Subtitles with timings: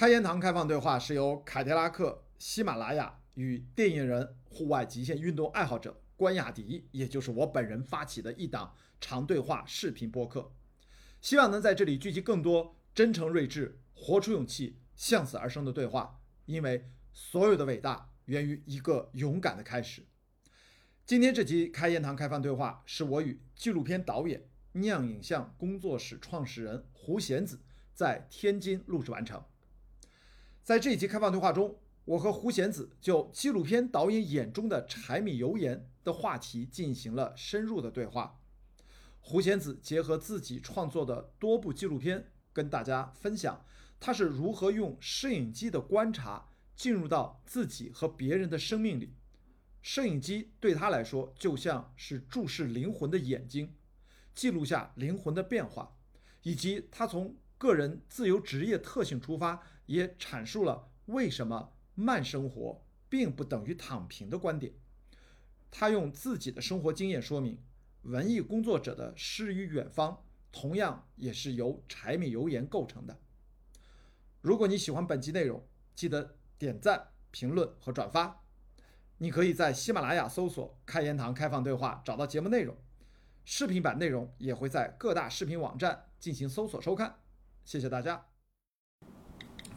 [0.00, 10.54] 开言堂开放对话是由凯迪拉克、喜马拉雅与电影人、户外极限运动爱好者关雅迪，也就是我本人发起的一档长对话视频播客，
[11.20, 20.06] 希望能在这里聚集更多真诚睿智、活出勇气、向死而生的对话，因为所有的伟大源于一个勇敢的开始。
[21.04, 27.60] 今天这集开言堂开放对话是我与纪录片导演、酿影像工作室创始人胡贤子
[27.92, 29.44] 在天津录制完成。
[30.62, 38.40] 在这一集开放对话中，我和胡贤子就纪录片导演眼中的柴米油盐的话题进行了深入的对话。
[39.20, 43.64] 胡贤子结合自己创作的多部纪录片，跟大家分享
[43.98, 49.14] 他是如何用摄影机的观察进入到自己和别人的生命里。
[49.82, 53.74] 摄影机对他来说就像是注视灵魂的眼睛，
[54.34, 55.96] 记录下灵魂的变化，
[56.42, 64.72] 以及他从个人自由职业特性出发，也阐述了为什么慢生活并不等于躺平的观点。
[65.68, 67.60] 他用自己的生活经验说明，
[68.02, 73.18] 文艺工作者的诗与远方同样也是由柴米油盐构成的。
[74.40, 75.66] 如果你喜欢本集内容，
[75.96, 78.44] 记得点赞、评论和转发。
[79.18, 82.76] 你可以在喜马拉雅搜索“开言堂开放对话”找到节目内容，
[83.44, 87.18] 视频版内容也会在各大视频网站进行搜索收看。
[87.64, 88.29] 谢谢大家。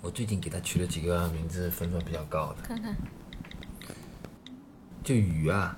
[0.04, 2.64] 我最近给他取了几个名字，分数比较高的。
[2.64, 2.94] 看看，
[5.02, 5.78] 就鱼啊，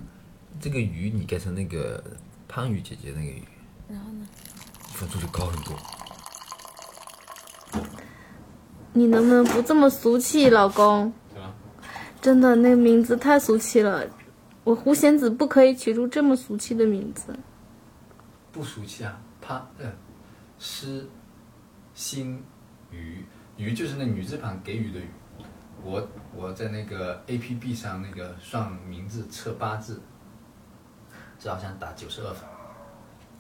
[0.60, 2.04] 这个鱼你改成那个
[2.48, 3.44] 胖鱼姐姐那个鱼，
[3.88, 4.28] 然后呢？
[4.94, 5.78] 分数就高很多。
[8.94, 11.14] 你能不能不这么俗气，老公？
[12.20, 14.10] 真的，那个名字太俗气了。
[14.64, 17.38] 我胡贤子不可以取出这么俗气的名字。
[18.52, 19.94] 不俗气啊，胖呃，
[20.58, 21.08] 诗
[21.94, 22.44] 心
[22.90, 23.24] 鱼
[23.58, 25.10] 鱼就是那女字旁给予的予。
[25.84, 30.02] 我我在那个 A P P 上那个算名字测八字，
[31.40, 32.44] 这好像打九十二分。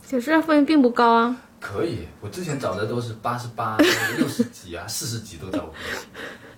[0.05, 1.35] 九十二分并不高啊。
[1.59, 3.75] 可以，我之前找的都是八十八、
[4.17, 5.73] 六十几啊、四十几都找过，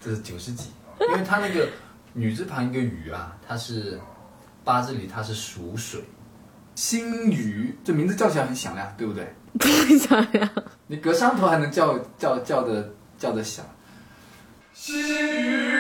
[0.02, 1.70] 这是九十几，因为它那个
[2.12, 3.98] 女字旁一个雨啊，它是
[4.66, 6.04] 八字里它是属水，
[6.76, 9.34] 星宇这名字叫起来很响亮，对不对？
[9.58, 10.50] 不响亮。
[10.88, 13.66] 你隔山头还能叫叫叫的叫的响，
[14.74, 15.72] 星宇，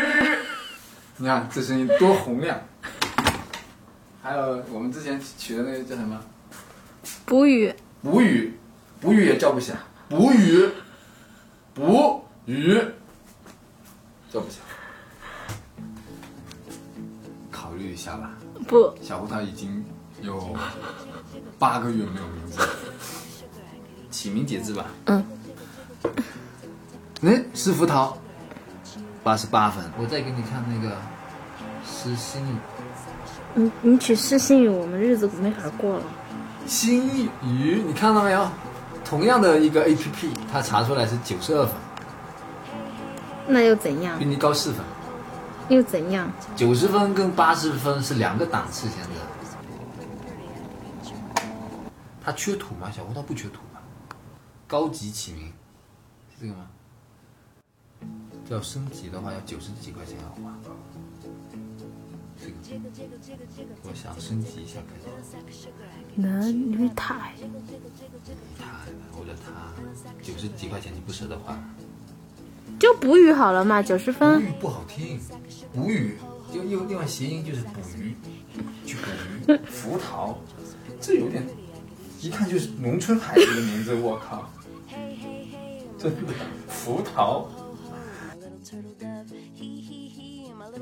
[1.17, 2.59] 你看这声音多洪亮。
[4.23, 6.19] 还有我们之前取的那个叫什么？
[7.25, 8.53] 捕鱼，捕鱼，
[8.99, 9.77] 捕鱼也叫不响，
[10.09, 10.67] 捕鱼，
[11.73, 12.73] 捕鱼，
[14.31, 14.59] 叫不响。
[17.51, 18.31] 考虑一下吧，
[18.67, 19.85] 不，小胡桃已经
[20.21, 20.57] 有
[21.59, 22.67] 八个月没有名字了，
[24.09, 24.87] 起名节制吧。
[25.05, 25.23] 嗯。
[27.23, 28.15] 哎，是胡桃，
[29.23, 29.83] 八十八分。
[29.97, 30.95] 我再给你看那个
[31.83, 32.55] 是心语，
[33.55, 36.03] 你你取是心语，我们日子没法过了。
[36.67, 38.47] 心语，你看到没有？
[39.03, 41.75] 同样的一个 A P P，它查出来是九十二分，
[43.47, 44.25] 那又怎样比？
[44.25, 44.85] 你高四分。
[45.69, 46.31] 又怎样？
[46.55, 49.09] 九十分跟八十分是两个档次，现在。
[52.23, 52.91] 它缺土吗？
[52.95, 53.81] 小胡桃不缺土吧？
[54.67, 55.47] 高级起名
[56.29, 56.67] 是这个吗？
[58.47, 60.57] 这要升级的话要九十几块钱要花。
[62.39, 62.53] 这个，
[63.83, 66.21] 我想升级一下可以。
[66.21, 67.33] 男女太，
[68.57, 68.85] 他，
[69.19, 69.73] 我觉得他
[70.21, 71.59] 九十几块钱你不舍得花。
[72.79, 74.41] 就补语好了嘛，九十捕分。
[74.41, 75.19] 鱼不好听，
[75.73, 76.17] 补语
[76.53, 78.15] 就又另外谐音就是捕鱼，
[78.85, 80.37] 去捕鱼，福桃，
[81.01, 81.45] 这有点，
[82.21, 84.49] 一看就是农村孩子的名字，我靠，
[85.97, 86.33] 真的
[86.67, 87.49] 福桃。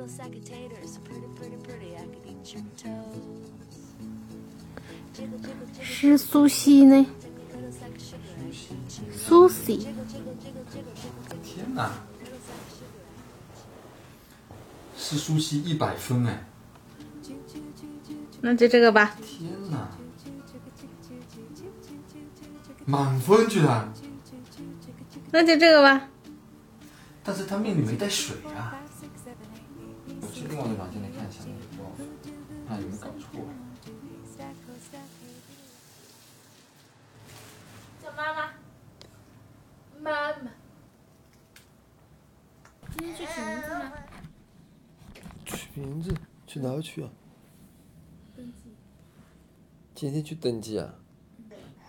[0.05, 3.49] Little sack of taters, pretty, pretty, pretty, I could eat your toes.
[5.13, 9.17] Jiggle, jiggle, jiggle, 是苏西呢？little sack of sugar.
[9.17, 9.77] 苏西，
[11.43, 11.91] 天哪，
[14.95, 16.45] 是苏西一百分哎！
[18.41, 19.15] 那就这个吧。
[19.23, 19.89] 天哪，
[22.85, 23.91] 满分居然！
[25.31, 26.09] 那就这个吧。
[27.23, 28.75] 但是他命里没带水啊。
[30.47, 31.39] 另外一个软件来看一下
[32.67, 33.41] 看有没有搞错。
[38.03, 38.53] 叫妈妈，
[39.99, 40.51] 妈妈。
[42.91, 43.91] 今天去取名字吗？
[45.45, 46.13] 取名字
[46.45, 47.09] 去哪儿取啊？
[49.95, 50.93] 今天去登记啊？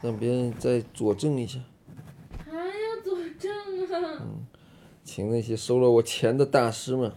[0.01, 1.61] 让别人再佐证一下。
[2.45, 4.19] 还要佐证啊？
[4.23, 4.47] 嗯
[5.05, 7.13] 请那些收了我钱的大师们，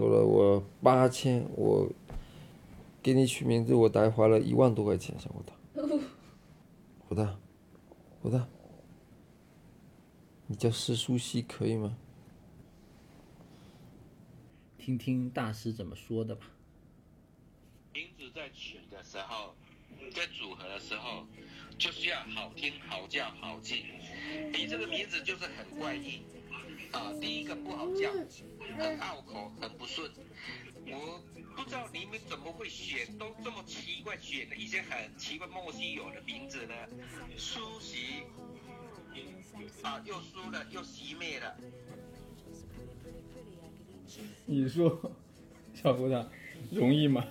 [0.00, 1.86] 收了我八千，我
[3.02, 5.54] 给你取名字，我大概花了一万多块钱，小胡桃。
[7.06, 7.36] 胡桃，
[8.22, 8.40] 胡桃，
[10.46, 11.98] 你叫施舒希可以吗？
[14.78, 16.46] 听听大师怎么说的吧。
[17.92, 19.54] 名字在取的时候，
[20.14, 21.26] 在组合的时候，
[21.76, 23.84] 就是要好听、好叫、好记。
[24.50, 26.22] 你这个名字就是很怪异
[26.92, 27.12] 啊！
[27.20, 28.10] 第一个不好叫，
[28.76, 30.10] 很拗口，很不顺。
[30.86, 31.20] 我
[31.56, 36.74] 不知道你们怎么会选，都这么奇怪，选了一些很奇怪、莫须有的名字呢？
[37.36, 38.24] 苏习
[39.82, 41.56] 啊，又输了，又熄灭了。
[44.46, 45.12] 你说，
[45.74, 46.28] 小姑娘，
[46.70, 47.24] 容易吗？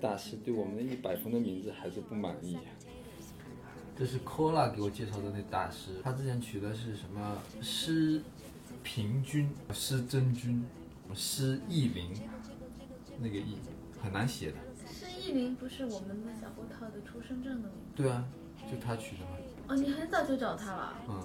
[0.00, 2.58] 大师对我们的一百分的名字还是不满意、
[3.96, 8.20] 这是 Cola 给我介绍的那大师，他之前取的是什么施
[8.82, 10.66] 平君、施真君、
[11.14, 12.10] 施意林，
[13.20, 13.56] 那个意
[14.02, 14.56] 很难写的。
[14.84, 18.24] 施意林不是我们的小胡桃的出生证的名字对啊，
[18.70, 19.30] 就他取的嘛。
[19.68, 21.20] 哦，你很早就找他了，嗯，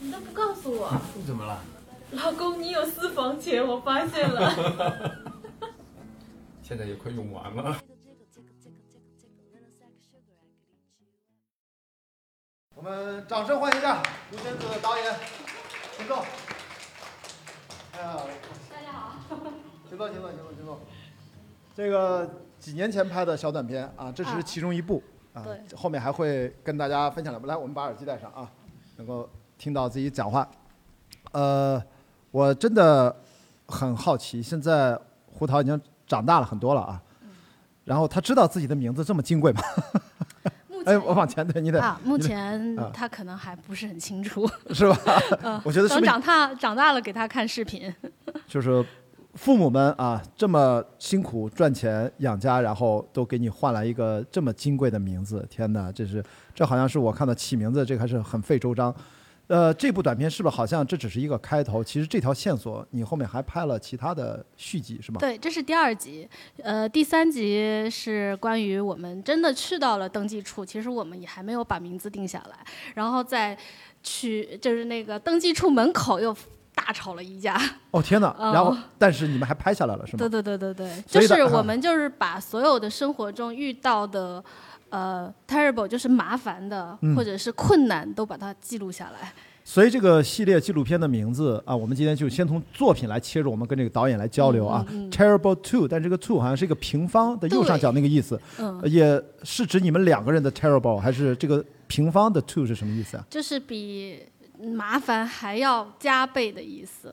[0.00, 0.90] 你都不告诉我。
[1.26, 1.62] 怎么了？
[2.12, 5.30] 老公，你有私房钱，我发现了。
[6.62, 7.78] 现在也快用完了。
[12.76, 15.04] 我们掌声欢迎一下吴宣子导演，
[15.96, 16.18] 请坐。
[17.92, 18.18] 哎呀，
[18.70, 19.12] 大家好，
[19.88, 20.78] 请坐，请坐，请坐，请坐。
[21.74, 25.02] 这个几年前拍的小短片啊，这只是其中一部
[25.32, 27.40] 啊，对后面还会跟大家分享的。
[27.48, 28.46] 来，我们把耳机戴上啊，
[28.96, 29.26] 能够
[29.56, 30.46] 听到自己讲话。
[31.32, 31.82] 呃，
[32.30, 33.16] 我真的
[33.68, 35.00] 很好奇，现在
[35.32, 37.02] 胡桃已经长大了很多了啊，
[37.84, 39.62] 然后他知道自己的名字这么金贵吗？
[40.86, 44.48] 哎，我往前对，你得啊，目前啊他可能还不是很清楚。
[44.70, 44.96] 是吧？
[45.42, 47.92] 嗯我觉得等长大长大了给他看视频。
[48.46, 48.84] 就是
[49.34, 56.24] 父母们啊，这么辛苦赚钱养家，然后都给你换来一个这么金贵的名字，天哪，这是
[56.54, 58.94] 这好像是我看到起名字，这个还是很费周章。
[59.48, 61.82] 呃，这部短片是不是好像这只是一个开头？
[61.82, 65.20] 其实这条线索你后面还拍了其他的续集，是吗？
[65.20, 66.28] 对，这是第二集，
[66.62, 72.56] 呃，第三集是关于我们真的去到了登记处，其实我们也还没有把名字定下来，
[72.94, 73.56] 然后再
[74.02, 76.36] 去就是那个登记处门口又
[76.74, 77.56] 大吵了一架。
[77.92, 78.34] 哦天哪！
[78.38, 80.18] 嗯然后但是你们还拍下来了，是吗？
[80.18, 84.44] 对对对对对，就是我们就是把所有的生活中遇到的。
[84.90, 89.32] 呃，terrible 就是麻烦的，嗯或者是困难，都把它记录下来。
[89.64, 94.84] 所以这个系列纪录片的名字啊，我们今天就先从作品来切入，我们跟这个导演来交流啊。
[94.90, 98.40] 嗯嗯嗯 Terrible two，但这个 two 好像是一个平方的右上角那个意思，
[98.84, 103.24] 也是指你们两个人的 terrible，还是这个平方的 two 是什么意思啊？
[103.28, 104.22] 就是比
[104.60, 107.12] 麻烦还要加倍的意思。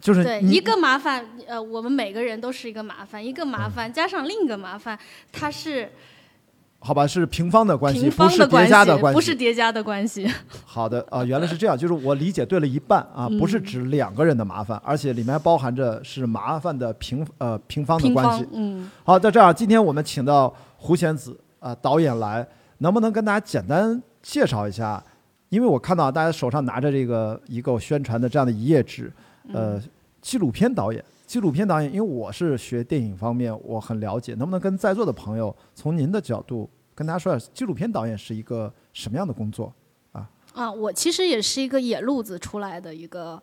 [0.00, 4.96] 就是对一个麻烦，呃，我们每个人都是一个麻烦，一个麻烦加上另一个麻烦，
[5.32, 5.90] 它是
[6.86, 9.16] 好吧，是平方的关系，不是叠加的关系。
[9.16, 10.30] 不是叠加的关系。
[10.66, 22.46] 好的啊、原来是这样，就是我理解对了一半啊，嗯不是指两个人的麻烦，而且里面包含着是麻烦的平呃平方的关系。，嗯，好，在这儿，今天我们请到胡贤子啊、导演来，
[22.78, 25.02] 能不能跟大家简单介绍一下？
[25.48, 29.10] 因为我看到大家手上拿着这个一个宣传的这样的一页纸，
[29.52, 29.80] 呃，
[30.20, 39.72] 纪录片导演，纪录片导演，因为我是学电影方面，我很了解，能不能跟在座的朋友从您的角度跟大家说下，纪录片导演是一个什么样的工作？
[40.12, 43.42] 啊，啊我其实也是一个野路子出来的一个，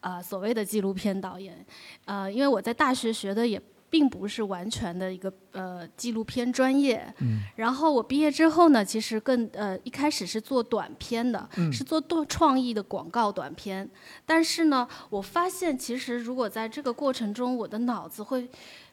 [0.00, 1.64] 呃，所谓的纪录片导演，
[2.04, 11.72] 呃，因为我在大学学的也并不是完全的一个呃纪录片专业，嗯，然后我毕业之后呢，其实更呃一开始是做短片的，嗯。
[11.72, 13.88] 是做多创意的广告短片，
[14.24, 18.48] 但是呢，我发现其实如果在这个过程中，我的脑子会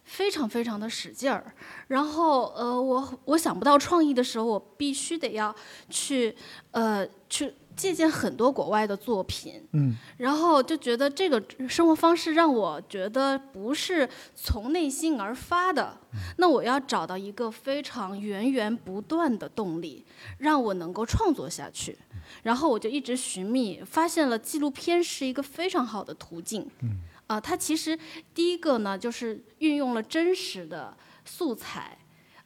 [0.07, 1.53] 非常非常的使劲儿，
[1.89, 5.53] 然后呃，我我想不到创意的时候，我必须得要
[5.89, 6.33] 去
[6.71, 15.97] 呃去借鉴很多国外的作品，嗯，然后就觉得这个生活方式让我觉得不是从内心而发的，
[16.37, 20.05] 那我要找到一个非常源源不断的动力，
[20.37, 21.97] 让我能够创作下去。
[22.43, 26.65] 然后我就一直寻觅，发现了纪录片是一个非常好的途径。
[26.81, 27.97] 嗯，啊、它其实
[28.33, 31.97] 第一个呢，就是运用了真实的素材，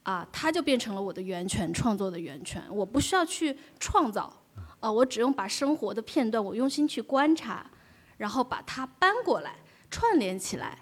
[0.04, 2.64] 啊，它就变成了我的源泉，创作的源泉。
[2.70, 4.42] 我不需要去创造，
[4.80, 7.70] 啊，我只用把生活的片段，我用心去观察，
[8.18, 9.58] 然后把它搬过来，
[9.90, 10.80] 串联起来。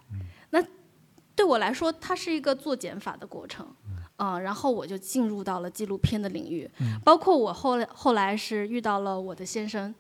[0.51, 0.63] 那
[1.35, 3.67] 对我来说，它是一个做减法的过程。
[4.21, 9.95] 嗯，然后我就进入到了纪录片的领域，嗯包括我后来后来是遇到了我的先生，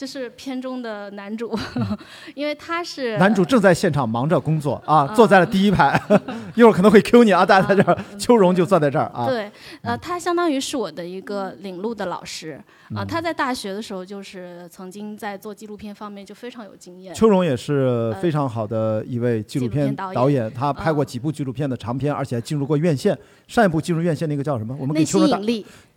[0.00, 1.54] 就是片中的男主，
[2.34, 6.00] 因为他是嗯男主正在现场忙着工作啊，坐在了第一排，
[6.56, 9.26] 一会儿可能会 Q 你啊，大家在这儿， 秋荣就坐在这儿啊。
[9.26, 9.50] 对，
[9.82, 12.52] 呃，他相当于是我的一个领路的老师
[12.94, 17.14] 啊、嗯他在大学的时候就是曾经在做纪录片方面就非常有经验。
[17.14, 23.16] 秋荣也是非常好的一位纪录片导演他拍过几部纪录片的长片，而且还进入过院线。
[23.46, 24.74] 上一部进入院线那个叫什么？
[24.80, 25.38] 我们给秋荣打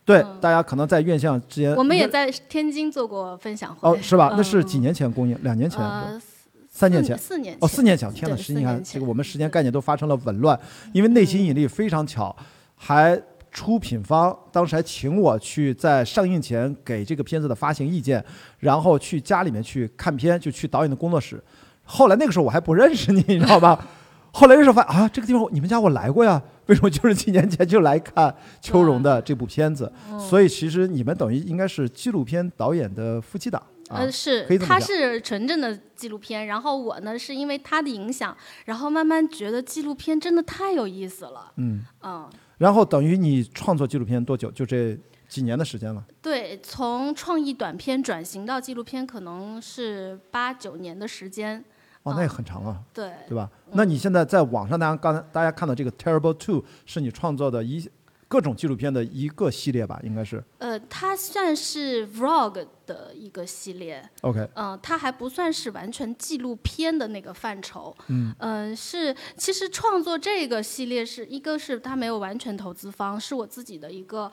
[0.05, 3.89] 对，大家可能在院线之间，我们也在天津做过分享会。
[3.89, 4.29] 哦，是吧？
[4.35, 5.37] 那嗯是几年前公映？
[5.43, 5.79] 两年前？
[5.79, 6.21] 呃，
[6.69, 7.15] 三年前？
[7.15, 8.13] 哦，四年前四年前！
[8.13, 10.59] 天呐，对十年前这个我们时间概念都发生了紊乱，
[10.91, 12.35] 因为内心引力非常巧，
[12.75, 13.17] 还
[13.51, 18.23] 出品方当时还请我去在上映前给这个片子的发行意见，
[18.59, 21.41] 然后去家里面去看片，就去导演的工作室。
[21.83, 23.87] 后来那个时候我还不认识你，你知道吧？
[24.35, 29.91] 后来认识发现啊，这个地方你们家我来过呀， 为什么就是几年前就来看秋荣的这部片子？
[30.17, 41.51] 所以其实你们等于应该是纪录片导演的夫妻档啊，呃，是他是纯正的纪录片，然后我呢是因为他的影响，然后慢慢觉得纪录片真的太有意思了。
[41.57, 44.49] 嗯，嗯，然后等于你创作纪录片多久？
[44.51, 46.01] 就这几年的时间了。
[46.21, 51.63] 对，从创意短片转型到纪录片，可能是八九年的时间。
[52.03, 53.49] 哦，那也很长了，对，对吧？
[53.71, 57.89] 那你现在在网上，大家刚才大家看到这个 Terrible Two 是你创作的一
[58.27, 59.99] 各种纪录片的一个系列吧？
[60.03, 64.03] 应该是呃，它算是 vlog 的一个系列。
[64.21, 64.49] OK。
[64.55, 67.95] 嗯、它还不算是完全纪录片的那个范畴。
[68.07, 74.31] 嗯呃是其实创作这个系列是一个是它没有完全投资方，是我自己的一个。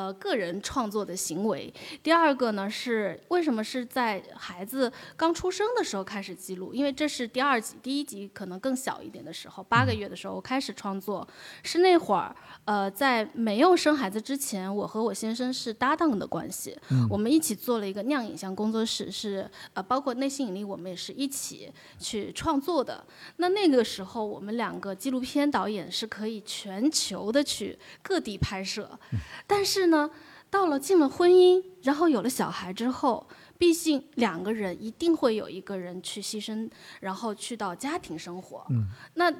[0.00, 1.70] 呃，个人创作的行为。
[2.02, 6.72] 第二个呢是为什么是在孩子刚出生的时候开始记录？
[6.72, 11.28] 因为这是第二集，第一集可能更小一点的时候，八个月的时候开始创作，
[11.62, 16.74] 是那会儿呃在没有生孩子之前，我和我先生是搭档的关系，
[17.10, 23.04] 我们一起做了一个酿影像工作室，是呃包括内心引力，我们也是一起去创作的。
[23.36, 28.98] 那那个时候，我们两个纪录片导演是可以全球的去各地拍摄，
[29.46, 30.08] 但是呢，
[30.48, 33.26] 到了进了婚姻，然后有了小孩之后，
[33.58, 36.70] 毕竟两个人一定会有一个人去牺牲，
[37.00, 38.64] 然后去到家庭生活。
[38.70, 39.30] 嗯那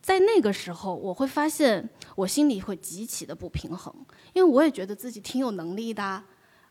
[0.00, 3.94] 在那个时候，我会发现我心里会极其的不平衡，
[4.32, 6.24] 因为我也觉得自己挺有能力的啊。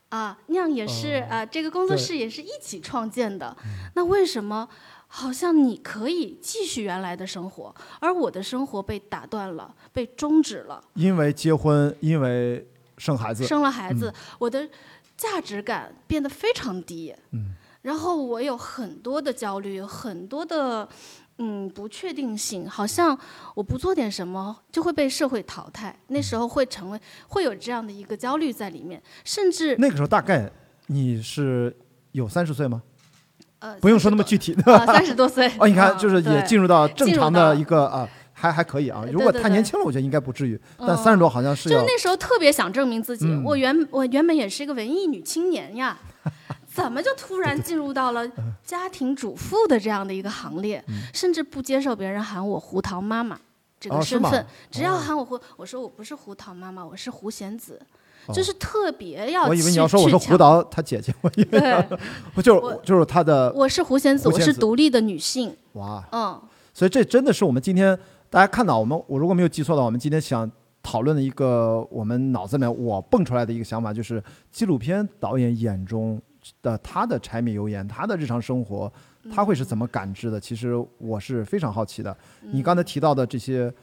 [0.10, 3.56] 啊，那样也是啊、这个工作室也是一起创建的。
[3.94, 4.66] 那为什么
[5.08, 10.82] 好像你可以继续原来的生活，而我的生活被打断了，被终止了？
[10.94, 12.66] 因为结婚，因为
[12.98, 14.68] 生孩子，生了孩子，我的
[15.16, 17.14] 价值感变得非常低。
[17.32, 20.88] 嗯，然后我有很多的焦虑，很多的
[21.38, 23.18] 嗯不确定性，好像
[23.54, 25.96] 我不做点什么就会被社会淘汰。
[26.08, 30.50] 那时候会成为会有这样的一个焦虑在里面，甚至那个时候大概
[30.88, 31.76] 你是
[32.12, 32.82] 有三十岁吗？
[33.60, 34.72] 呃不用说那么具体的。
[34.72, 35.52] 啊，三十多岁。
[35.60, 38.08] 哦，你看，嗯就是也进入到正常的一个啊，
[38.40, 39.04] 还还可以啊。
[39.12, 40.60] 如果太年轻了，我觉得应该不至于。
[40.78, 43.44] 但嗯三十多好像是要就那时候特别想证明自己，嗯。
[43.44, 45.98] 我原我原本也是一个文艺女青年呀，
[46.72, 48.30] 怎么就突然进入到了
[48.64, 53.40] 家庭主妇的这样的一个行列，甚至不接受别人喊我胡桃妈妈
[53.80, 55.00] 这个身份，只要哦。
[55.00, 57.82] 喊我胡，我说我不是胡桃妈妈，我是胡贤子，
[58.28, 58.34] 哦。
[58.34, 61.98] 就是特别要我以为你要说我是胡桃他姐姐，我以为对，
[62.36, 66.40] 不就是就是他的我是胡贤子，我是独立的女性，哇，嗯。
[66.74, 67.98] 所以这真的是我们今天
[68.30, 70.50] 大家看到我们，我如果没有记错的话，我们今天想
[70.84, 76.22] 讨论的一个我们脑子里面我蹦出来的一个想法，就是纪录片导演眼中
[76.62, 78.92] 的他的柴米油盐，他的日常生活，
[79.32, 80.40] 他会是怎么感知的？
[80.40, 82.16] 其实我是非常好奇的。
[82.42, 83.74] 你刚才提到的这些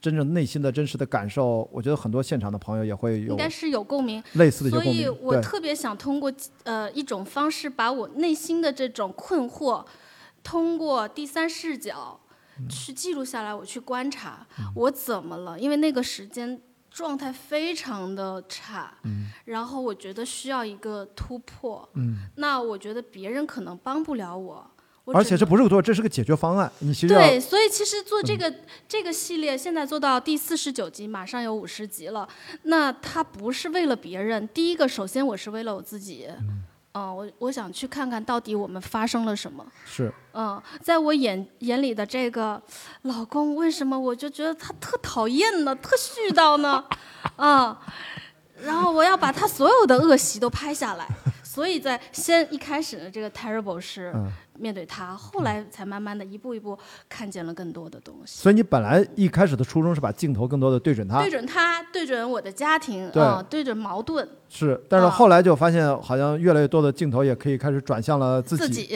[0.00, 6.30] 真正内心的真实的感受，我觉得很多现场的朋友也会有应该是有共鸣，类似的一些所以我特别想通过
[6.64, 9.82] 呃一种方式，把我内心的这种困惑，
[10.42, 12.23] 通过第三视角嗯
[12.68, 18.94] 去记录下来，我去观察我怎么了，因为那个时间状态非常的差，
[19.46, 24.70] 然后我觉得需要一个突破，嗯，那我觉得别人可能帮不了我。
[25.12, 26.72] 而且这不是个做，这是个解决方案。
[26.78, 28.50] 你其实对，所以其实做这个、
[28.88, 32.26] 这个系列，现在做到第四十九集，马上有五十集了。
[32.62, 36.62] 那它不是为了别人，第一个，首先我是为了我自己，嗯、
[37.02, 39.66] 我我想去看看到底我们发生了什么。
[39.84, 42.60] 是嗯，在我眼眼里的这个
[43.02, 46.84] 老公，为什么我就觉得他特讨厌呢，特絮叨呢？
[47.36, 47.80] 啊、
[48.62, 51.08] 然后我要把他所有的恶习都拍下来，
[51.42, 58.42] 所以在先一开始的这个 terrible 是嗯面对他，后来才慢慢的一步一步看见了更多的东西。
[58.42, 63.22] 所以你本来一开始的初衷是把镜头更多的对准他对，准他，对准我的家庭，对。
[63.22, 68.88] 啊，对准矛盾，是，但是啊后来就发现好像越来越多的镜头也可以开始转向了自自己，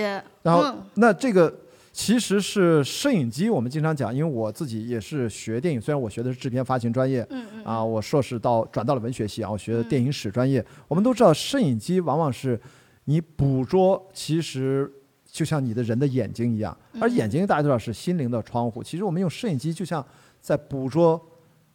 [0.42, 1.52] 然后、嗯那这个
[1.92, 10.64] 其实是摄影机，我们经常讲，因为我自己也是学电影，虽然我学的是制片发行专业，嗯嗯啊，我硕士到转到了文学系啊，我学的电影史专业。
[10.86, 12.60] 我们都知道，摄影机往往是
[13.06, 14.90] 你捕捉，其实
[15.38, 18.82] 就像你的人的眼睛一样，而嗯眼睛大家都知道是心灵的窗户。
[18.82, 20.04] 其实我们用摄影机就像
[20.40, 21.20] 在捕捉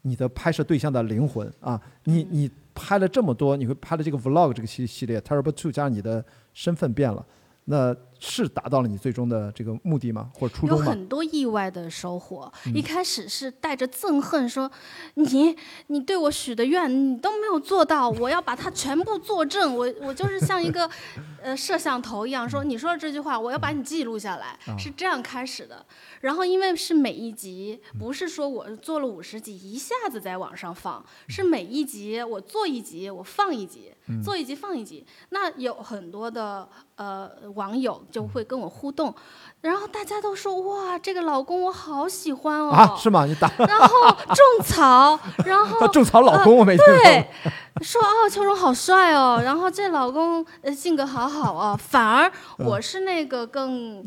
[0.02, 6.22] 你的拍摄对象的灵魂啊，你你拍了这么多，你会拍了这个 vlog 这个系系列 Terrible Two，加上你的
[6.54, 7.26] 身份变了，
[7.64, 10.32] 那是达到了你最终的这个目的吗？
[10.34, 10.92] 或者初有衷吗？
[10.92, 12.50] 很多意外的收获。
[12.66, 14.72] 嗯一开始是带着憎恨说
[15.16, 15.56] ：“你
[15.88, 19.76] 你对我许的愿你都没有做到， 我要把它全部作证。
[19.76, 20.90] 我我就是像一个
[21.42, 25.86] 呃摄像头一样说，你说的这句话，我要把你记录下来，啊是这样开始的。
[26.22, 35.06] 然后因为是每一集，不是说我做了五十集一下子在网上放，是每一集我做一集我放一集，嗯做一集放一集。
[35.30, 39.14] 那有很多的呃网友就会跟我互动，
[39.62, 43.26] 然后大家都说哇，这个老公我好喜欢哦，啊，是吗？
[43.26, 46.96] 你打然后种草，然后他 种草老公，我没听过。
[46.98, 47.28] 对，
[47.82, 54.06] 说哦，秋荣好帅哦，然后这老公呃性格好好哦，反而嗯我是那个更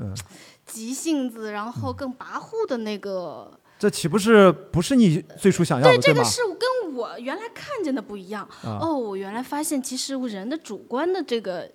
[0.65, 3.51] 急性子，然后更跋扈的那个。
[3.79, 6.27] 这岂不是不是你最初想要的，对，这个吗？
[6.27, 8.43] 是跟我原来看见的不一样。
[8.65, 11.71] 啊哦，我原来发现其实人的主观的这个，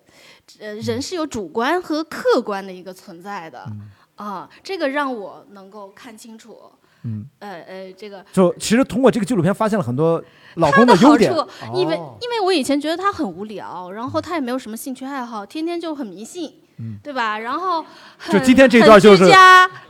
[0.60, 3.66] 呃，人是有主观和客观的一个存在的。
[4.16, 6.58] 啊，这个让我能够看清楚。
[7.04, 10.22] 嗯，呃呃，这个就其实通过这个纪录片发现了很多
[10.54, 11.34] 老公的优点。
[11.34, 16.52] 好处，因为哦因为我以前觉得他很无聊，然后他也没有什么兴趣爱好，天天就很迷信，
[17.02, 17.36] 对吧？
[17.38, 17.84] 然后
[18.30, 19.28] 就今天这段就是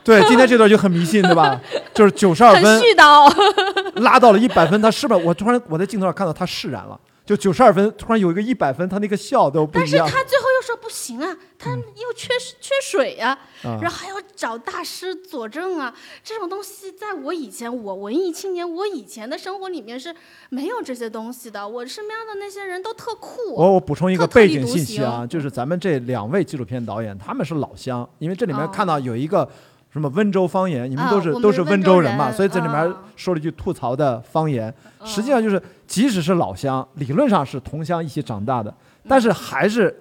[0.03, 1.61] 对，今天这段就很迷信，对吧？
[1.93, 5.23] 就是九十二很分絮叨，拉到了一百分，他是不是？
[5.23, 9.97] 我突然我在镜头上看到他释然了，就九十二分突然有一个一百分，他那个笑都不但是。
[9.97, 13.29] 他最后又说不行啊，他又缺缺水呀、
[13.63, 20.13] 啊然后还要找大师佐证啊，这种东西在我以前，我文艺青年，我以前的生活里面是
[20.49, 21.65] 没有这些东西的。
[21.65, 23.53] 我身边的那些人都特酷。
[23.55, 29.47] 我我补充一个背景信息啊，就是咱们这两位纪录片导演他们是老乡，因为这里面哦看到有一个
[29.91, 34.73] 什么温州方言，你们啊都是、都是温州人嘛，人所以在里面啊说了一句吐槽的方言，
[35.05, 35.61] 实际上就是
[35.93, 38.75] 即使是老乡，理论上是同乡一起长大的，
[39.07, 39.95] 但是还是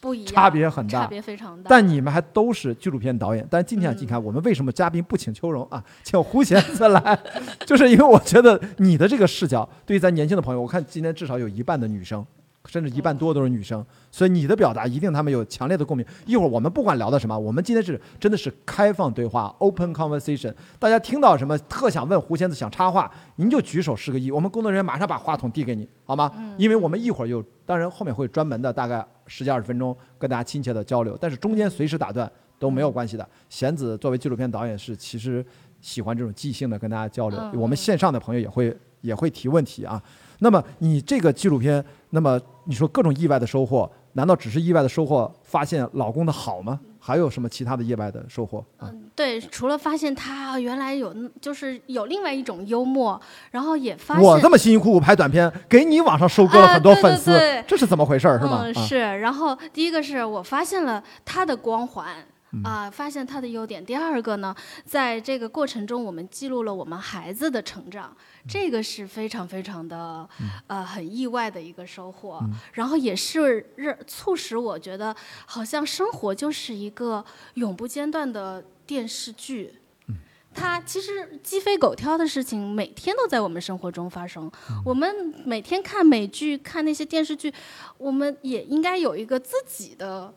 [0.00, 1.02] 不一样，差别很大。
[1.02, 1.68] 差别非常大。
[1.70, 7.16] 但你们还都是纪录片导演，但今天啊，你看我们为什么嘉宾不请秋荣啊， 请胡贤子来，
[7.64, 12.26] 就是因为我觉得你的这个视角，对于咱年轻的朋友，我看今天至少有一半的女生，
[12.66, 16.04] 甚至一半多都是女生，所以你的表达一定他们有强烈的共鸣。
[16.24, 26.32] 一会儿我们不管聊的什么，我们今天是真的是开放对话 （open conversation），大家听到什么特想问胡仙子想插话，您就举手示个一，我们工作人员马上把话筒递给你，好吗？
[26.58, 33.28] 因为我们一会儿有，当然后面会专门的大概十几二十分钟跟大家亲切的交流，但是中间随时打断都没有关系的。
[33.48, 35.44] 贤子作为纪录片导演是其实
[35.80, 40.02] 喜欢这种即兴的跟大家交流，嗯我们线上的朋友也会也会提问题啊。
[40.40, 46.78] 那么你这个纪录片，那么你说各种意外的收获，难道只是意外的收获发现老公的好吗？
[46.98, 49.08] 还有什么其他的意外的收获嗯？
[49.14, 53.20] 对，除了发现他原来有，就是有另外一种幽默，
[53.52, 58.62] 然后也发现我这么辛辛苦苦拍短片，给你网上收割了很多啊对对粉丝，对这是怎么回事儿是吗？
[58.64, 58.98] 嗯，啊是。
[58.98, 62.06] 然后第一个是我发现了他的光环。
[62.56, 63.84] 嗯啊，发现他的优点。
[63.84, 70.28] 第二个呢，在这个过程中，我们记录了我们孩子的成长，嗯这个是非常非常的，
[70.66, 72.38] 呃，很意外的一个收获。
[72.42, 75.14] 嗯然后也是让促使我觉得，
[75.46, 79.74] 好像生活就是一个永不间断的电视剧。
[80.08, 80.16] 嗯
[80.54, 84.50] 它其实鸡飞狗跳的事情每天都在我们生活中发生。
[84.70, 87.52] 嗯我们每天看美剧、看那些电视剧，
[87.98, 90.32] 我们也应该有一个自己的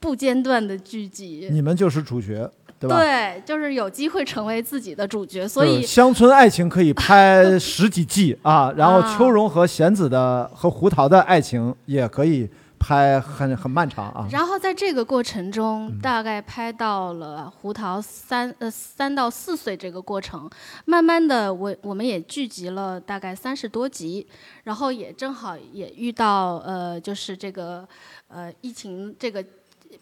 [0.00, 1.48] 不间断的剧集。
[1.50, 2.98] 你们就是主角，对吧？
[2.98, 14.28] 对，就是有机会成为自己的主角，所以乡村爱情可以拍十几季 啊，然后啊秋荣和贤子的和胡桃的爱情也可以拍很很漫长啊。
[14.30, 20.48] 然后在这个过程中，大概拍到了胡桃三呃三到四岁这个过程，
[20.84, 24.24] 慢慢的我我们也聚集了大概三十多集，
[24.62, 27.86] 然后也正好也遇到呃就是这个
[28.28, 29.44] 呃疫情这个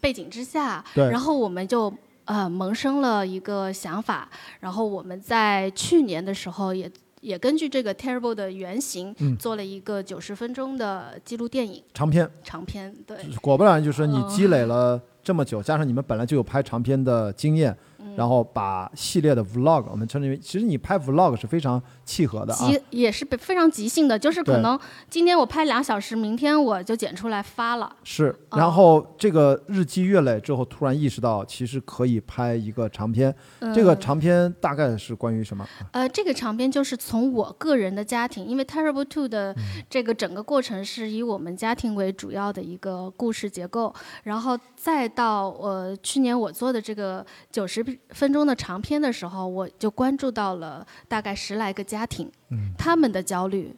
[0.07, 1.93] 背景之下，然后我们就
[2.27, 4.29] 呃萌生了一个想法，
[4.61, 6.89] 然后我们在去年的时候也
[7.23, 12.95] 也根据这个 Terrible 的原型、嗯做了一个九十分钟的记录电影长片，长片。
[13.05, 22.69] 对，果不然就是你哦积累了这么久，加上你们本来就有拍长片的经验，嗯然后把系列的 vlog，我们称之为，其实你拍 vlog 是非常契合的啊。
[22.69, 27.95] 即也是非常即兴的，就是可能今天我拍两小时，明天我就剪出来发了。
[28.05, 33.35] 是，哦然后这个日积月累之后，突然意识到其实可以拍一个长片。
[33.75, 35.67] 这个嗯长片大概是关于什么？
[35.93, 43.93] 呃，这个长篇就是从我个人的家庭，因为 Terrible Two 的嗯这个整个过程是以我们家庭为主要的一个故事结构，
[44.25, 52.73] 然后再到呃去年我做的这个九十分钟的长篇的时候，我就关注到了大概十来个家庭，嗯。
[52.77, 53.75] 他们的焦虑。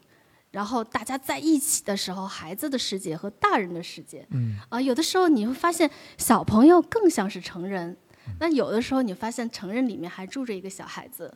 [0.50, 4.57] 然后大家在一起的时候，孩子的世界和大人的世界，嗯。
[4.70, 7.94] 啊、有的时候你会发现小朋友更像是成人，
[8.40, 11.33] 那有的时候你发现成人里面还住着一个小孩子，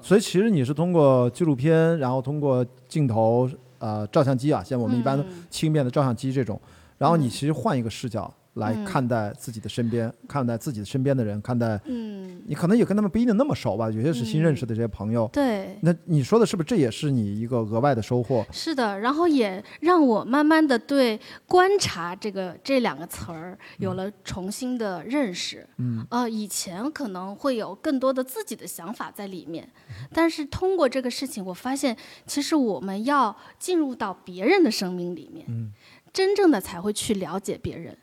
[0.00, 6.58] 所以其实你是通过纪录片，然后通过镜头，呃，照相机啊，像我们一般轻便的照相机这种，
[6.96, 7.30] 然后你嗯。
[7.30, 15.28] 其实换一个视角来嗯看待自己的身边，看待自己的身边的人，看待嗯，你可能也跟他们不一定那么熟吧，有些是新认识的这些朋友。
[15.32, 18.46] 对，那你说的是不是这也是你一个额外的收获？
[18.52, 25.66] 是的，然后也让我慢慢的对观察这个这两个词儿有了重新的认识。
[25.78, 29.68] 嗯，呃，以前可能会有更多的自己的想法在里面，
[30.12, 35.72] 但是通过这个事情，我发现其实我们要进入到别人的生命里面，嗯
[36.12, 37.96] 真正的才会去了解别人。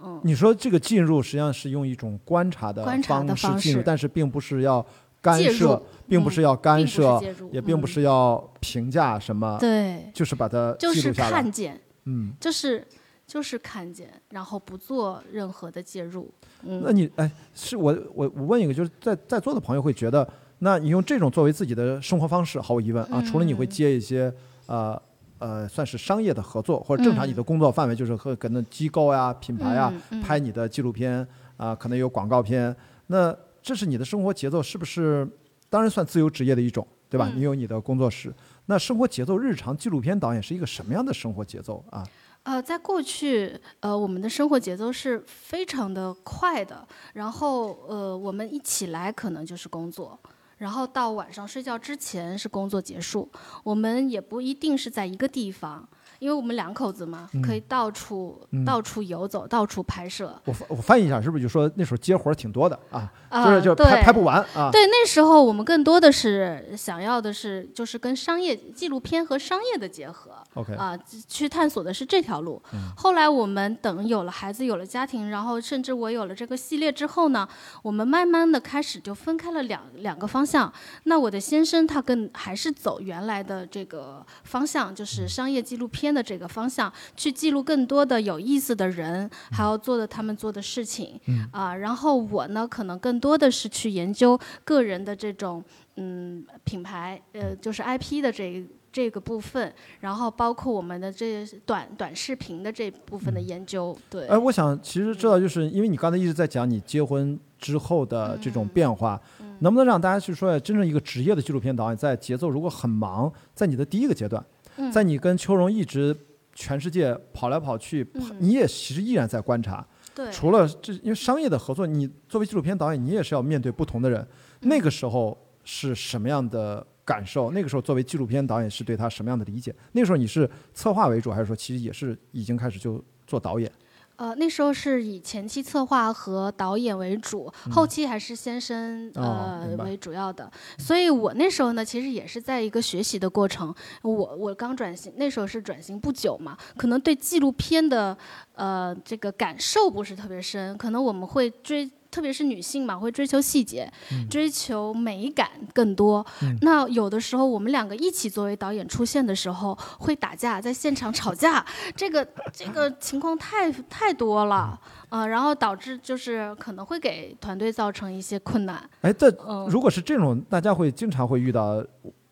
[0.00, 3.60] 嗯，你说这个进入实际上是用一种观察的方方式。
[3.60, 4.84] 进入，但是并不是要
[5.20, 7.88] 干涉入，并不是要干涉，也并不嗯。
[7.88, 11.30] 是要评价什么，对，就是把它就是记录下来。
[11.30, 11.52] 看。
[11.52, 12.86] 见，嗯，就是
[13.26, 16.32] 就是看见，然后不做任何的介入。
[16.62, 20.28] 嗯，那你哎，是我我我问一个，就是在在座的朋友会觉得，
[20.60, 24.32] 那你用这种作为自己的生活方式，毫无疑问啊，除了你会嗯接一些
[24.66, 25.00] 呃
[25.38, 32.74] 呃算是商业的合作，或者正常嗯你的工作范围就是和可能机构呀、品牌呀、嗯嗯拍你的纪录片啊、可能有广告片，
[33.08, 35.28] 那这是你的生活节奏，是不是？
[35.70, 37.28] 当然算自由职业的一种，对吧？
[37.30, 38.32] 嗯你有你的工作室，
[38.66, 42.02] 那生活节奏，日常纪录片导演是一个什么样的生活节奏啊？
[42.44, 50.18] 呃，在过去，呃，我们的生活节奏是非常的快的，然后呃，我们一起来可能就是工作。
[50.58, 53.30] 然后到晚上睡觉之前是工作结束，
[53.64, 60.34] 我们也不一定是在一个地方，因为我们两口子嘛，可以到处、嗯到处游走，到处拍摄。
[60.44, 63.10] 我我翻译一下，是不是就说那时候接活儿挺多的啊？
[63.28, 64.70] 啊就是就拍拍不完啊？
[64.72, 70.32] 对，那时候我们更多的是想要的是，就是跟商业纪录片和商业的结合。
[70.54, 72.60] OK 啊、去探索的是这条路。
[72.72, 77.46] 嗯后来我们等有了孩子，有了家庭，然后甚至我有了这个系列之后呢，
[77.82, 80.72] 我们慢慢的开始就分开了两两个方向。
[81.04, 91.18] 那我的先生他更还是走原来的这个方向，就是商业纪录片的这个方向，去记录更多的有意思的人，还要做的他们做的事情。
[91.50, 95.62] 啊、然后我呢，可能更多的是去研究个人的这种
[95.96, 114.44] 嗯品牌，呃，就是 IP 的这一这个部分，然后包括我们的这短短视频的这部分的研究，对，哎，我想其实知道，就是因为你刚才一直在讲你结婚之后的这种变化，嗯能不能让大家去说，真正一个职业的纪录片导演，在节奏如果很忙，在你的第一个阶段，
[114.78, 116.16] 嗯在你跟秋荣一直
[116.54, 119.86] 全世界跑来跑去，嗯你也其实依然在观察。
[120.14, 124.20] 对，除了这，因为商业的合作，你作为纪录片导演，你也是要面对不同的人。
[124.62, 127.52] 嗯那个时候是什么样的感受？
[127.52, 129.72] 那个时候作为纪录片导演是对他什么样的理解？
[129.92, 133.70] 那个时候你是策划为主，还是说其实也是已经开始就做导演？
[134.18, 140.50] 呃，那时候是以前期策划和导演为主，后期还是先生呃为主要的。
[140.76, 143.72] 所以我那时候呢，其实也是在一个学习的过程。
[144.02, 148.16] 我我刚转型，那时候是转型不久嘛，可能对纪录片的
[148.54, 151.88] 呃这个感受不是特别深，可能我们会追。
[152.10, 153.90] 特别是女性嘛，会追求细节，
[154.30, 156.24] 追求美感更多。
[156.62, 164.78] 那有的时候我们两个一起作为导演出现的时候，会打架，在现场吵架，这个这个情况太太多了，
[165.10, 168.82] 呃，然后导致就是可能会给团队造成一些困难。
[169.02, 171.84] 哎，这嗯如果是这种，大家会经常会遇到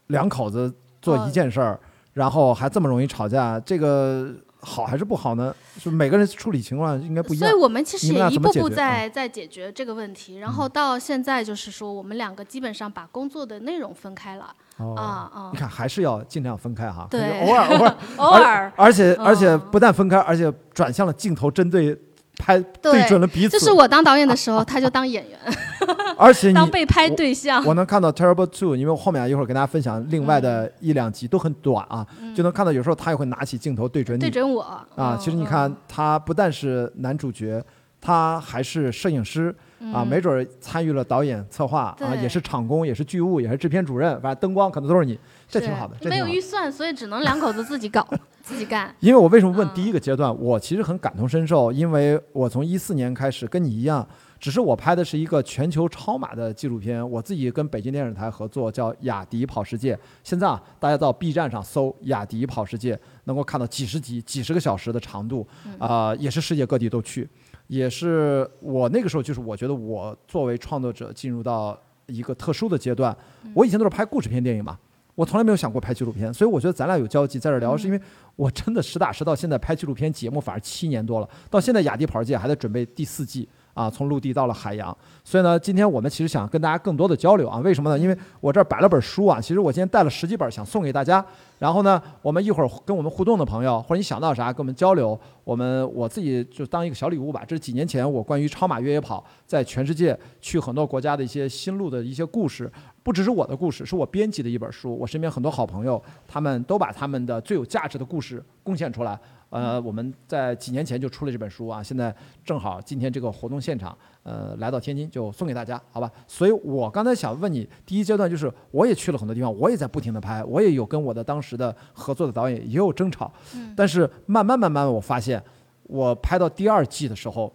[0.08, 1.78] 两口子做呃一件事儿，
[2.14, 5.54] 然后还这么容易吵架，这个好还是不好呢？
[5.78, 7.48] 就每个人处理情况应该不一样。
[7.48, 14.54] 所以我们其实也一步步在在解决这个问题，然后到现在就是说，我们两个基本上把工作的内容分开了。
[14.78, 21.98] 哦啊啊你看还是要尽量分开哈，对偶尔偶尔 偶尔而且而且嗯不但分开，而且转向了镜头，针对
[22.38, 23.58] 拍对准了彼此。
[23.58, 25.38] 就是我当导演的时候，他就当演员。
[26.18, 27.64] 而且你 当被拍对象。
[27.64, 34.20] 我能看到 Terrible Two，因为我后面一会儿跟大家分享另外的一两集都很短啊，就能看到有时候他也会拿起镜头对准你。
[34.20, 37.62] 对准我啊，嗯其实你看，他不但是男主角，
[38.06, 39.52] 他还是摄影师
[39.92, 46.18] 啊，没准儿参与了导演、策划啊，也是场工，也是剧务，也是制片主任，反正灯光可能都是你，这挺好的，没。
[46.18, 48.06] 有预算，所以只能两口子自己搞，
[48.42, 48.94] 自己干。
[49.00, 54.06] 因为我为什么问嗯第一个阶段，我其实很感同身受，因为我从一四年开始跟你一样，
[54.38, 59.94] 只是我拍的是一个全球超马的纪录片，我自己跟北京电视台合作，叫《雅迪跑世界》。
[60.22, 65.46] 现在啊，大家到 B 站上搜“雅迪跑世界”，能够看到几十集、几十个小时的长度，
[65.78, 67.28] 啊、也是世界各地都去，
[67.66, 73.16] 也是我那个时候就是我觉得我作为创作者进入到一个特殊的阶段，
[73.54, 74.78] 我以前都是拍故事片电影嘛。
[75.14, 77.98] 我从来没有想过拍纪录片，所以我觉得咱俩有交集，在这儿聊，是因为
[78.36, 84.96] 我真的实打实到现在拍纪录片节目，反而七年多了，到现在雅迪跑世界还在准备第四季啊，从陆地到了海洋。
[85.22, 87.98] 所以呢，今天我们其实想跟大家更多的交流啊，为什么呢？
[87.98, 91.22] 因为我这儿摆了本书啊，其实我今天带了十几本想送给大家。
[91.58, 97.44] 然后呢，我们一会儿跟我们互动的朋友，或者你想到啥跟我们交流，我们我自己就当一个小礼物吧。
[97.46, 102.70] 这是几年前我关于超马越野跑在全世界去很多国家的一些心路的一些故事，
[103.02, 104.96] 不只是我的故事，是我编辑的一本书。
[104.96, 109.18] 我身边很多好朋友，他们都把他们的最有价值的故事贡献出来。
[109.50, 116.10] 呃，我们在几年前就出了这本书啊，现在正好今天这个活动现场，呃，来到天津就送给大家，好吧？
[116.26, 123.32] 所以我刚才想问你，第一阶段就是我也去了很多地方，我也在不停的拍，我也有跟我的当时的合作的导演也有争吵，
[123.76, 125.42] 但是慢慢慢慢我发现，
[125.84, 127.52] 我拍到第二季的时候。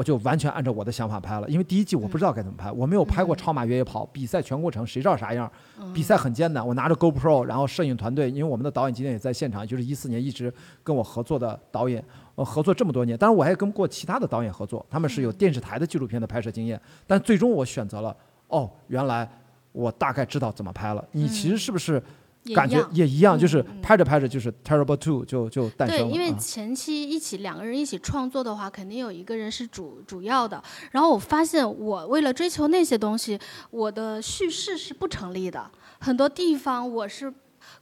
[0.00, 5.52] 我就完全按照我的想法拍了，因为第一季我不知道该怎么拍，我没有拍过超马越野跑比赛全过程，谁知道啥样？
[5.92, 10.50] 比赛很艰难，我拿着 GoPro，然后摄影团队，因为我们的导演今天也在现场，就是一四年一直
[10.82, 12.02] 跟我合作的导演，
[12.34, 18.16] 呃，合作这么多年，当然我还跟过其他的导演合作，他们是有电视台的纪录片的拍摄经验，但最终我选择了，
[18.48, 19.30] 哦，原来
[19.72, 21.04] 我大概知道怎么拍了。
[21.12, 22.02] 你其实是不是
[22.54, 23.38] 感觉也一样？
[23.38, 30.62] 就是嗯拍着拍着就是 Terrible Two 就就诞生了对，因为啊前期一起两个人一起创作的话，肯定有一个人是主主要的。
[30.92, 33.38] 然后我发现，我为了追求那些东西，
[33.70, 35.70] 我的叙事是不成立的。
[35.98, 37.32] 很多地方我是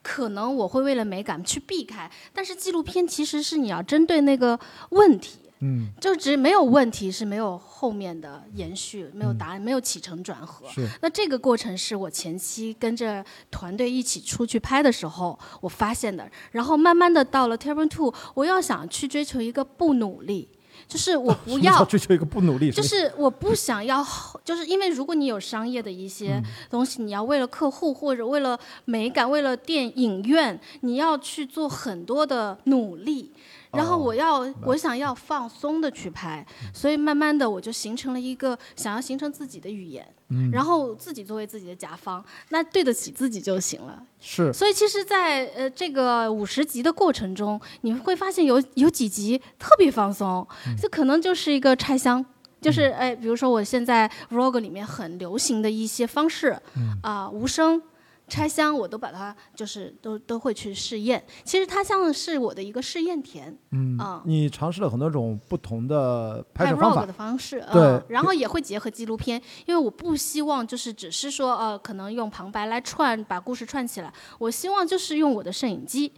[0.03, 4.59] 可能我会为了美感去避开，但是纪录片其实是你要针对那个
[4.91, 5.39] 问题。
[5.61, 10.69] 嗯，就只没有问题是没有后面的延续，没有答案，没有起承转合。
[10.69, 20.49] 是那这个过程是我前期跟着团队一起出去拍的时候我发现的，然后慢慢的到了 Terran Two，我要想去追求一个不努力，
[20.87, 21.83] 就是我不要。
[21.87, 24.05] 追求一个不努力，就是我不想要，
[24.45, 26.41] 就是因为如果你有商业的一些
[26.71, 33.33] 东西，你要为了客户或者为了美感，为了电影院，你要去做很多的努力。
[33.73, 40.07] 然后我要，我想要放松的去拍，所以慢慢的我就形成了一个想要形成自己的语言，
[40.53, 44.03] 然后自己作为自己的甲方，那对得起自己就行了。
[44.21, 50.47] 是所以其实在，呃这个五十集的过程中，你会发现有有几集特别放松，
[50.81, 52.25] 这可能就是一个拆箱。
[52.61, 56.61] 就是哎，比如说我现在 vlog 里面很流行的一些方式，
[57.03, 57.81] 啊、无声、
[58.29, 61.25] 拆箱，我都把它就是都都会去试验。
[61.45, 76.13] 其实它像是我的一个试验田，嗯啊，你尝试了很多种不同的拍拍摄方法的，方式，对嗯，然后也会结合纪录片，因为我不希望就是只是说呃，可能用旁白来串把故事串起来，我希望就是用我的摄影机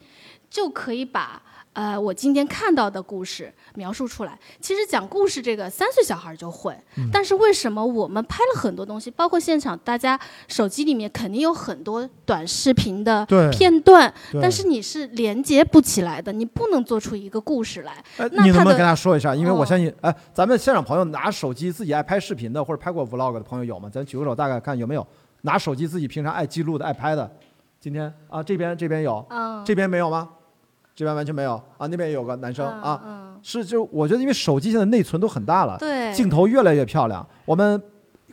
[0.50, 1.42] 就可以把。
[1.72, 4.36] 呃，我今天看到的故事描述出来。
[4.60, 18.04] 其实讲故事这个三岁小孩就会，嗯但是为什么我们拍了很多东西，包括现场大家手机里面肯定有很多短视频的片段，但是你是连接不起来的，你不能做出一个故事来。
[18.16, 19.32] 呃，你能不能跟大家说一下？
[19.32, 23.88] 因为我哦相信，哎，咱们现场朋友拿手机自己爱拍视频的，或者拍过 vlog 的朋友有吗？
[23.88, 25.06] 咱举个手，大概看有没有
[25.42, 27.30] 拿手机自己平常爱记录的、爱拍的。
[27.78, 30.28] 今天啊，这边这边有，嗯，这边没有吗？
[31.00, 37.82] 这边完全没有啊，那边也有个男生嗯啊，嗯，是就我觉得因为手机现在内存都很大了，对，镜头越来越漂亮，我们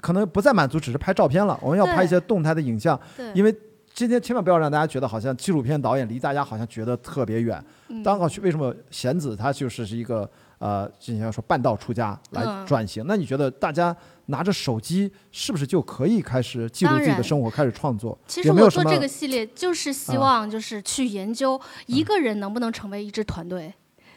[0.02, 3.56] 可能不再满足只是拍照片了，我们要拍一些动态的影像，对，因为
[3.94, 7.64] 今天千万不要让大家觉得好像纪录片导演离大家好像觉得特别远。
[7.88, 8.04] 嗯。
[8.04, 12.66] 刚好去为什么贤子他就是是一个呃，之前说半道出家来嗯。
[12.66, 13.96] 转型，那你觉得大家
[14.28, 18.18] 拿着手机是不是就可以开始记录自己的生活，开始创作？
[18.28, 23.74] 其实我做这个系列就是希啊望就是去研究一个人能不能成为一支团队。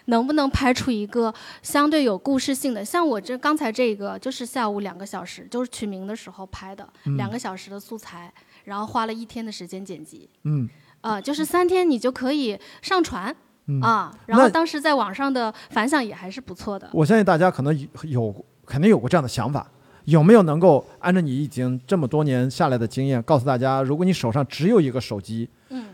[0.07, 2.85] 能不能拍出一个相对有故事性的？
[2.85, 8.33] 像我这刚才这个，就是下午两个小时，就是取名的时候拍的，嗯两个小时的素材，
[8.65, 10.69] 然后花了一天的时间剪辑，嗯
[11.03, 13.33] 呃，就是三天你就可以上传、
[13.67, 14.13] 嗯啊。
[14.27, 16.91] 然后当时在网上的反响也还是不错的。
[16.93, 19.71] 我相信大家可能有有肯定有过这样的想法，
[20.05, 25.87] 有没有能够按照你已经这么多年下来的经验，告诉大家，如果你手上只有一个手机，嗯，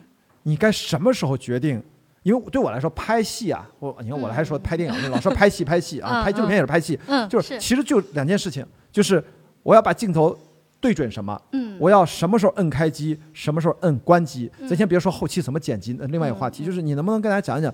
[0.45, 1.83] 你该什么时候决定？
[2.23, 9.23] 因为对我来说，拍戏啊，我你看我还说拍电影，老说拍戏拍戏啊，嗯拍纪录片也是拍戏，嗯，就是其实就两件事情，就是
[9.63, 10.37] 我要把镜头
[10.81, 14.51] 对准什么，嗯，我要什么时候摁开机，什么时候摁关机。
[14.59, 14.67] 嗯。
[14.69, 17.73] 咱先别说后期怎么剪辑，那另外一个话题就是你能不能跟大家讲一讲，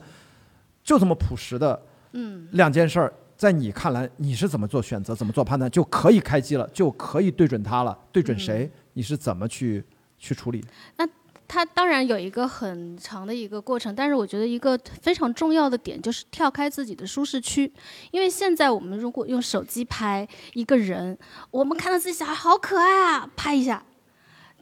[0.84, 1.80] 就这么朴实的
[2.12, 2.46] 嗯。
[2.52, 3.10] 两件事儿，
[3.42, 9.82] 在你看来你是怎么做选择，怎么做判断，就可以开机了，就可以对准它了，对准谁，你是怎么去
[10.16, 10.64] 去处理？
[10.96, 11.04] 那
[11.48, 17.72] 它当然有一个很长的一个过程，但是我觉得一个非常重要的点就是跳开自己的舒适区，
[18.12, 20.24] 因为现在我们如果用手机拍
[20.54, 21.18] 一个人，
[21.50, 23.84] 我们看到自己小孩好可爱啊，拍一下，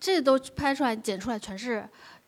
[0.01, 1.87] 这都拍出来剪出来全是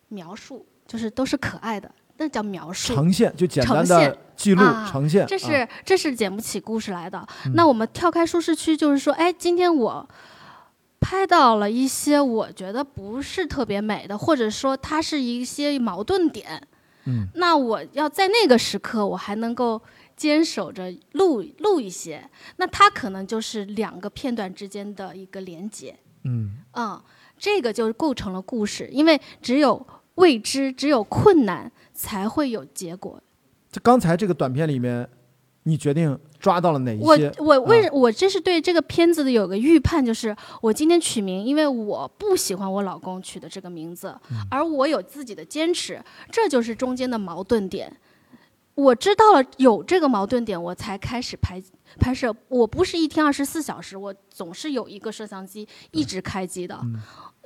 [0.09, 1.91] 描述，就是都是可爱的，
[2.23, 2.95] 那叫描述。
[2.95, 7.27] 呈现就简单的记录啊呈现，这是、啊这是剪不起故事来的。
[7.47, 10.09] 嗯那我们跳开舒适区，就是说，哎，今天我
[11.01, 16.69] 拍到了一些我觉得不是特别美的，或者说它是一些矛盾点。
[17.07, 19.83] 嗯，那我要在那个时刻，我还能够
[20.17, 25.99] 坚守着录录一些，那它可能就是两个片段之间的一个连接。
[26.25, 27.03] 嗯嗯，
[27.37, 29.85] 这个就构成了故事，因为只有
[30.23, 33.21] 未知，只有困难，才会有结果。
[33.73, 35.09] 就刚才这个短片里面，
[35.65, 37.33] 你决定抓到了哪一我些？
[37.39, 47.97] 我为、啊我这是对这个片子的有个预判，就是我今天取名，因为我不喜欢我老公取的这个名字，嗯而我有自己的坚持，这就是中间的矛盾点。
[48.75, 51.63] 我知道了有这个矛盾点，我才开始拍
[51.99, 52.35] 拍摄。
[52.49, 56.97] 我不是一天二十四小时，我总是有一个摄像机一直开机的，嗯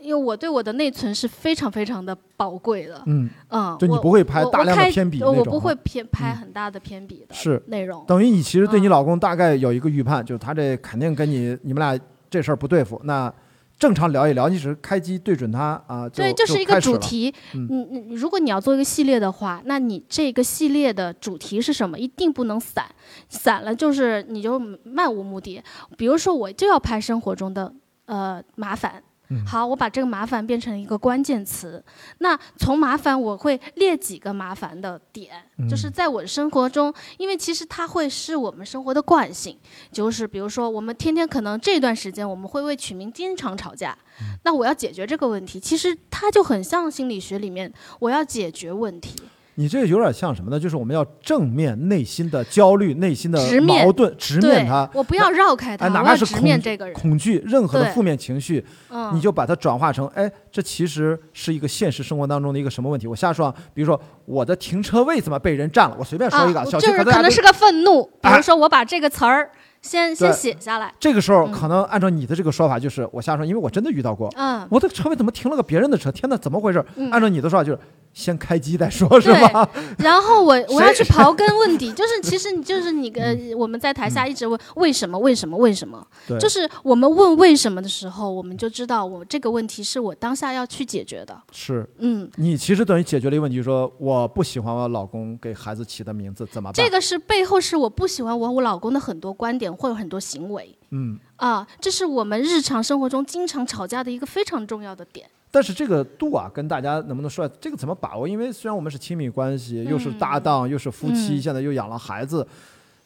[0.00, 3.02] 因为我对我的内存是非常非常的宝贵的。
[3.06, 8.04] 嗯，嗯，就你我不会拍大量的我开我偏比那种哈不会偏拍嗯很大的偏比的是内容。
[8.06, 13.00] 等于你其实对你嗯老公大概有一个预判，就是他这肯定跟你你们俩这事儿不对付。
[13.04, 13.32] 那
[13.78, 17.34] 正常聊一聊，你只是开机对准他啊，对，就就是一个主题。
[17.54, 21.98] 嗯你你如果你要做一个系列的话，那你这个系列的主题是什么？
[21.98, 22.86] 一定不能散，
[23.28, 25.62] 散了就是你就漫无目的。
[25.96, 27.72] 比如说，我就要拍生活中的
[28.06, 29.02] 呃麻烦。
[29.28, 29.44] 嗯。
[29.46, 31.82] 好，我把这个麻烦变成一个关键词。
[32.18, 35.32] 那从麻烦，我会列几个麻烦的点，
[35.68, 39.58] 就是嗯在我的生活中，因为其实它会是我们生活的惯性，
[39.92, 43.96] 就是比如说我们天天可能这段时间我们会为取名经常吵架，
[44.44, 49.14] 那我要解决这个问题，其实它就很像心理学里面我要解决问题，
[49.58, 50.60] 你这有点像什么呢？
[50.60, 54.88] 就是我们要正面内心的焦虑、内心的矛盾，直面它。
[54.92, 63.06] 我不要绕开它，哎，哪怕是恐面这个人，恐惧，任何的负面情绪，嗯，你就把它转化成，哎，这其实是一个现实生活当中的一个什么问题？
[63.06, 65.96] 我瞎说啊，比如说我的停车位怎么被人占了？
[65.98, 69.50] 我随便说一个，啊，小就是区可能是个愤怒，比哎如说我把这个词儿
[69.86, 71.52] 先先写下来，这个时候嗯。
[71.52, 76.10] 可能按照你的这个说法，就是我瞎说，因为我真的遇到过，嗯，我的车位怎么停了个别人的车？
[76.10, 76.84] 天哪，怎么回事？
[76.96, 77.10] 嗯。
[77.10, 77.78] 按照你的说法，就是
[78.12, 79.68] 先开机再说，是吧？
[79.98, 91.38] 然后我我要去刨根问底，就是 其实你就是你呃，我们在台下一直问为什么为什么为什么，对，就是我们问为什么的时候，我们就知道我这个问题是我当下要去解决的。
[91.52, 91.86] 是。
[91.98, 96.74] 嗯，你其实等于解决了一个问题，说我不喜欢我老公给孩子起的名字，怎么办？
[96.74, 105.28] 这个是背后是我不喜欢我我老公的很多观点或者很多行为嗯，啊，这是我们日常生活中经常吵架的一个非常重要的点。
[105.50, 108.26] 但是这个度啊，跟大家能不能说，这个怎么把握？
[108.28, 112.46] 因为虽然我们是亲密关系，又是搭档，又是夫妻，嗯现在又养了孩子，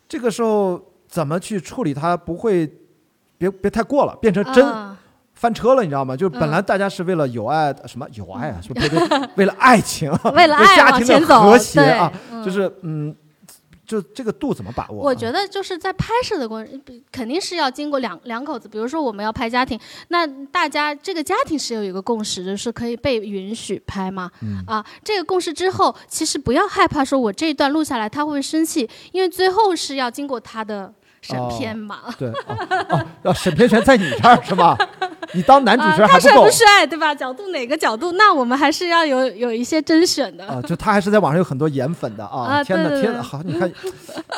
[0.09, 2.69] 这个时候怎么去处理它，不会
[3.39, 4.99] 别别太过了，变成真啊
[5.35, 6.17] 翻车了，你知道吗？
[6.17, 8.89] 就是本来大家是为了友爱，什么友爱啊，是不是？
[9.37, 13.15] 为了爱情， 为了爱 家庭的和谐啊，嗯就是嗯，
[13.91, 15.05] 就这个度怎么把握啊？
[15.05, 18.69] 我觉得就是在拍摄的过程，肯定是要经过两两口子。
[18.69, 24.31] 比如说我们要拍家庭，那大家这个家庭是有一个共识的，是可以被允许拍吗？
[24.43, 31.99] 嗯啊，这个共识之后，其实不要害怕说我这一段录下来他会不会生气，因为最后是要经过他的审片嘛。
[32.19, 32.57] 对哦
[32.91, 34.77] 哦，要审片权在你这儿是吧？
[35.33, 37.15] 你当男主啊，角还够他帅不帅，对吧？
[37.15, 40.45] 角度哪个角度，那我们还是要有有一些甄选的。
[40.45, 42.43] 啊，就他还是在网上有很多颜粉的啊！
[42.45, 43.73] 啊天哪，天哪，对对对好，你看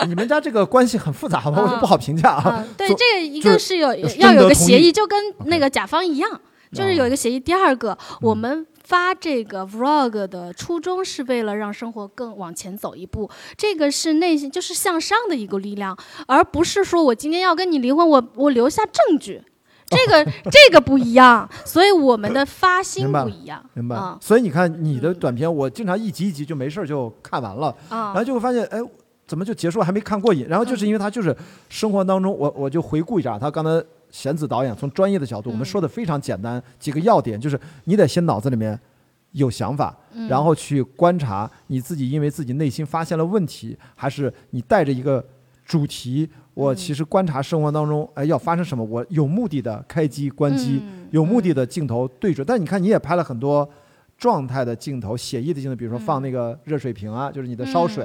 [0.06, 1.62] 你们家这个关系很复杂吧？
[1.62, 6.30] 我就啊不好评价啊啊。，对，这个一就是个是有要有个协议，就跟那个甲方一样，
[6.72, 7.40] 就是有哦一个协议。
[7.40, 15.96] 第二个，我们发这个 vlog 的初衷是为了让生活更往前走一步，这个是内心就是向上的一个力量，
[16.26, 19.40] 而不是说我今天要跟你离婚，我我留下证据。
[19.86, 23.64] 这个 这个不一样，所以我们的发心不一样。
[23.72, 24.18] 明白啊。
[24.20, 28.78] 所以你看你的短片，我经常一集一集就没事儿就看完了，然啊后就会发现，哎，
[29.26, 30.46] 怎么就结束了还没看过瘾？
[30.46, 31.34] 然后就是因为他就是
[31.70, 38.78] 生活当中，我我就回顾一下，他刚才贤子导演从专业的角度，我们嗯说的非常简单，几个要点就是你得先脑子里面
[39.32, 45.24] 有想法，嗯然后去观察你自己，因为自己内心发现了问题，还是你带着一个
[45.64, 46.28] 主题。
[46.54, 52.46] 我嗯其实观察生活当中，哎，要发生什么，我有目的的开机关机，嗯有目的的镜头对准。
[52.46, 53.68] 但你看，你也拍了很多
[54.22, 58.04] 状态的镜头、写意的镜头，比如说放那个热水瓶啊，就是你的烧水，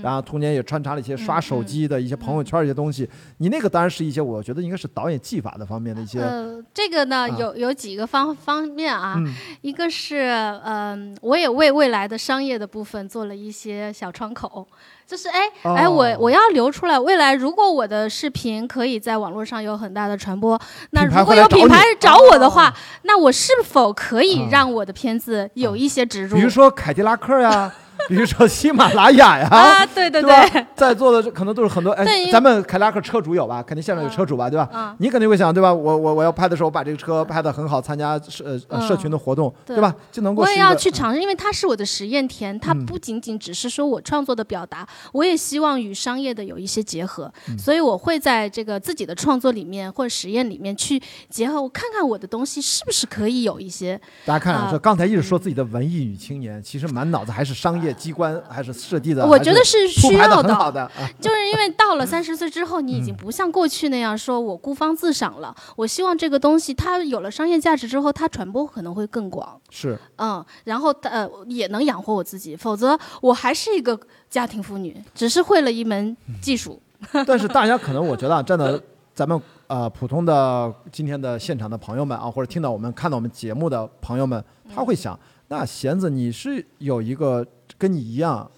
[0.00, 3.10] 然后中间也穿插了一些刷手机的一些朋友圈一些东西。
[3.38, 6.20] 你那个当然是一些我觉得应该是导演技法的方面的一些。
[6.20, 10.30] 呃，这个呢、啊有有几个方方面啊，嗯一个是
[10.62, 14.64] 嗯、我也为未来的商业的部分做了一些小窗口，
[15.06, 16.16] 就是哎哎，我哦。
[16.18, 26.36] 我要留出来，未来如果我的视频可以在网络上有很大的传播，那如果有品牌找我的话，那我是否可以啊让我的片子有一些植入？
[26.36, 27.72] 比如说凯迪拉克呀，
[28.08, 33.62] 比如说喜马拉雅呀，啊，对对对，在座的可能都是很多哎咱们凯迪拉克车主有吧？
[33.62, 34.68] 肯定现场有车主吧，对吧？
[34.72, 34.94] 啊。
[34.98, 35.72] 你肯定会想，对吧？
[35.72, 39.76] 我我我要拍的时候，把这个车拍的很好，参加社呃呃社群的活动，对。
[39.76, 39.94] 对吧？
[40.10, 42.86] 就能够我也要去尝试，因为它是我的实验田，它嗯。
[42.86, 47.58] 不仅仅只是说我创作的表达，我也希望与商业的有一些结合，嗯。
[47.58, 60.82] 所以我会在这个自己的创作里面或者实验里面去结合，我看看我的东西是不是可以有一些大家看说刚才一直说自己的文艺女青年，其实满脑子还是商业机关，还是设计的，我觉得是需要的好的。
[60.82, 60.90] 啊
[61.20, 65.54] 就是因为到了三十岁之后，你已经不像过去那样说我孤芳自赏了。
[65.76, 69.60] 我希望这个东西它有了商业价值之后，它传播可能会更广。
[69.70, 76.80] 是，嗯，然后呃也能养活我自己，否则我还是一个家庭妇女，只是会了一门技术。
[77.26, 78.80] 但是大家可能我觉得啊，站在
[79.14, 84.42] 咱们呃普通的今天的现场的朋友们啊，或者听到我们看到我们节目的朋友们，
[84.74, 85.18] 他会想，
[85.48, 87.46] 那弦子你是有一个
[87.78, 88.50] 跟你一样，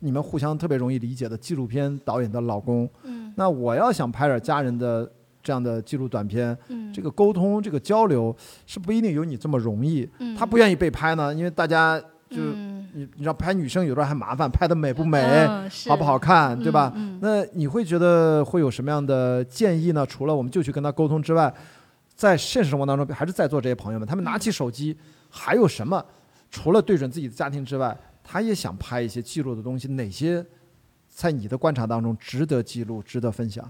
[0.00, 5.10] 你们互相特别容易理解的纪录片导演的老公，嗯那我要想拍点家人的
[5.42, 8.34] 这样的纪录短片，嗯这个沟通这个交流
[8.66, 10.08] 是不一定有你这么容易。
[10.18, 11.98] 嗯他不愿意被拍呢，因为大家
[12.28, 16.92] 就、嗯你你知道拍女生有时候还麻烦，拍的美不美，嗯好不好看，对吧？
[16.96, 20.04] 嗯嗯那你会觉得会有什么样的建议呢？
[20.04, 21.54] 除了我们就去跟他沟通之外，
[22.16, 24.96] 在现实生活当中，还是在座这些朋友们，他们拿起手机
[25.30, 26.04] 还有什么？
[26.50, 27.96] 除了对准自己的家庭之外，
[28.32, 30.46] 他也想拍一些记录的东西，哪些
[31.08, 33.68] 在你的观察当中值得记录、值得分享？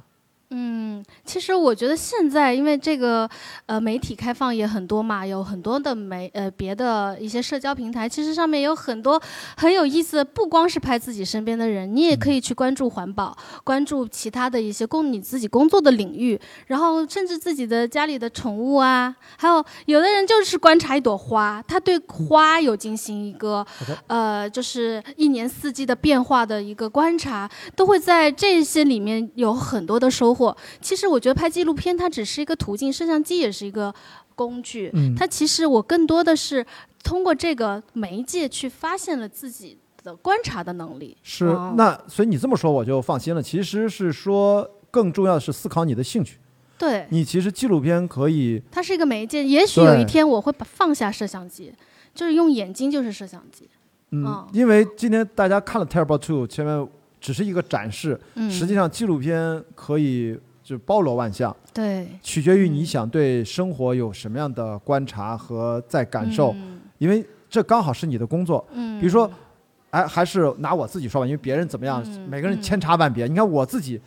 [0.53, 3.31] 嗯，其实我觉得现在因为这个
[3.67, 9.23] 呃媒体开放也很多嘛，有很多的媒呃别的一些社交平台，其实上面有很多
[9.57, 16.37] 很有意思的，不光是拍自己身边的人，你也可以去关注环保，关注其他的一些供你自己工作的领域，
[16.67, 23.65] 然后甚至自己的家里的宠物啊，还有有的人就是观察一朵花，他对花有进行一个
[24.09, 30.40] 呃就是一年四季的变化的一个观察，都会在这些里面有很多的收获。
[30.81, 33.93] 其实我觉得拍纪录片它只是一个途径，摄像机也是一个
[34.35, 34.91] 工具。
[34.95, 36.65] 嗯它其实我更多的是
[37.03, 41.17] 通过这个媒介去发现了自己的观察的能力。
[41.23, 43.43] 是哦那，所以你这么说我就放心了。
[43.43, 46.39] 其实是说，更重要的是思考你的兴趣。
[46.79, 49.45] 对，你其实纪录片可以它是一个媒介。
[49.45, 51.73] 也许有一天我会把放下摄像机，
[52.15, 53.69] 就是用眼睛就是摄像机。
[54.13, 56.89] 嗯哦，因为今天大家看了《Terrible Two》，前面
[57.21, 68.65] 只是一个展示，嗯，实际上纪录片可以就包罗万象，对取决于你想对生活有什么样的观察和在感受，嗯因为这刚好是你的工作。
[68.73, 69.31] 嗯，比如说，
[69.91, 73.27] 哎，还是拿我自己说吧，因为别人怎么样，嗯每个人千差万别。
[73.27, 74.01] 你看我自己，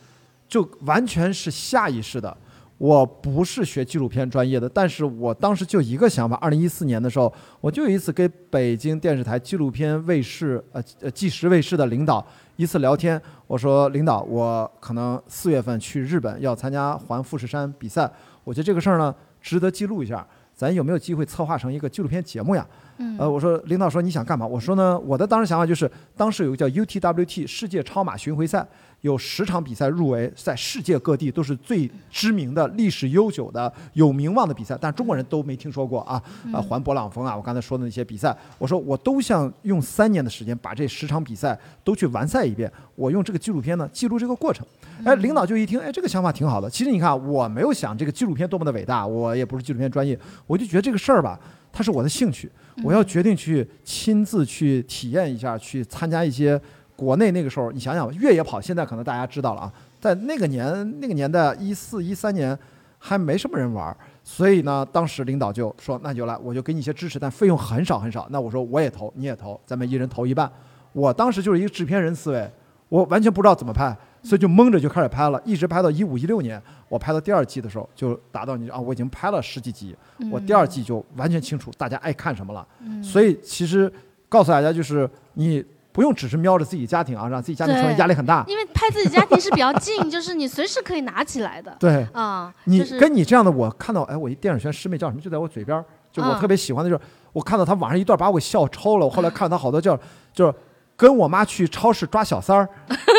[0.48, 2.36] 就完全是下意识的。
[2.78, 6.34] 我不是学纪录片专业的，但是我当时就一个想法。
[6.36, 12.24] 二零一四年的时候，我就有一次给北京电视台纪录片卫视呃呃纪实卫视的领导
[12.56, 18.08] 一次聊天，我说领导，我可能四月份去日本要参加环富士山比赛，
[18.44, 20.24] 我觉得这个事儿呢值得记录一下，
[20.54, 22.66] 咱有没有机会策划成一个纪录片节目呀？
[22.98, 24.46] 嗯呃，我说领导说你想干嘛？
[24.46, 28.64] 我说呢，我的当时想法就是，当时有个叫 UTWT 世界超马巡回赛，
[29.04, 36.14] 有十场比赛入围，在世界各地都是最知名的、历史悠久的、有名望的比赛，但中国人都没听说过啊。
[36.50, 42.72] 啊，环勃朗峰啊，我刚才说的那些比赛，我说我都想用三年的时间把这十场比赛都去完赛一遍。
[42.94, 44.66] 我用这个纪录片呢记录这个过程。
[45.04, 46.70] 哎，领导就一听，哎，这个想法挺好的。
[46.70, 51.38] 其实你看，我没有想这个纪录片多么的伟大，我也不是纪录片专业，我就觉得这个事儿吧，
[51.70, 52.50] 它是我的兴趣，
[52.82, 56.58] 我要决定去亲自去体验一下，去参加一些
[56.96, 62.56] 国内那个时候，你想想越野跑，现在可能大家知道了啊，在那个年那个年代，一四一三年
[62.98, 68.26] 还没什么人玩儿，所以呢，当时领导就说，那你就来，我就给你一些支持，但费用很少很少。
[68.30, 70.50] 那我说我也投，你也投，咱们一人投一半。
[70.92, 72.50] 我当时就是一个制片人思维，
[72.88, 79.96] 我完全不知道怎么拍，所以就蒙着就开始拍了，一直拍到一五一六年，我拍到第二季的时候就达到你啊，我已经拍了十几集，
[80.30, 82.64] 我第二季就完全清楚大家爱看什么了。
[83.02, 83.92] 所以其实
[84.28, 85.64] 告诉大家就是你
[85.94, 88.44] 不用只是瞄着自己家庭啊，让自己家庭成为压力很大。
[88.48, 91.76] 因为拍自己家庭是比较近， 就是你随时可以拿起来的。
[91.78, 95.82] 对，啊，你就是跟你这样的，我看到哎，我一电影学院师妹叫什么，就在我嘴边，
[96.12, 99.06] 就我嗯特别喜欢的就是，我看到她网上一段把我笑抽了。
[99.06, 99.96] 我后来 看到她好多叫
[100.32, 100.52] 就是
[100.96, 102.68] 跟我妈去超市抓小三儿，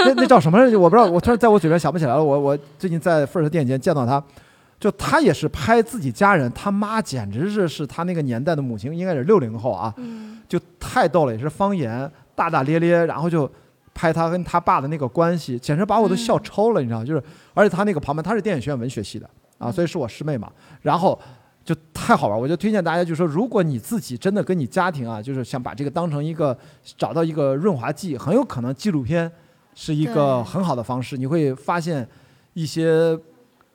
[0.05, 0.57] 那那叫什么？
[0.77, 2.21] 我不知道，我突然在我嘴边想不起来了。
[2.21, 4.21] 我我最近在 First 电影节见到她，
[4.79, 13.49] 就她也是拍自己家人，她妈简直是是她那个年代的母亲，应该是六零后啊，嗯就太逗了，也是方言大大咧咧，然后就
[13.93, 17.05] 拍他跟他爸的那个关系，简直把我都笑抽了，你知道吗？
[17.05, 17.23] 就是
[17.53, 21.19] 而且他那个旁边，他是电影学院文学系的啊，所以是我师妹嘛，然后。
[21.65, 26.55] 就太好玩，我就推荐大家，就是说，如果你自己真的跟你家庭啊，就是想把这个当成一个
[26.95, 29.31] 找到一个润滑剂，很有可能纪录片
[29.73, 32.07] 是一个很好的方式，你会发现
[32.53, 33.17] 一些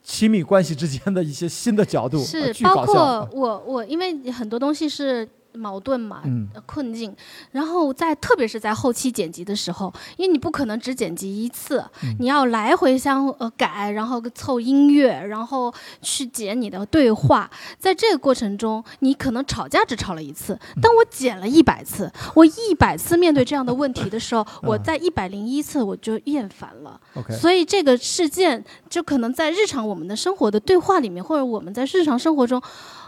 [0.05, 6.23] 亲密关系之间的一些新的角度，呃是包括啊我我，因为很多东西是矛盾嘛，
[6.67, 7.15] 困境，
[7.53, 12.17] 然后在特别是在后期剪辑的时候，因为你不可能只剪辑一次，嗯。
[12.19, 15.73] 你要来回相呃改，然后凑音乐，然后
[16.03, 20.81] 去剪你的对话，在这个过程中，你可能吵架只吵了一次，嗯。
[20.83, 27.01] 但我剪了一百次，我一百次面对这样的问题的时候，我嗯在一百零一次我就厌烦了。
[27.41, 32.61] 所以这个事件就可能在日常我们的生活的对话里面，或者我们在日常生活中，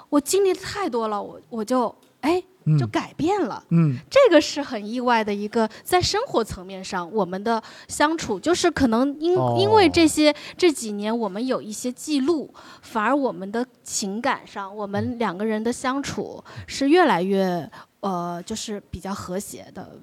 [0.09, 2.43] 我经历太多了，我我就哎
[2.79, 3.63] 就嗯改变了。
[3.71, 17.69] 嗯这个是很意外的一个，在生活层面上我们的相处，就是可能因、哦因为这些这几年我们有一些记录，反而我们的情感上，我们两个人的相处是越来越
[18.01, 19.99] 呃，就是比较和谐的。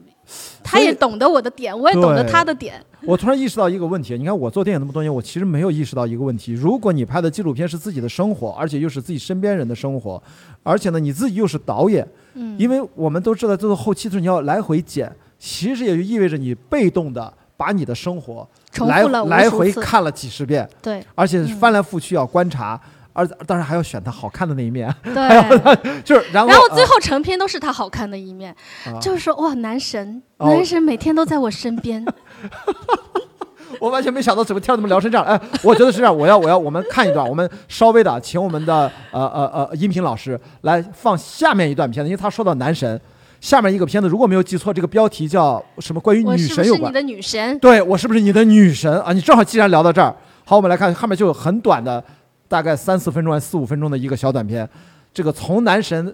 [0.64, 2.84] 他也懂得我的点，我也懂得他的点。
[3.04, 10.22] 我突然意识到一个问题，你看我做电影那么多年，我其实没有意识到一个问题：如果你拍的纪录片是自己的生活，而且又是自己身边人的生活，
[10.64, 18.48] 而且呢你自己又是导演，嗯，因为我们都知道，这个后期的时候你要来回剪，其实也就意味着你被动的把你的生活
[18.86, 22.80] 来重复了来回看了几十遍，对而且翻来覆去要观察，
[23.20, 25.14] 而当然还要选他好看的那一面，对。
[26.04, 28.56] 就是然后然后最呃后成片都是他好看的一面，
[28.86, 32.06] 啊就是说哇，男神，哦男神每天都在我身边。
[33.80, 35.26] 我完全没想到怎么天怎么聊成这样。
[35.26, 43.00] 哎，我觉得是这样，我要我要我们看一段，我们稍微的请我们的呃呃呃音频老师来放下面一段片子，因为他说到男神，
[43.40, 46.02] 下面一个片子如果没有记错，这个标题叫什么？
[46.02, 46.92] 关于女我是不神有关。
[46.92, 47.60] 是你的女神？
[47.60, 49.14] 对我是不是你的女神啊？
[49.14, 50.14] 你正好既然聊到这儿，
[50.44, 52.04] 好，我们来看后面就有很短的，
[52.50, 54.68] 大概三四分钟还四五分钟的一个小短片，
[55.14, 56.14] 这个从男神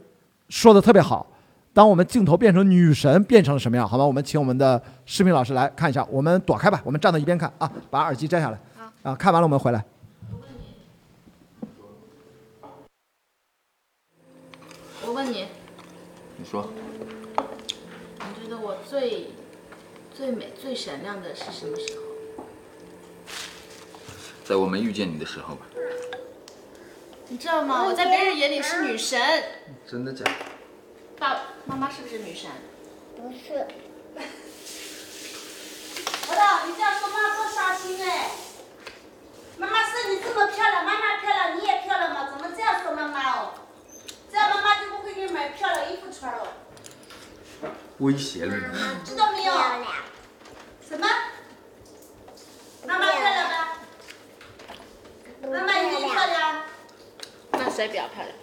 [0.49, 1.25] 说的特别好。
[1.73, 3.87] 当我们镜头变成女神，变成了什么样？
[3.87, 4.05] 好吗？
[4.05, 6.05] 我们请我们的视频老师来看一下。
[6.09, 8.59] 我们躲开吧，我们站到一边看啊，把耳机摘下来。
[9.03, 9.83] 啊，看完了我们回来。
[15.05, 15.47] 我问你，
[16.37, 16.67] 你说，
[17.37, 19.27] 你觉得我最
[20.13, 22.43] 最美、最闪亮的是什么时候？
[24.43, 25.65] 在我们遇见你的时候吧。
[27.27, 27.83] 你知道吗？
[27.85, 29.19] 我在别人眼里是女神。
[29.87, 30.31] 真的假的？
[31.17, 32.49] 爸妈妈是不是女神？
[33.15, 33.53] 不是，
[36.27, 38.29] 我的，你这样说妈妈多伤心哎！
[39.57, 42.29] 妈妈是你这么漂亮，妈妈漂亮，你也漂亮吗？
[42.29, 43.53] 怎么这样说妈妈哦？
[44.31, 46.47] 这样妈妈就不会给你买漂亮衣服穿了，
[47.99, 48.63] 威胁了你。
[49.03, 49.53] 知道没有？
[50.87, 51.07] 什么？
[52.85, 53.67] 妈妈漂亮吗？
[55.41, 56.61] 不妈妈你也漂亮。
[57.51, 58.33] 那谁比较漂亮？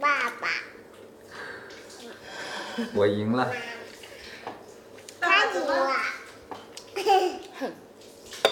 [0.00, 0.48] 爸爸，
[2.92, 3.48] 我赢了。
[5.20, 5.94] 他赢了，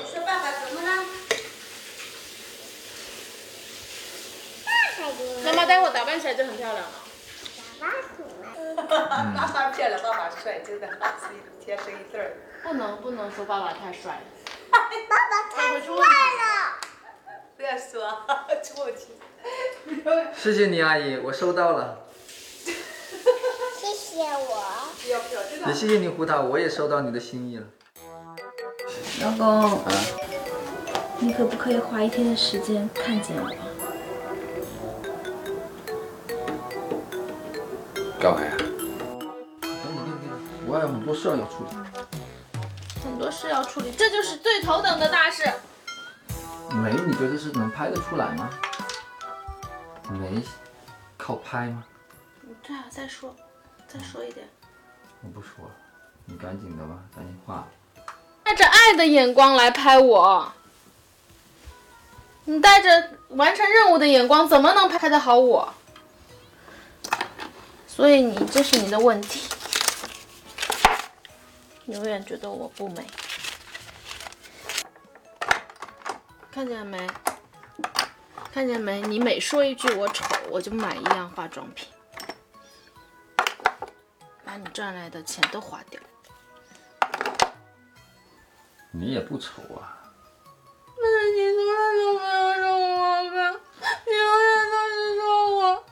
[0.06, 1.04] 说爸爸怎么了？
[4.96, 6.92] 他赢了，妈妈待会儿打扮起来就很漂亮了。
[9.36, 10.94] 爸爸漂亮，爸爸帅，真的是
[11.60, 12.36] 天生一对儿。
[12.62, 14.20] 不能不能说爸爸太帅。
[14.70, 14.92] 爸爸
[15.50, 16.78] 太帅了，
[17.56, 18.24] 不要说，
[18.62, 19.08] 出去。
[20.36, 21.98] 谢谢你，阿姨，我收到了。
[22.64, 24.88] 谢谢我，
[25.66, 27.64] 也谢谢你，胡桃，我也收到你的心意了。
[29.22, 29.92] 老公，啊，
[31.18, 33.48] 你可不可以花一天的时间看见我？
[38.20, 38.56] 干嘛呀？
[40.66, 41.70] 我还有很多事儿要处理。
[43.04, 45.42] 很多事要处理，这就是最头等的大事。
[46.70, 48.48] 没，你觉得是能拍得出来吗？
[50.12, 50.42] 梅，
[51.16, 51.84] 靠拍吗？
[52.62, 53.34] 对啊，再说，
[53.88, 54.48] 再说一点。
[55.22, 55.70] 我不说了，
[56.26, 57.66] 你赶紧的吧，赶紧画。
[58.44, 60.52] 带着爱的眼光来拍我，
[62.44, 65.72] 你带着完成任务的眼光，怎么能拍得好我？
[67.86, 69.48] 所以你这是你的问题，
[71.86, 73.06] 永远觉得我不美。
[76.50, 77.06] 看见了没？
[78.52, 79.00] 看见没？
[79.00, 81.88] 你每说一句我丑，我就买一样化妆品，
[84.44, 85.98] 把你赚来的钱都花掉。
[88.90, 89.98] 你也不丑啊。
[90.98, 93.54] 那你从来都没有说我好看，
[94.06, 95.84] 你永远都是说我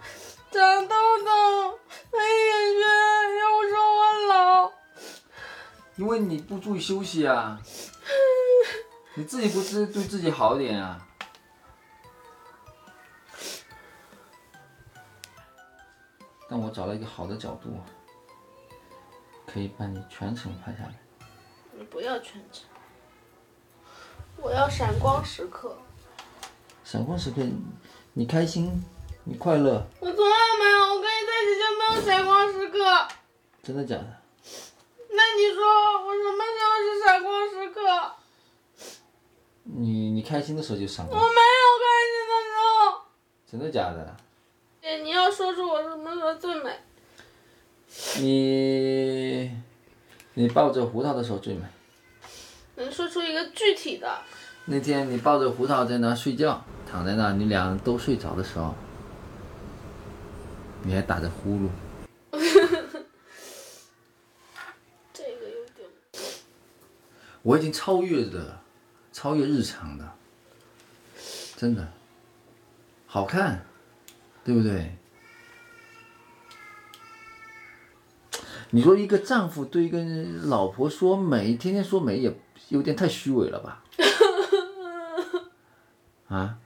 [0.51, 0.95] 长痘
[1.25, 1.79] 痘、
[2.13, 2.85] 黑眼圈，
[3.39, 3.99] 又说我
[4.29, 4.71] 老。
[5.97, 7.59] 因为你不注意休息啊，
[9.15, 11.07] 你自己不自对自己好一点啊。
[16.51, 17.79] 但我找了一个好的角度，
[19.47, 20.95] 可以把你全程拍下来。
[21.73, 22.65] 你不要全程，
[24.37, 25.79] 我要闪光时刻。
[26.83, 27.47] 闪光时刻，
[28.15, 28.85] 你开心，
[29.23, 33.09] 你快乐，我从来没有，我跟你在一起就没有闪光时刻。
[33.63, 34.21] 真的假的？
[35.09, 35.63] 那你说
[36.05, 37.79] 我什么时候是闪光时刻？
[39.63, 43.03] 你你开心的时候就闪光，我没有开心的时候。
[43.47, 44.17] 真的假的？
[44.81, 46.78] 姐，你要说出我什么时候最美？
[48.18, 49.51] 你
[50.35, 51.62] 你抱着胡桃的时候最美。
[52.76, 54.22] 能说出一个具体的？
[54.64, 58.74] 那天你抱着胡桃在那睡觉，躺在那，你俩都睡着的时候，
[60.83, 61.68] 你还打着呼噜。
[65.12, 65.89] 这个有点。
[67.43, 68.61] 我已经超越的，
[69.12, 70.12] 超越日常的，
[71.57, 71.87] 真的，
[73.07, 73.66] 好看，
[74.51, 74.97] 对不对？
[78.71, 80.03] 你说一个丈夫对一个
[80.49, 82.37] 老婆说美，天天说美，也
[82.71, 83.85] 有点太虚伪了吧？
[86.27, 86.59] 啊？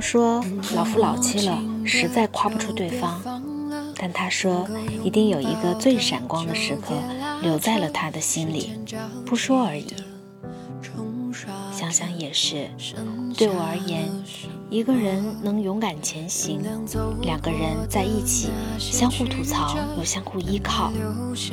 [0.00, 0.42] 说
[0.74, 3.20] ：“老夫老妻了，实在夸不出对方。
[3.96, 4.66] 但他说，
[5.04, 6.94] 一定有一个最闪光的时刻
[7.42, 8.72] 留在了他的心里，
[9.26, 9.86] 不说而已。
[11.72, 12.68] 想想也是，
[13.36, 14.08] 对我而言，
[14.68, 16.62] 一个人能勇敢前行，
[17.22, 20.92] 两个人在一起，相互吐槽又相互依靠，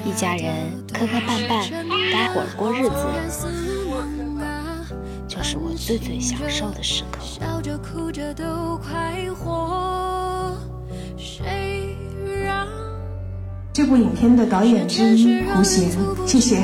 [0.05, 0.53] 一家人
[0.93, 1.69] 磕磕绊绊，
[2.11, 3.66] 待会儿过日子，
[5.77, 7.19] 最最享受的时刻。
[7.21, 10.57] 笑着哭着都快活，
[11.17, 11.95] 谁
[12.43, 12.67] 让
[13.71, 15.91] 这部影片的导演之一胡贤，
[16.25, 16.63] 谢谢。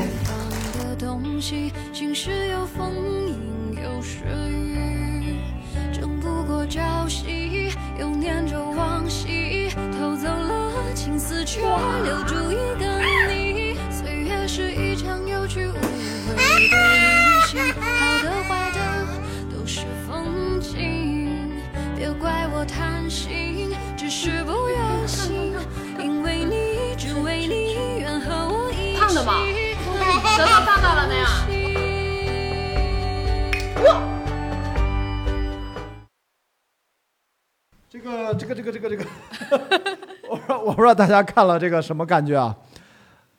[38.72, 39.03] 这个这个
[39.49, 39.89] 这个，
[40.30, 42.55] 我不知道我不知道大家看了这个什么感觉啊？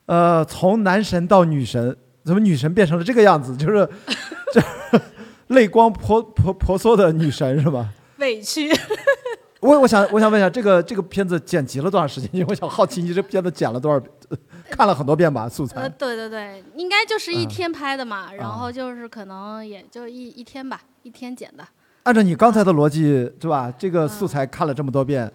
[0.06, 3.56] 呃，从男神到女神，怎么女神变成了这个样子？
[3.56, 3.88] 就是
[4.52, 4.60] 这
[5.54, 7.88] 泪光婆婆婆娑的女神是吧？
[8.18, 8.70] 委屈。
[9.60, 12.28] 我我想我想问一下，这个这个片子剪辑了多长时间？
[12.34, 13.98] 因为我想好奇你这片子剪了多少，
[14.28, 14.36] 呃
[14.68, 15.80] 看了很多遍吧素材。
[15.80, 21.66] 呃，对对对，应该就是一嗯天拍的嘛，然后就是可能也就一一天吧，一天剪的。
[22.04, 23.72] 按照你刚才的逻辑，对吧？
[23.78, 25.30] 这个素材看了这么多遍，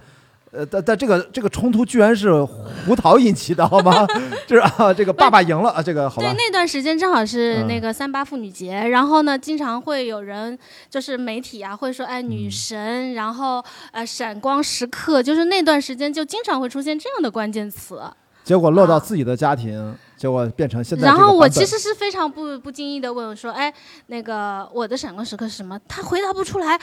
[0.52, 2.44] 呃，但但这个这个冲突居然是
[2.86, 4.06] 胡桃引起的，好吗？
[4.48, 6.34] 就 是啊，这个爸爸赢了啊，这个好吧对，？
[6.38, 10.58] 那段时间正好是嗯那个三八妇女节，然后呢，经常会有人
[10.90, 18.00] 就是媒体啊会说，哎，女嗯神，然后呃闪光时刻，就是那段时间就经常会出现这样的关键词。
[18.44, 23.74] 结果落到自己的家庭，结果变成现在这然后我其实是非常不不经意的问我说，哎，
[24.08, 25.80] 那个我的闪光时刻是什么？
[25.88, 26.78] 他回答不出来，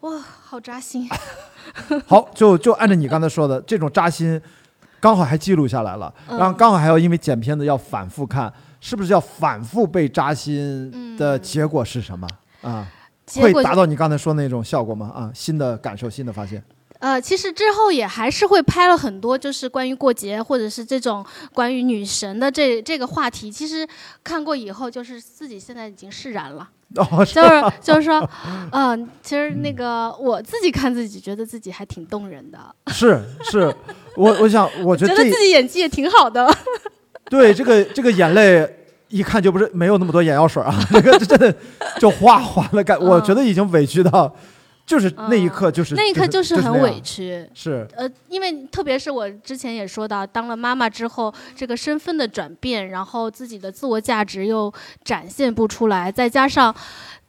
[0.00, 1.08] 哇，好扎心。
[2.06, 4.40] 好，就就按照你刚才说的这种扎心，
[4.98, 12.26] 刚好还记录下来了，嗯然后刚好还要因为剪片子要反复看，是不是要反复被扎心的结果是什么、
[12.62, 12.64] 啊？
[12.64, 12.86] 嗯
[13.24, 15.10] 结果会达到你刚才说那种效果吗？
[15.14, 16.60] 啊，新的感受，新的发现。
[17.02, 23.50] 呃，其实之后也还是会拍了很多，就是关于过节或者是这种关于女神的这这个话题。
[23.50, 23.84] 其实
[24.22, 26.68] 看过以后，就是自己现在已经释然了。
[26.94, 28.30] 哦， 就是就是说，
[28.70, 33.74] 嗯、其实那个我自己看自己，觉得自己还挺动人的，是是，
[34.16, 36.48] 我我想，我觉得觉得自己演技也挺好的。
[37.28, 38.78] 对这个这个眼泪。
[39.12, 41.54] 一看就不是没有那么多眼药水啊，这个真的
[42.00, 44.34] 就哗哗的感，我觉得已经委屈到，
[44.84, 47.48] 就是那一刻就是、嗯那一刻就是很委屈。
[47.54, 54.72] 是呃，因为特别是我之前也说到，当了妈妈之后，这个身份的转变，然后自己的自我价值又
[55.04, 56.74] 展现不出来，再加上。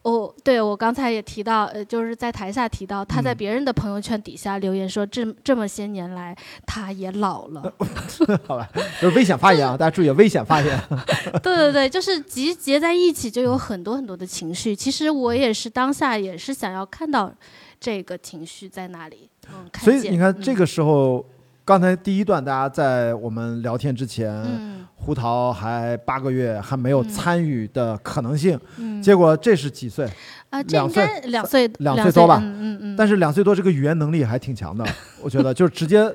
[0.03, 6.35] 哦，对我刚才也提到，呃，就是在台下提到，他在嗯别人的朋友圈底下留言说，这这么些年来，
[6.65, 7.73] 他也老了。
[8.45, 8.69] 好吧，
[9.01, 10.77] 就是危险发言啊，大家注意危险发言。
[11.41, 14.75] 对对对，就是集结在一起，就有很多很多的情绪。
[14.75, 17.33] 其实我也是当下也是想要看到
[17.79, 21.25] 这个情绪在哪里，嗯，看所以见你看，这嗯个时候，
[21.65, 30.05] 刚才第一段大家在我们聊天之前，嗯胡桃还八个月，还没有参与的可能性，嗯结果这是几岁？
[30.49, 32.39] 啊，这两岁两岁两岁多吧。
[32.43, 32.95] 嗯嗯嗯。
[32.97, 34.85] 但是两岁多这个语言能力还挺强的，
[35.23, 36.13] 我觉得就是直接，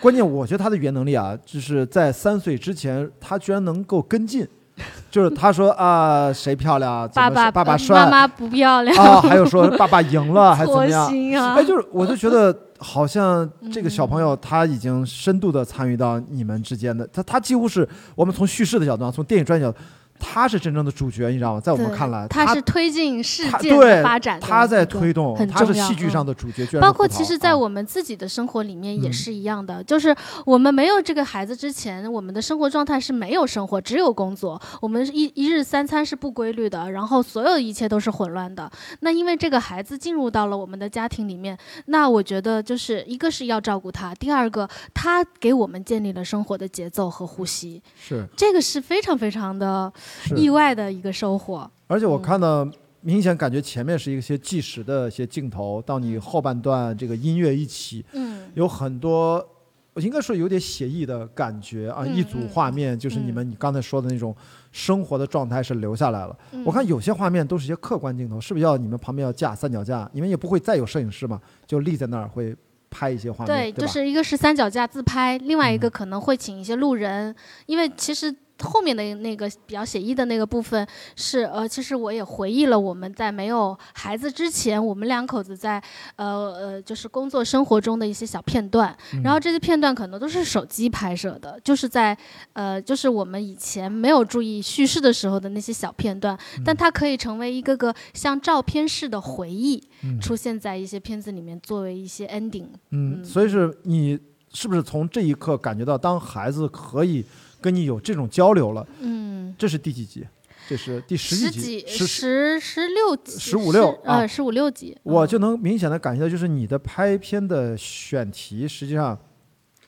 [0.00, 4.46] 关键我觉得他的语言能力啊，就是在三岁之前，他居然能够跟进，
[5.10, 11.06] 就是他说啊谁漂亮， 怎么爸爸呃爸爸帅，妈妈不漂亮啊，还有说爸爸赢了 还怎么样？
[11.54, 19.78] 哎，就是我就觉得好像这个小朋嗯友他已经深度的参与到你们之间的，他他几乎是我们从叙事的角度啊，从电影专业角度。
[20.18, 21.60] 他是真正的主角，你知道吗？
[21.60, 30.14] 在我们看来，他是推进世界的发展的他在推动，很戏剧上嗯的主角，包括其实，在啊我们自己的生活里面也嗯是一样的，就是
[30.44, 34.60] 我们没有这个孩子之前，我们的生活状态是没有生活，只有工作。
[34.80, 38.70] 我们一一日三餐是不规律的，然后所有一切都是混乱的。
[39.00, 41.56] 那因为这个孩子进入到了我们的家庭里面，
[41.86, 51.70] 那我觉得就是一个是要照顾他，第二个他给我们建立了生活的节奏和呼吸，是这个是非常非常的是意外的一个收获。
[51.86, 52.68] 而且我看到
[53.00, 59.46] 明显感觉前面是一些计时的一些镜头，到你后半段这个音乐一起，嗯有很多。
[59.94, 64.32] 我应该说有点写意的感觉啊，嗯一组画面就是你们你刚才说的那种
[64.70, 66.38] 生活的状态是留下来了。
[66.52, 70.08] 嗯我看有些画面都是一些客观镜头，是不是要你们旁边要架三脚架？
[70.12, 72.54] 你们也不会再有摄影师嘛，就立在那儿会
[72.90, 73.86] 拍一些画面，对，对？
[73.86, 77.34] 就是一个是三脚架自拍，另外一个可能会请一些路人，
[77.66, 78.32] 因为其实。
[78.60, 80.86] 后面的那个比较写意的那个部分
[81.16, 85.82] 是呃，其实我也回忆了我们在没有孩子之前，我们两口子在
[86.16, 92.16] 呃呃就是工作生活中的一些小片段，然后这些片段可能都是手机拍摄的，就是在
[92.52, 100.18] 呃就是我们以前没有注意叙事的时候的那些小片段，但它可以成为一个个像照片式的回忆，嗯。
[100.28, 102.66] 出现在一些片子里面作为一些 ending。
[102.90, 104.18] 嗯，所以是你
[104.52, 107.24] 是不是从这一刻感觉到，当孩子可以
[107.60, 108.86] 跟你有这种交流了？
[109.00, 110.26] 嗯，这是第几集？
[110.68, 111.84] 这是第十十几集？
[111.86, 119.18] 十十十六集十五六啊呃十五六集，我就能明显的感觉到，就是你的拍片的选题，实际上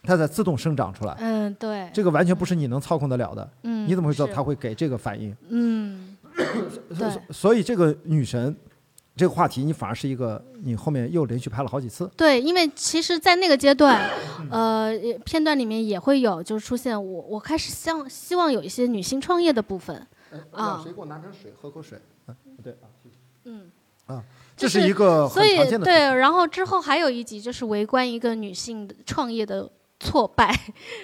[0.03, 1.15] 它在自动生长出来。
[1.21, 3.51] 嗯对，这个完全不是你能操控得了的。
[3.65, 5.37] 嗯你怎么会知道是他会给这个反应？
[5.51, 6.17] 嗯，
[7.31, 8.57] 所以这个女神
[9.21, 12.11] 这个话题，你反而是一个你后面又连续拍了好几次。
[12.17, 14.09] 对，因为其实，在那个阶段，
[14.51, 19.95] 呃，片段里面也会有，就是出现我我开始希希望有一些女性创业的部分
[20.53, 21.99] 啊，谁给我拿瓶水喝口水？
[22.29, 22.89] 嗯，对啊，
[23.45, 23.71] 嗯。
[24.07, 24.25] 啊，
[24.57, 30.53] 这是一个所以很常见的对，然后之后还有一集就是围观一个女性的创业的挫败，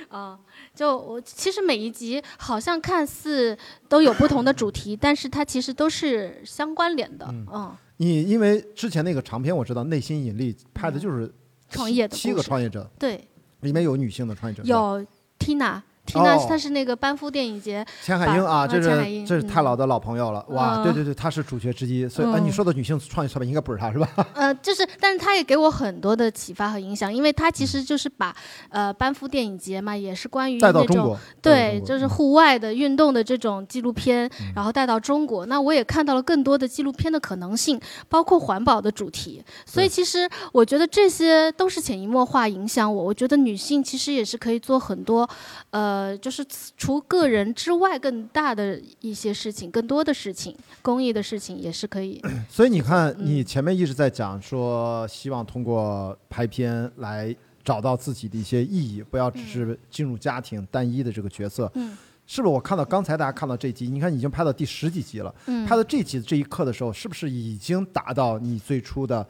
[0.09, 0.37] 啊，
[0.75, 3.57] 就我其实每一集好像看似
[3.89, 11.33] 都有不同的主题，但是它其实都是相关联的，嗯，你因为之前那个长片我知道，内心引力拍的就是嗯
[11.71, 13.21] 创业的七个创业者，对，
[13.61, 15.07] 里面有女性的创业者，有
[15.39, 15.81] Tina。
[16.07, 18.89] Tina 哦她是那个班夫电影节，钱海英啊，这是
[19.27, 24.09] 这是太老的老朋友了，哇，嗯对对对，她是主角之一，所以啊，嗯你说的女性创业创业应该不是她是吧？
[24.35, 28.35] 呃，就是，但是他也给我很多的启发和影响，因为他其实就是把，
[28.69, 35.47] 呃，班夫电影节嘛，也是关于那种对，就是户外的运动的这种纪录片，然后带到中国。
[35.47, 39.43] 那我也看到了更多的纪录片的可能性，包括环保的主题。
[39.65, 43.05] 所以其实我觉得这些都是潜移默化影响我。
[43.05, 45.29] 我觉得女性其实也是可以做很多，
[45.71, 46.45] 呃，就是
[46.77, 52.21] 除个人之外更大的一些事情，更多的事情，公益的事情也是可以。
[52.49, 57.35] 所以你看，嗯你前面一直在讲说，希望通过拍片来
[57.65, 61.71] 找到自己的一些意义，不要只是进入家庭单一的这个角色。
[61.75, 61.97] 嗯
[62.29, 62.53] 是不是？
[62.53, 65.33] 我看到刚才大家看到这集，你看已经拍到第十几集了。
[65.47, 69.25] 嗯拍到这集这一刻的时候，是不是已经达到你最初的，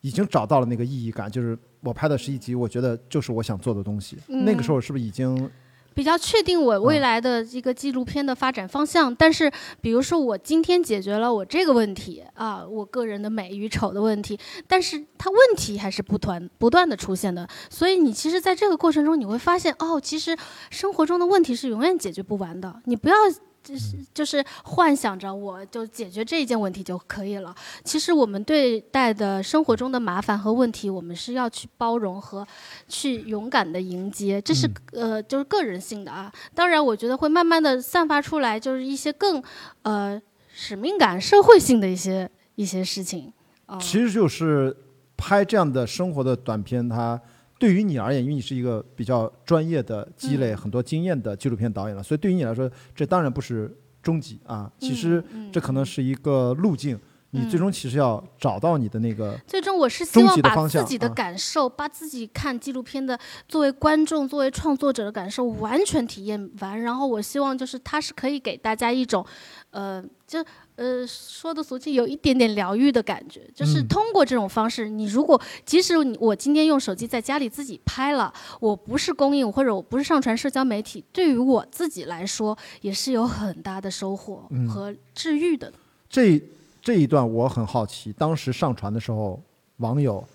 [0.00, 1.30] 已经找到了那个意义感？
[1.30, 4.18] 就是我拍的十一集，我觉得就是我想做的东西。
[4.26, 5.48] 嗯那个时候是不是已经
[5.94, 9.14] 比较确定我未来的一个纪录片的发展方向。
[9.14, 17.48] 但是，比如说我今天解决了我这个问题啊，我个人的美与丑的问题，但是它问题还是不断不断的出现的。
[17.68, 20.36] 所以你其实在这个过程中，你会发现哦，其实
[20.70, 22.80] 生活中的问题是永远解决不完的。
[22.84, 23.14] 你不要。
[23.62, 27.54] 就是就是幻想着我就解决这一件问题就可以了。
[27.84, 32.46] 其实我们对待的生活中的麻烦和问题，我们是要去包容和
[32.88, 36.32] 去勇敢的迎接，这是、呃就是个人性的啊。
[36.54, 39.42] 当然，我觉得会慢慢的散发出来，就是一些更
[39.82, 40.20] 呃
[40.52, 43.32] 使命感、社会性的一些一些事情。
[43.66, 44.76] 啊、其实就是
[45.16, 47.20] 拍这样的生活的短片，它
[47.60, 53.70] 对于你而言，因为你是一个比较专业的、积累很多经验的纪录片导演了，所以对于你来说，这当然不是
[54.02, 54.72] 终极啊。
[54.78, 56.98] 其实这可能是一个路径，
[57.32, 59.38] 你最终其实要找到你的那个。
[59.46, 66.80] 最终，我是希望把自己的啊感受，把自己看纪录片的作为观众、作为创作者的感受完全体验完。
[66.80, 69.22] 然后，我希望就是它是可以给大家一种，
[69.70, 70.42] 呃，就
[70.80, 73.42] 呃说的俗气，有一点点疗愈的感觉。
[73.54, 85.70] 就是嗯通过这种方式，你如果即使你我今天用手机在家里自己拍了，我不是公映或者我不是上传社交媒体，对于我自己来说也是有很大的收获嗯和治愈的。
[86.08, 86.42] 这
[86.80, 89.38] 这一段我很好奇，当时上传的时候，
[89.76, 90.26] 网友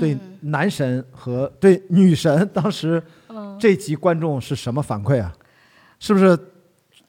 [0.00, 5.32] 对嗯男神和对女神，当时嗯这集观众是什么反馈啊？
[6.00, 6.36] 是不是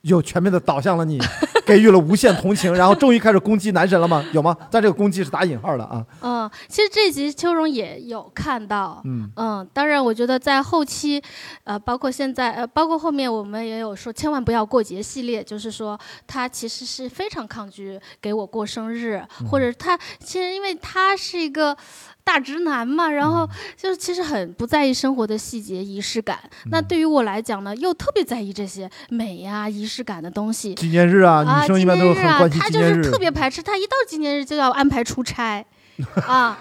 [0.02, 1.20] 有全面的导向了你，
[1.66, 4.24] 给予了无限同情，然后终于开始攻击男神了吗？
[4.34, 4.56] 有吗？
[4.70, 6.06] 但这个攻击是打引号的啊。
[6.22, 11.22] 嗯，其实这集秋荣也有看到，嗯当然，我觉得在后期，
[11.64, 21.76] 呃，包括现在，呃，包括后面我们也有说，千万不要过节系列，就是说他其实是非常抗拒给我过生日，或者他其实因为他是一个
[22.26, 23.48] 大直男嘛，然后
[23.78, 26.40] 就是其实很不在意生活的细节、仪式感。
[26.72, 30.74] 那对于我来讲呢，又特别在意这些美呀、仪式感的东西。
[30.74, 33.12] 纪念日啊，啊，女生一纪般都很关心纪念日他就是。
[33.12, 35.64] 特别排斥，他一到纪念日就要安排出差，
[36.28, 36.58] 啊，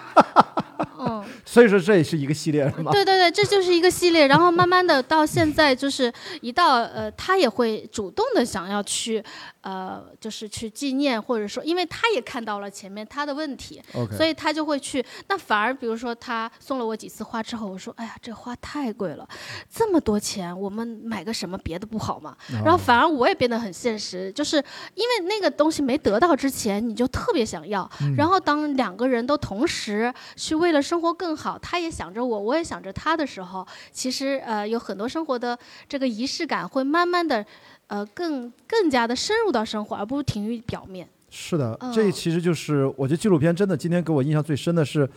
[1.00, 1.24] 嗯。
[1.46, 2.92] 所以说这也是一个系列是吗？
[2.92, 4.26] 对对对，这就是一个系列。
[4.26, 9.22] 然后慢慢的到现在，就是一到呃，他也会主动的想要去，
[9.64, 13.82] 呃，就是去纪念，或者说，因为他也看到了前面他的问题
[14.14, 15.02] 所以他就会去。
[15.28, 19.26] 那反而比如说他送了我几次花之后，我说，哎呀，这花太贵了，
[19.70, 22.36] 这么多钱，我们买个什么别的不好吗？
[22.62, 24.62] 然后反而我也变得很现实，就是
[24.94, 27.90] 因为那个东西没得到之前，你就特别想要。
[28.18, 35.58] 然后当两个人都同时去为了生活更好，他也想着我，我也想着他的时候，其实呃有很多生活的
[35.88, 37.44] 这个仪式感会慢慢的
[37.86, 41.08] 呃更更加的深入到生活，而不是停于表面。
[41.30, 45.08] 是的，嗯这其实就是我觉得纪录片真的今天给我印象最深的是，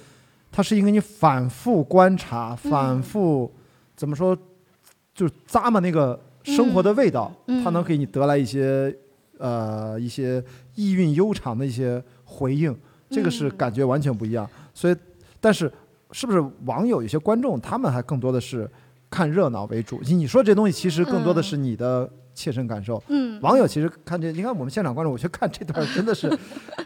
[0.52, 3.52] 它是一个你反复观察、嗯反复
[3.96, 4.36] 怎么说，
[5.14, 8.96] 就是咂摸那个生活的味道，嗯它能给你得来一些
[9.38, 10.44] 呃一些
[10.76, 12.76] 意蕴悠长的一些回应，
[13.10, 14.50] 这个是嗯感觉完全不一样。
[14.74, 14.96] 所以，
[15.40, 15.72] 但是
[16.12, 18.68] 是不是网友有些观众他们还更多的是
[19.10, 20.00] 看热闹为主？
[20.02, 23.02] 你说这东西其实更多的是你的切身感受。
[23.08, 26.32] 嗯，网友其实看这，你看我们现场观众，我去看这段 真的是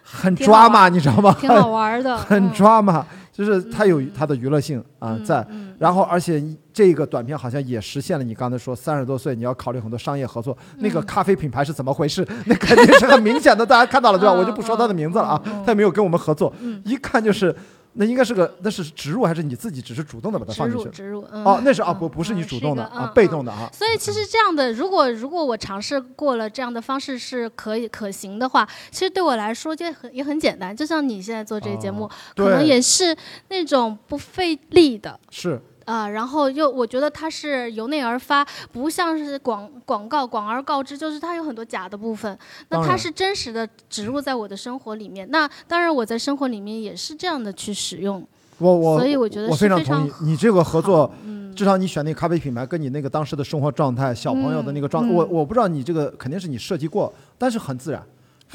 [0.01, 1.35] 很抓马，你知道吗？
[1.39, 6.41] 挺好玩的， 很嗯抓马，就是它有它的娱乐性啊嗯在嗯，然后而且
[6.71, 12.25] 这个短片好像也实现了你刚才说三十多岁你要考虑很多商业合作，那个嗯咖啡品牌是怎么回事？
[12.47, 14.33] 那肯定是很明显的，大家看到了对吧？
[14.35, 16.53] 嗯我就不说他的名字了啊，他也没有跟我们合作，
[16.85, 17.53] 一看就是。
[17.93, 20.85] 那应该是个，那是植入还是你自己只是主动的把它植放进去？
[20.85, 23.69] 入植入，嗯、哦，那是啊，嗯不不是你嗯主动的啊被动的啊。
[23.73, 30.75] 所以其实这样的，如果如果我尝试过了这样的方式是可以可行的话，其实对我来说就很也很简单。
[30.75, 33.15] 就像你现在做这个节目，哦可能也是
[33.49, 35.19] 那种不费力的。
[35.29, 42.37] 是，啊、然后又我觉得它是由内而发，不像是广广告广而告之，就是它有很多假的部分。
[42.69, 45.27] 那它是真实的植入在我的生活里面。
[45.31, 48.25] 那当然我在生活里面也是这样的去使用。
[48.59, 58.01] 我我所以我觉得我是非常同意你这个合作，嗯至少你选那个咖啡品牌跟你那个当时的生活状态、小朋友的那个状，嗯我我不知道你这个肯定是你设计过，但是很自然。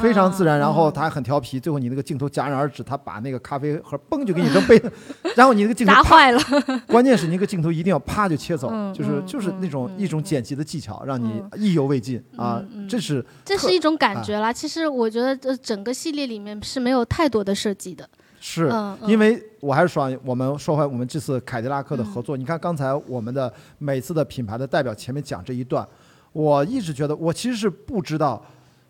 [0.03, 4.93] 非常自然，啊然后嗯他还很调皮，最后你那个镜头戛然而止，他把那个咖啡盒嘣就给你扔杯子，
[5.35, 6.41] 然后你那个镜头砸坏了。
[6.87, 14.53] 关键是你那个镜头一定要啪就切 走，嗯就是嗯就是那种嗯一种剪辑的技巧，让你意犹未尽啊这是这是一种感哎觉啦。
[14.53, 18.09] 其实我觉得这整个系列里面是没有太多的设计的。
[18.39, 18.71] 是、
[19.07, 25.85] 因为我还是说啊，我们说回我们这次凯迪拉克的合作，你看刚才我们的每次的品牌的代表前面讲这一段，
[26.33, 28.41] 我一直觉得我其实是不知道，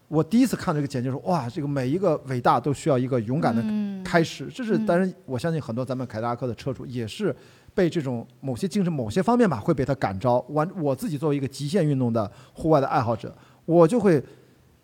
[0.08, 7.34] 我第一次看这个简介说，哇，这个每一个伟大都需要一个勇敢的嗯开始，这是嗯当然我相信很多咱们凯迪拉克的车主也是。
[7.74, 10.38] 被这种某些精神、某些方面吧，会被他感召。
[10.48, 13.36] 完，我自己作为一个极限运动的户外的爱好者，
[13.66, 14.24] 我就会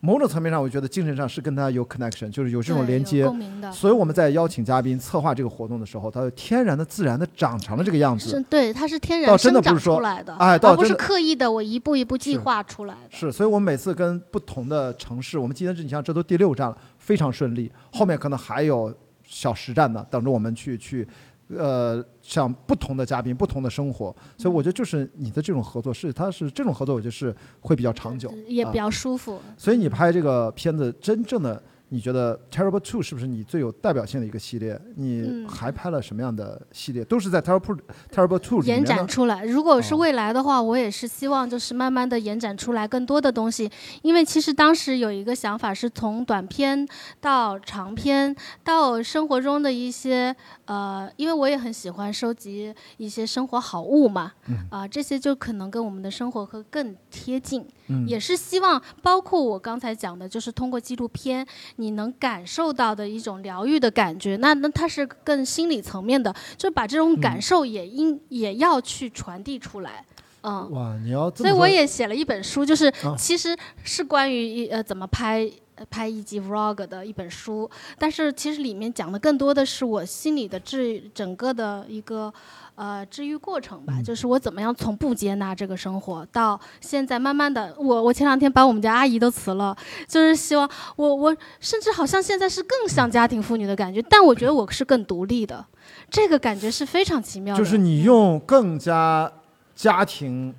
[0.04, 3.24] 某种层面上，我觉得精神上是跟他有 connection，就是有这种连接。
[3.72, 8.44] 所以我们在邀请嘉宾策划这个活动的时候，他就天然的、自然的长成了这个样是子。
[8.50, 13.16] 对，它是天然生长真的不是说出来的，哎倒不是刻意的我一步一步计划出来的。
[13.16, 18.92] 是，所以我们每次跟不同的城市，我们今天这你像这都第六站了，非常顺利，后面可能还有
[19.24, 21.06] 小实战呢，等着我们去去。
[21.48, 29.38] 呃，像不同的嘉宾，不同的生活，所以我觉得就是你的这种合作是，它是这种合作，我觉得是会比较长久，也比较舒服。
[29.56, 31.62] 所以你拍这个片子，真正的
[31.92, 34.80] 你觉得《Terrible Two》是不是你最有代表性的一个系列？
[34.96, 37.04] 你嗯还拍了什么样的系列？
[37.04, 37.78] 都是在《Terrible
[38.10, 39.44] Terrible Two》里面延展出来。
[39.44, 43.70] 如果是哦未来的话，我也是希望就是慢慢的延展出来更多的东西。
[44.00, 46.88] 因为其实当时有一个想法，是从短片
[47.20, 48.34] 到长片，
[48.64, 50.34] 到生活中的一些
[50.64, 54.32] 呃，因为我也很喜欢收集一些生活好物嘛，
[54.70, 57.66] 啊、这些就可能跟我们的生活会更贴近。
[57.92, 64.36] 嗯也是希望包括我刚才讲的，就是通过纪录片你能感受到的一种疗愈的感觉。
[64.36, 70.04] 那那它是更心理层面的，就把这种感受也应、也要去传递出来。
[70.42, 75.50] 嗯，哇，你要这所以我也写了一本书，就是啊其实是关于一呃怎么拍。
[75.74, 82.32] 呃拍一集 vlog 的一本书，但是其实里面讲的更多的是我心里的治整个的一个
[82.74, 95.64] 呃治愈过程吧，就是我怎么样从不接纳这个生活，到现在慢慢的，我我前两天把我们家阿姨都辞了，就是希望我我甚至好像现在是更像家庭妇女的感觉，但我觉得我是更独立的，
[96.10, 97.58] 这个感觉是非常奇妙的。
[97.58, 99.32] 就是你用更加
[99.74, 100.54] 家庭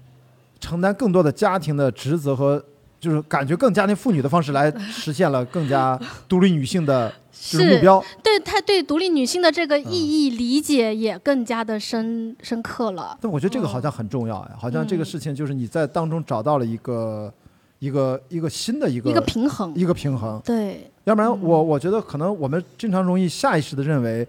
[0.59, 2.63] 承担更多的家庭的职责和，
[3.03, 5.99] 就是感觉更家庭妇女的方式来实现了更加
[6.29, 8.01] 独立女性的就是目标。
[8.23, 13.17] 对她对独立女性的这个意义理解也更加的深深刻了。
[13.19, 17.33] 但我觉得这个好像很重要呀，好像这个嗯事情就是你在当中找到了一个
[17.79, 20.41] 一个一个新的一个一个平衡一个平衡。
[20.45, 24.25] 对，要不然我我觉得可能我们经常容易下意识的认为，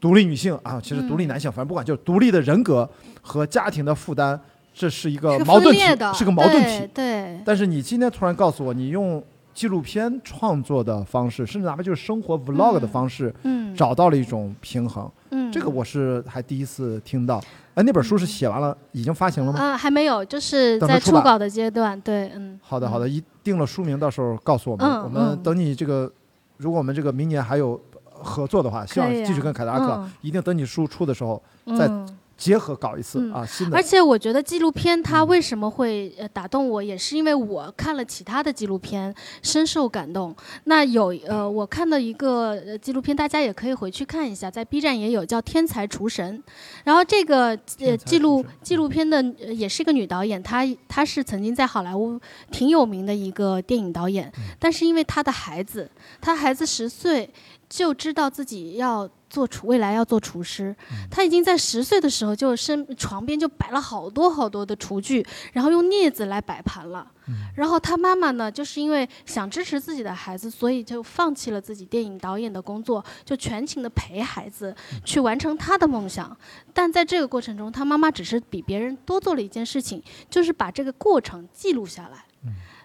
[0.00, 2.88] 独立女性啊，其实独立男性，反正不管就是独立的人格
[3.20, 4.38] 和家庭的负担，
[4.74, 5.80] 这是一个矛盾体
[6.14, 6.90] 是个矛盾对体。
[6.94, 9.22] 对，但是你今天突然告诉我，你用
[9.54, 15.10] 纪录片创作的方式，甚至哪怕就是生活 vlog 的方式，嗯找到了一种平衡。
[15.30, 17.42] 嗯这个我是还第一次听到。
[17.74, 19.58] 哎，那本书是写完了，已经发行了吗？
[19.58, 21.98] 啊，还没有，就是在初稿的阶段。
[22.00, 24.86] 对，嗯，好的，好的，一定了书名，到时候告诉我们。
[24.86, 26.10] 嗯我们嗯等你这个，
[26.58, 27.80] 如果我们这个明年还有
[28.12, 31.42] 合作的话，希望继续跟凯迪拉克，嗯一定等你书出的时候
[31.78, 32.06] 再嗯
[32.42, 33.46] 结合搞一次、嗯啊。
[33.46, 40.34] 新的，而且我觉得纪录片它为什么会呃打动我，也是因为我看了其他的纪录片，深受感动。
[40.64, 46.38] 那有呃，我看到一个呃纪录片，大家也可以回去看一下，在 B 站也有叫《天才厨神》。
[46.84, 52.20] 然后这个呃纪录纪录片的呃也是一个女导演，她她是曾经在好莱坞
[52.50, 55.88] 挺有名的一个电影导演，但是因为她的孩子，
[56.20, 57.30] 她孩子十岁
[57.72, 60.76] 就知道自己要做厨，未来要做厨师。
[61.10, 67.10] 他已经在十岁的时候就身床边就摆了好多好多的厨具，然后用镊子来摆盘了。
[67.56, 76.36] 然后他妈妈呢，就是因为想支持自己的孩子，所以就放弃了自己电影导演的工作，就全情的陪孩子去完成他的梦想。
[76.74, 82.22] 但在这个过程中，他妈妈只是比别人多做了一件事情，就是把这个过程记录下来。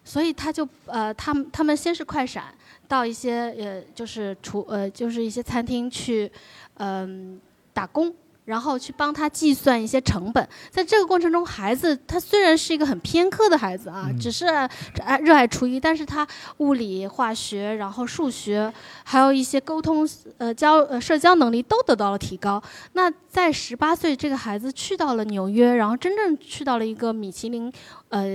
[0.06, 2.46] 所以他就呃，他们他们先是快闪
[2.88, 6.32] 到一些呃，就是厨呃，就是一些餐厅去，
[6.76, 7.40] 嗯、
[7.74, 8.14] 打工，
[8.46, 10.48] 然后去帮他计算一些成本。
[10.72, 16.26] 在这个过程中，孩子他虽然是一个很偏科的孩子啊，只是爱热爱厨艺，但是他
[16.60, 18.72] 物理、化学，然后数学，
[19.04, 20.08] 还有一些沟通、
[20.38, 22.62] 呃交呃社交能力都得到了提高。
[22.94, 27.70] 那在十八岁，这个孩子去到了纽约，然后真正去到了一个米其林
[28.10, 28.26] 呃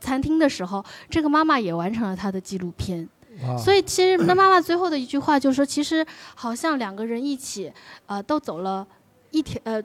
[0.00, 3.08] 餐厅的时候，这个妈妈也完成了她的纪录片。
[3.42, 7.72] 哇所以其实那妈妈最后的一句话就是说，其实好像两个人一起，
[8.06, 8.86] 呃，都走了
[9.30, 9.82] 一条呃，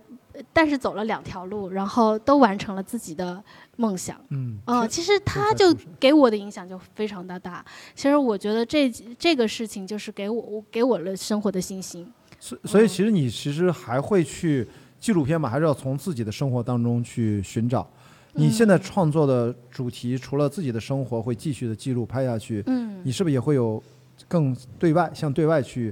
[0.54, 3.43] 但是走了两条路，然后都完成了自己的
[3.76, 4.16] 梦想。
[4.30, 7.66] 嗯，呃，其实他就给我的影响就非常的大。
[7.93, 8.89] 其实我觉得这
[9.20, 12.10] 这个事情就是给我给我了生活的信心。
[12.39, 14.68] 所所以其实你其实还会去
[14.99, 17.88] 纪录片嘛，还是要从自己的生活当中去寻找。
[18.34, 23.02] 你现在创作的主题，除了自己的生活会继续的记录拍下去，嗯。
[23.04, 23.82] 你是不是也会有
[24.28, 25.92] 更对外向对外去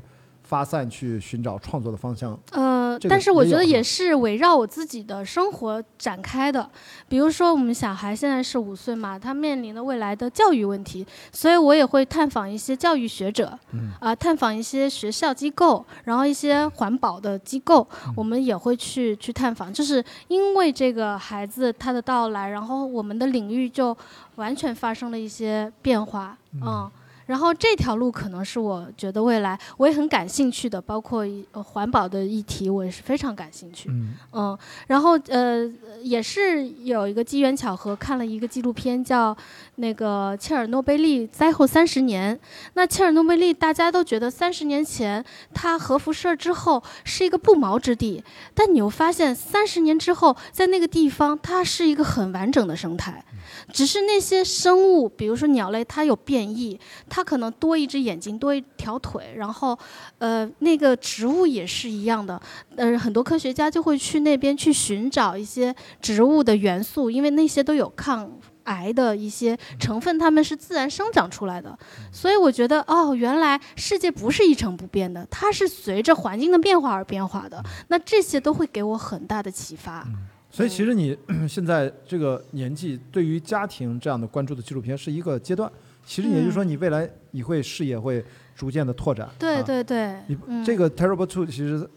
[0.49, 2.35] 发散去寻找创作的方向？
[2.53, 6.67] 呃，这个但是我觉得也是围绕我自己的生活展开的。
[7.07, 19.71] 比如说，我们小孩现在是五岁嘛，他面临的未来的教育问题，所以我也会探访一些教育学者，嗯啊、探访一些学校机构，然后一些环保的机构，我们也会去去探访。
[19.71, 23.95] 就是因为这个孩子他的到来，然后我们的领域就
[24.37, 26.89] 完全发生了一些变化，嗯
[27.29, 33.87] 然后这条路可能是我觉得未来我也很感兴趣的，包括呃环保的议题，我也是非常感兴趣。
[33.91, 34.57] 嗯嗯，
[34.87, 35.63] 然后呃，
[36.01, 39.37] 也是有一个机缘巧合，看了一个纪录片，叫
[39.75, 42.39] 那个切尔诺贝利灾后三十年。
[42.73, 45.23] 那切尔诺贝利大家都觉得三十年前
[45.53, 48.23] 它核辐射之后是一个不毛之地，
[48.55, 53.23] 但你又发现三十年之后，在那个地方它是一个很完整的生态。
[53.71, 59.77] 只是那些生物，比如说鸟类，它有变异，它可能多一只眼睛，多一条腿，然后，
[60.17, 62.41] 呃，那个植物也是一样的。
[62.75, 68.31] 呃，很多科学家就会去那边去寻找一些植物的元素，因为那些都有抗
[68.65, 71.77] 癌的一些成分，它们是自然生长出来的。
[72.11, 77.63] 所以我觉得，哦，原来世界不是一成不变的，它是随着环境的变化而变化的。
[77.87, 80.07] 那这些都会给我很大的启发。
[80.51, 85.71] 所以其实你 现在这个年纪，对于家庭这样的关注的纪录片是一个阶段。
[86.05, 88.23] 其实也就是说，你未来你会视野会
[88.55, 89.27] 逐渐的拓展。
[89.27, 91.87] 嗯对啊对对，你嗯这个 Terrible Two 其实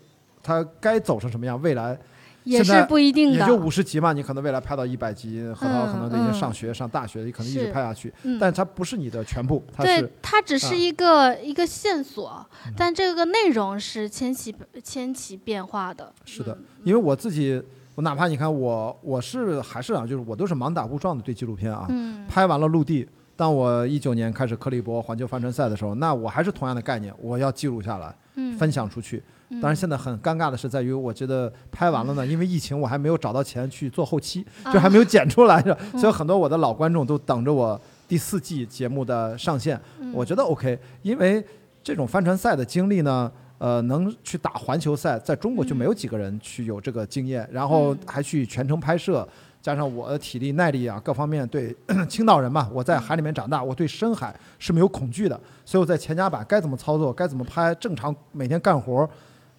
[0.43, 1.99] 它该走成什么样，未来
[2.45, 8.13] 也是不一定的也就五十集嘛，你可能未来拍到一百集，核桃可能得已经嗯上学、上大学，你可能一直拍下去。
[8.25, 12.45] 嗯但它不是你的全部，它对是，它只是啊一个、一个线索，
[12.77, 16.13] 但这个内容是千奇千奇变化的。
[16.27, 17.63] 是的，因为我自己，
[17.95, 21.87] 我哪怕你看我，我是还是啊，就是我都是盲打误撞的对纪录片啊。
[21.91, 29.23] 嗯拍完了陆地，当我一九年开始克利伯环球帆船赛的时候，那我还是同样的概念，我要记录下来，嗯分享出去。
[29.51, 37.79] 嗯当然，现在很尴尬的是在于，我觉得拍完了呢，因为疫情，我还没有找到钱去做后期，啊就还没有剪出来着，嗯所以很多我的老观众都等着我
[38.09, 39.79] 第四季节目的上线。
[40.01, 41.45] 嗯我觉得 OK，因为
[41.85, 43.31] 这种帆船赛的经历呢，
[43.63, 49.25] 呃，能去打环球赛，在中国就没有几个人去有这个经验，然后还去全程拍摄，
[49.61, 51.73] 加上我的体力耐力啊各方面，对
[52.11, 59.09] 青岛人嘛，我在海里面长大，我对深海是没有恐惧的，所以我在前甲板该怎么操作，该怎么拍，正常每天干活，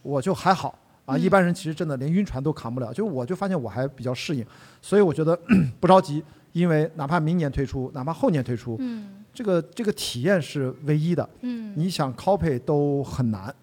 [0.01, 0.77] 我就还好。
[1.05, 1.21] 啊，嗯。
[1.21, 4.45] 一般人其实真的连晕船都扛不了，就我就发现我还比较适应，
[4.81, 5.39] 所以我觉得
[5.79, 13.53] 不着急，因为哪怕明年推出，哪怕后年推出，嗯这个这个体验是唯一的，嗯你想 copy 都很难，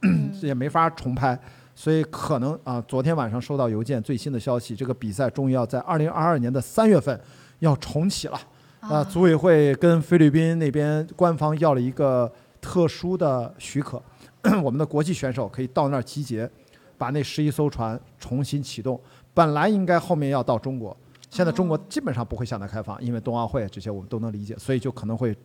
[0.40, 1.38] 这 也没法重拍，
[1.74, 7.18] 所以可能啊，昨天晚上收到邮件最新的消息，这个比赛终于要在二零二二年的三月份
[7.60, 8.40] 要重启了。
[8.80, 14.02] 啊，组委会跟菲律宾那边官方要了一个特殊的许可，
[14.64, 16.50] 我们的国际选手可以到那儿集结，
[16.96, 18.98] 把那十一艘船重新启动。
[19.34, 20.96] 本来应该后面要到中国，
[21.28, 25.36] 现在中国基本上不会向他开放，因为冬奥会这些我们都能理解，所以就可能会，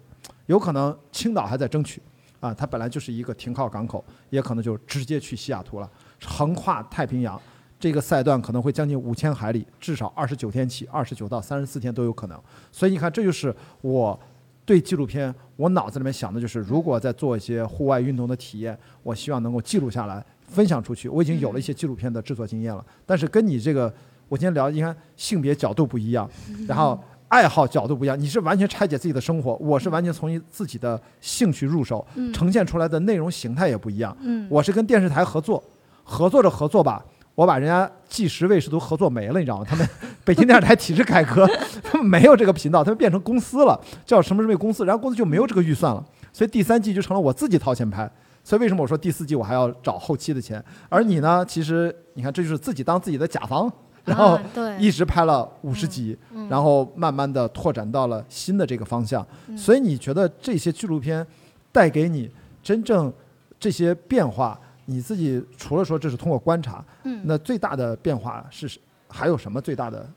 [0.48, 2.02] 有可能青岛还在争取，
[2.40, 5.90] 啊，它本来就是一个停靠港口，也可能就直接去西雅图了，
[6.26, 7.40] 横跨太平洋。
[7.78, 12.42] 这个赛段可能会将近五千海里，至少二十九天起，二十九到三十四天都有可能。
[12.72, 14.18] 所以你看，这就是我
[14.64, 21.10] 对纪录片，我脑子里面想的就是，如果在做一些户外运动的体验，我希望能够记录下来，分享出去。
[21.10, 23.94] 我已经有了一些纪录片的制作经验了，但是跟你这个，
[24.30, 26.28] 我今天聊，你看性别角度不一样，
[26.66, 34.16] 然后爱好角度不一样，你是完全拆解自己的生活，我是完全从自己的兴趣入手，嗯呈现出来的内容形态也不一样。
[34.22, 35.64] 嗯我是跟电视台合作，
[36.04, 37.04] 合作着合作吧。
[37.34, 39.66] 我把人家纪实卫视都合作没了，你知道吗？
[39.68, 39.86] 他们
[40.24, 41.46] 北京电视台体制改革，
[41.84, 46.02] 他们没有这个频道，他们变成公司了，叫什么什么公司，然后公司就没有这个预算了，
[46.32, 48.10] 所以第三季就成了我自己掏钱拍。
[48.42, 50.64] 所以为什么我说第四季我还要找后期的钱？
[50.88, 51.44] 而你呢？
[51.46, 53.70] 其实你看，这就是自己当自己的甲方，
[54.06, 54.40] 然后
[54.80, 59.26] 一直拍了五十集，嗯然后慢慢的拓展到了新的这个方向。
[59.48, 61.26] 嗯所以你觉得这些纪录片
[61.72, 62.30] 带给你
[62.64, 63.12] 真正
[63.60, 64.60] 这些变化？
[64.86, 68.70] 你自己除了说这是通过观察，嗯那最大的变化是
[69.08, 70.08] 还有什么最大的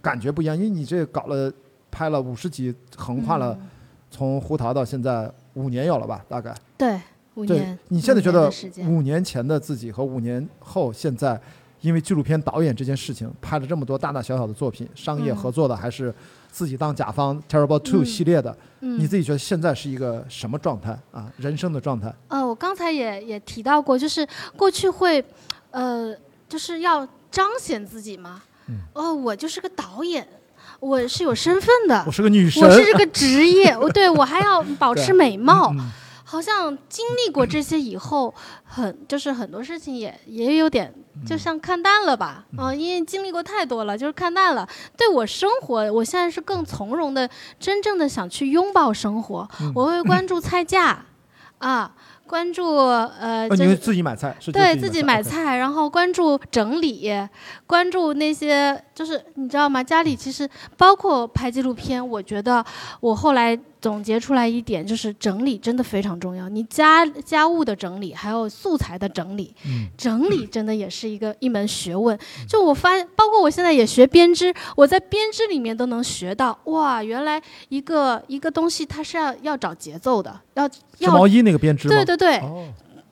[0.00, 0.56] 感觉不一样？
[0.56, 1.52] 因为你这搞了
[1.90, 3.68] 拍了五十集，横跨了嗯
[4.10, 6.24] 从胡桃到现在五年有了吧？
[6.28, 6.98] 大概对，
[7.34, 7.78] 五对年。
[7.88, 8.50] 你现在觉得
[8.88, 11.38] 五年前的自己和五年后现在，
[11.80, 16.14] 因为纪录片导演这件事情，拍了这么多大大小小的作品，商业嗯合作的还是
[16.50, 21.30] 自己当甲方 Terrible Two 嗯系列的，嗯你自己觉得现在是一个什么状态啊？
[21.36, 22.12] 人生的状态？
[22.28, 24.26] 呃，我刚才也也提到过，就是
[24.56, 25.24] 过去会，
[25.70, 26.14] 呃，
[26.48, 28.42] 就是要彰显自己嘛。
[28.68, 30.26] 嗯哦，我就是个导演，
[30.80, 32.02] 我是有身份的。
[32.06, 35.72] 我是个女神我是这个职业， 我对我还要保持美貌。
[36.28, 38.34] 好像经历过这些以后，
[38.64, 40.92] 很就是很多事情也也有点
[41.24, 44.68] 就像看淡了吧，嗯、因为经历过太多了，就是看淡了。
[44.96, 47.28] 对我生活，我现在是更从容的，
[47.58, 49.48] 真正的想去拥抱生活。
[49.60, 51.04] 嗯我会关注菜价，
[51.58, 51.90] 啊，
[52.26, 57.10] 关注呃，就是自己买菜，是对自自己买菜，然后关注整理，
[57.66, 59.82] 关注那些就是你知道吗？
[59.82, 62.64] 家里其实包括拍纪录片，我觉得
[63.00, 66.48] 我后来总结出来一点，就是整理真的非常重要。
[66.48, 72.18] 你家家务的整理，还有素材的整理，嗯整理真的也是一个一门学问。
[72.48, 81.94] 就我发，包括我现在也学编织，我在编织里面都能学到，哇，原来一个一个东西它是要要找节奏的，要织要毛衣那个编织吗？
[81.94, 82.66] 对对对，哦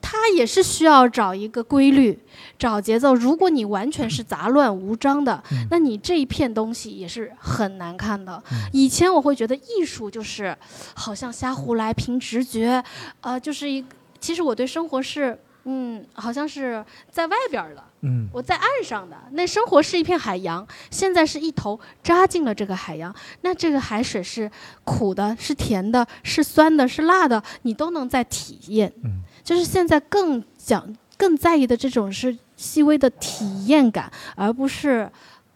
[0.06, 2.18] 它也是需要找一个规律，
[2.58, 3.14] 找节奏。
[3.14, 8.42] 如果你完全是杂乱无章的，嗯那你这一片东西也是很难看的。
[8.70, 10.54] 以前我会觉得艺术就是
[10.94, 12.84] 好像瞎胡来，凭直觉，
[13.22, 13.82] 呃，就是一。
[14.20, 19.16] 其实我对生活是，嗯，好像是在外边儿的，嗯我在岸上的。
[19.32, 23.14] 那生活是一片海洋，现在是一头扎进了这个海洋。
[23.40, 24.50] 那这个海水是
[24.84, 28.92] 苦的，是甜的，是酸的，是辣的，你都能在体验。
[29.02, 30.84] 嗯就是现在更讲、
[31.18, 35.08] 更在意的这种是细微的体验感，而不是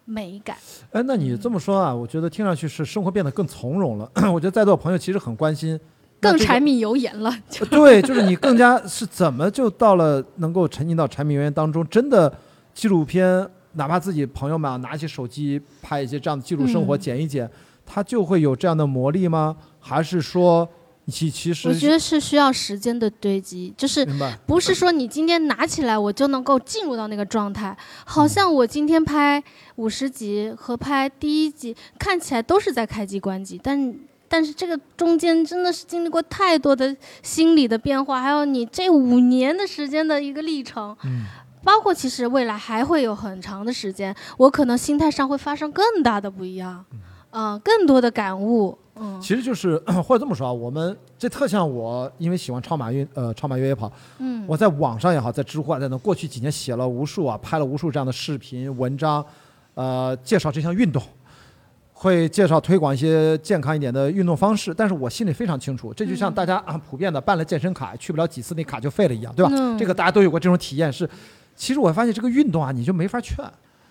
[0.05, 0.57] 美感。
[0.93, 4.11] 哎，那你这么说啊，我觉得听上去是生活变得更从容了。
[4.33, 5.81] 我觉得在座的朋友其实很关心，
[6.21, 12.33] 更柴米油盐了，就对，就是你更加是怎么就到了能够沉浸到柴米油盐当中，真的
[12.75, 17.51] 纪录片，哪怕自己朋友们啊拿起手机拍一些这样的记录生活，嗯剪一剪，
[17.87, 19.57] 它就会有这样的魔力吗？
[19.81, 20.69] 还是说
[21.11, 24.07] 其其实我觉得是需要时间的堆积，就是
[24.47, 27.77] 不是说你今天拿起来我就能够进入到那个状态。
[28.05, 29.43] 好像我今天拍
[29.77, 33.95] 五十集和拍第一集看起来都是在开机关机，但
[34.29, 40.97] 但是这个中间真的是经历过太多的心理的变化，还有你这五年的时间的一个历程。
[41.05, 41.25] 嗯
[41.65, 46.85] 包括其实未来还会有很长的时间，我可能心态上会发生更大的不一样，
[47.31, 59.25] 嗯、更多的感悟，嗯，其实就是 或者这么说啊，我们这特像我，因为喜欢超马运呃超马越野跑，嗯我在网上也好，在知乎啊，在那过去几年写了无数啊，拍了无数这样的视频文章，
[59.75, 61.03] 呃，介绍这项运动，
[61.93, 64.73] 会介绍推广一些健康一点的运动方式。
[64.73, 69.51] 但是我心里非常清楚，这就像大家啊普遍的办了健身卡，去不了几次那卡就废了一样，对吧？
[69.55, 71.09] 嗯这个大家都有过这种体验是。
[71.57, 73.45] 其实我发现这个运动啊，你就没法劝，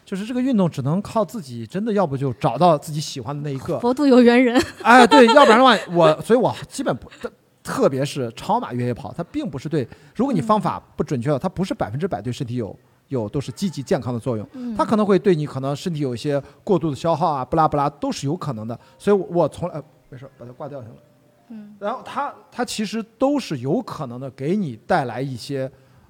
[0.07, 3.77] 就是这个运动只能靠自己，真的要不就找到自己喜欢的那一个。
[3.77, 7.29] 佛度有缘人， 哎，对，要不然的话，我所以，我基本不，特
[7.61, 9.85] 特别是超马越野跑，它并不是对，
[10.15, 12.73] 如果你方法不准确，它不是百分之百对身体有
[13.09, 18.79] 有都是积极健康的作用，嗯它可能会对你可能身体有一些过度的消耗啊，不拉不拉都是有可能的。
[18.97, 20.95] 所以我，我从来、呃、没事，把它挂掉行了。
[21.49, 25.69] 嗯，然后它它其实都是有可能的，给你带来一些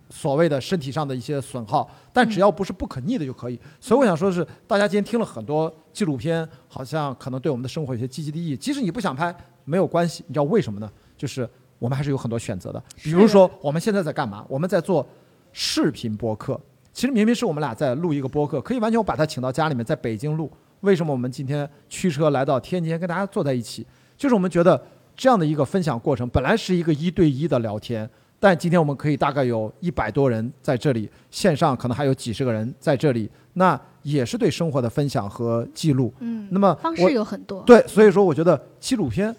[0.10, 3.60] 所谓的身体上的一些损耗，但只要不是不可逆的就可以。
[3.80, 8.56] 所以我想说的是，大家今天听了很多纪录片，好像可能对我们的生活有些积极的意义。
[8.56, 9.36] 即使你不想拍，
[9.66, 10.90] 没有关系，你知道为什么呢？
[11.18, 12.82] 就是我们还是有很多选择的。
[12.96, 14.46] 比如说，我们现在在干嘛？
[14.48, 15.08] 我们在做
[15.52, 16.60] 视频播客。
[16.94, 20.52] 其实明明是我们俩在录一个播客，可以完全我把他请到家里面，在北京录。
[20.82, 23.86] 为什么我们今天驱车来到天津跟大家坐在一起？
[24.16, 24.82] 就是我们觉得
[25.16, 36.14] 这样的一个分享过程，本来是一个一对一的聊天，但今天我们可以大概有一百多人在这里，线上可能还有几十个人在这里，那也是对生活的分享和记录。
[36.20, 39.36] 嗯那么方我式有很多，对，所以说我觉得纪录片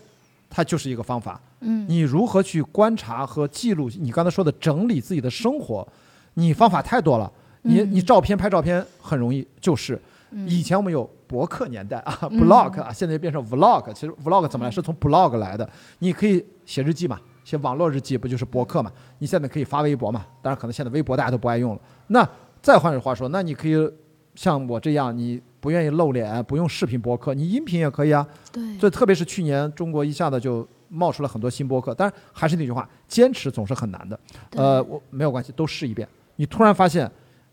[0.51, 1.41] 它就是一个方法。
[1.61, 5.87] 嗯你如何去观察和记录你刚才说的整理自己的生活，
[6.35, 7.31] 你方法太多了。
[7.63, 10.01] 你嗯你照片拍照片很容易，就是
[10.31, 13.93] 嗯以前我们有博客年代啊嗯，blog 啊，现在变成 vlog。
[13.93, 14.71] 其实 vlog 怎么来？
[14.71, 15.69] 是从 blog 来的。
[15.99, 17.19] 你可以写日记嘛，
[17.49, 18.93] 写网络日记不就是博客嘛？
[19.21, 20.27] 你现在可以发微博嘛？
[20.43, 21.81] 当然，可能现在微博大家都不爱用了。
[22.09, 22.29] 那
[22.61, 23.91] 再换句话说，那你可以
[24.35, 28.27] 像我这样，你不愿意露脸，不用视频博客，你音频也可以啊。
[28.53, 34.21] 对这特别是去年中国一下子就冒出了很多新博客，当然还是那句话，坚持总是很难的。
[34.51, 36.07] 呃，我没有关系，都试一遍。
[36.37, 37.11] 你突然发现，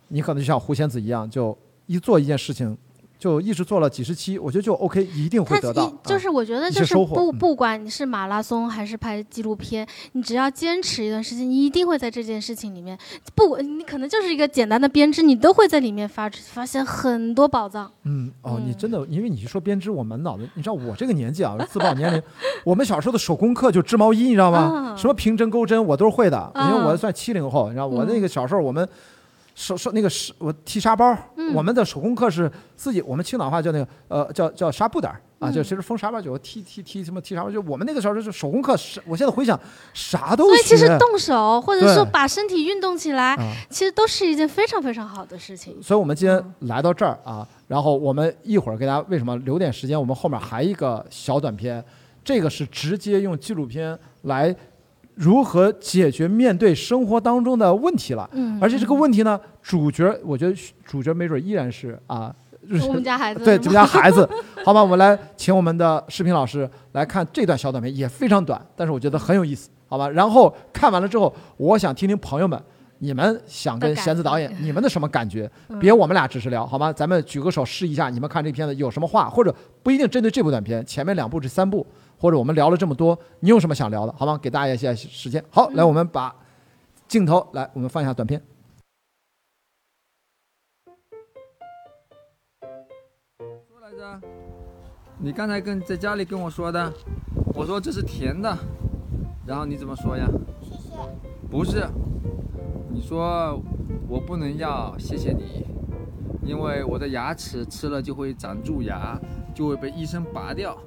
[0.09, 2.77] 你可能就像胡仙子一样，就一做一件事情，
[3.25, 5.87] 就一直做了几十期，我觉得就 OK，一定会得到。
[5.89, 12.95] 一就是我觉得就是不不管你是马拉松还是拍纪录片，你只要坚持一段时间，你一定会在这件事情里面，
[13.33, 17.91] 不你可能就是一个简单的编织，你都会在里面发发现很多宝藏。
[18.03, 22.21] 嗯，哦，你真的，因为你一说编织，我满脑子，你知道我这个年纪啊，自曝年龄，
[22.63, 24.59] 我们小时候的手工课就织毛衣，你知道吗？
[24.59, 28.87] 啊什么平针钩针我都是会的，因为啊我算七零后，你知道我嗯那个小时候我们。
[29.55, 39.57] 手手那个是我踢沙包，嗯我们的手工课是自己，我们青岛话叫那个呃叫叫纱布袋儿啊，就其实封沙包酒、踢踢踢什么踢沙包就，我们那个时候就是手工课，是我现在回想
[39.93, 40.57] 啥都学。
[40.57, 45.81] 所以其实动手或者说把身体运动起来啊，其实都是一件非常非常好的事情。
[45.81, 51.81] 所以我们今天来到这儿啊，然后我们一会儿给大家为什么留点时间，我们后面还一个小短片，
[52.25, 54.53] 这个是直接用纪录片来
[55.15, 58.29] 如何解决面对生活当中的问题了。
[58.33, 62.33] 嗯而且这个问题呢，主角我觉得主角没准依然是啊。
[62.87, 64.27] 我们家 孩子对，我们家孩子，
[64.65, 70.09] 好吧，我们来请我们的视频老师来看这段小短片，也非常短，但是我觉得很有意思，好吧。
[70.09, 72.59] 然后看完了之后，我想听听朋友们，
[72.97, 75.47] 你们想跟弦子导演，你们的什么感觉？
[75.69, 76.91] 嗯别我们俩只是聊，好吗？
[76.91, 81.85] 咱们举个手试一下，你们看这片子有什么话，或者不一定针对这部短片，前面两部这三部，
[82.17, 84.37] 或者我们聊了这么多，你有什么想聊的，好吗？
[84.41, 85.43] 给大家一些时间。
[85.49, 86.35] 好，来，我们把
[87.07, 88.41] 镜头来，我们放一下短片。
[93.39, 94.21] 说来着？
[95.17, 96.91] 你刚才跟在家里跟我说的，
[97.53, 98.57] 我说这是甜的，
[99.45, 100.27] 然后你怎么说呀？
[100.61, 100.91] 谢谢。
[101.49, 101.87] 不是，
[102.89, 103.61] 你说
[104.09, 105.65] 我不能要，谢谢你，
[106.43, 109.17] 因为我的牙齿吃了就会长蛀牙，
[109.53, 110.77] 就会被医生拔掉，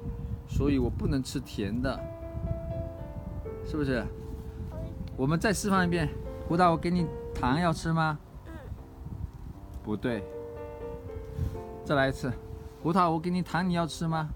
[0.59, 1.97] 所以我不能吃甜的，
[3.65, 4.05] 是不是？
[5.15, 6.09] 我们再示范一遍，
[6.49, 8.19] 胡导，我给你糖要吃吗？
[9.81, 10.21] 不对，
[11.85, 12.29] 再来一次，
[12.83, 14.29] 胡桃，我给你糖，你要吃吗？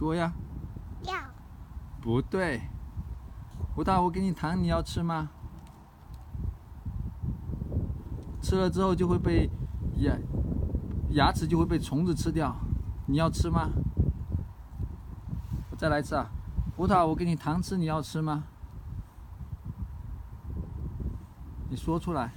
[0.00, 0.32] 说呀？
[1.02, 1.14] 要。
[2.00, 2.62] 不对，
[3.74, 5.28] 胡桃，我给你糖，你要吃吗？
[8.40, 9.50] 吃了之后就会被
[9.96, 10.16] 牙
[11.10, 12.56] 牙齿就会被虫子吃掉，
[13.04, 13.68] 你要吃吗？
[15.70, 16.30] 我再来一次啊，
[16.78, 18.44] 胡桃，我给你糖吃，你要吃吗？
[21.68, 22.32] 你说出来。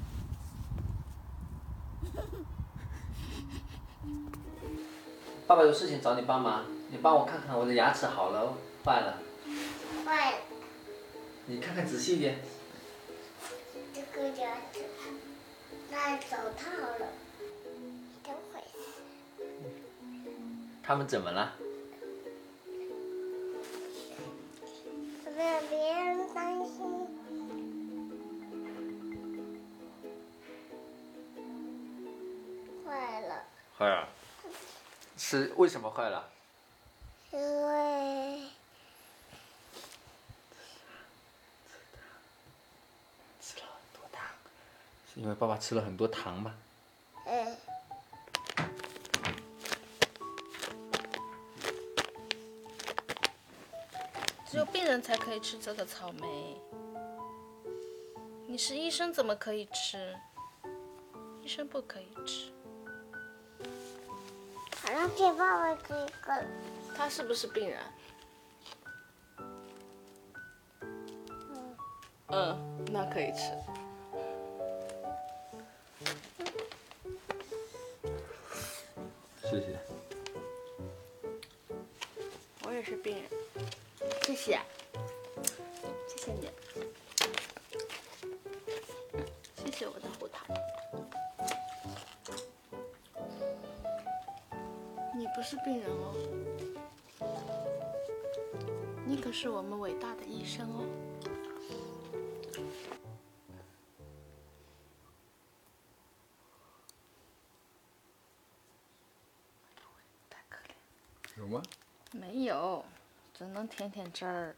[5.47, 6.61] 爸爸有事情找你帮忙，
[6.93, 8.53] 你帮我看看我的牙齿好了
[8.85, 9.17] 坏了，
[10.05, 10.37] 坏了，
[11.47, 12.37] 你看看仔细一点。
[13.91, 14.81] 这个牙齿
[15.89, 17.07] 戴手套了，
[18.23, 19.43] 怎么回事？
[20.83, 21.55] 他们怎么了？
[25.35, 27.07] 让别人担心。
[32.85, 33.43] 坏了，
[33.79, 34.07] 坏了。
[35.17, 36.29] 是为什么坏了？
[37.33, 38.47] 因为
[43.41, 43.55] 是
[45.15, 46.53] 因为爸爸吃了很多糖吗？
[47.25, 47.57] 嗯，
[54.47, 56.61] 只有病人才可以吃这个草莓。
[58.47, 60.15] 你是医生怎么可以吃？
[61.41, 62.51] 医生不可以吃。
[64.83, 66.45] 好像给爸爸这个，
[66.95, 67.79] 他是不是病人？
[72.27, 73.51] 嗯，那可以吃。
[79.41, 79.77] 谢谢。
[82.65, 83.23] 我也是病人，
[84.23, 84.59] 谢谢，谢
[111.43, 111.61] 有吗？
[112.11, 112.85] 没有，
[113.37, 114.55] 只能舔舔汁儿。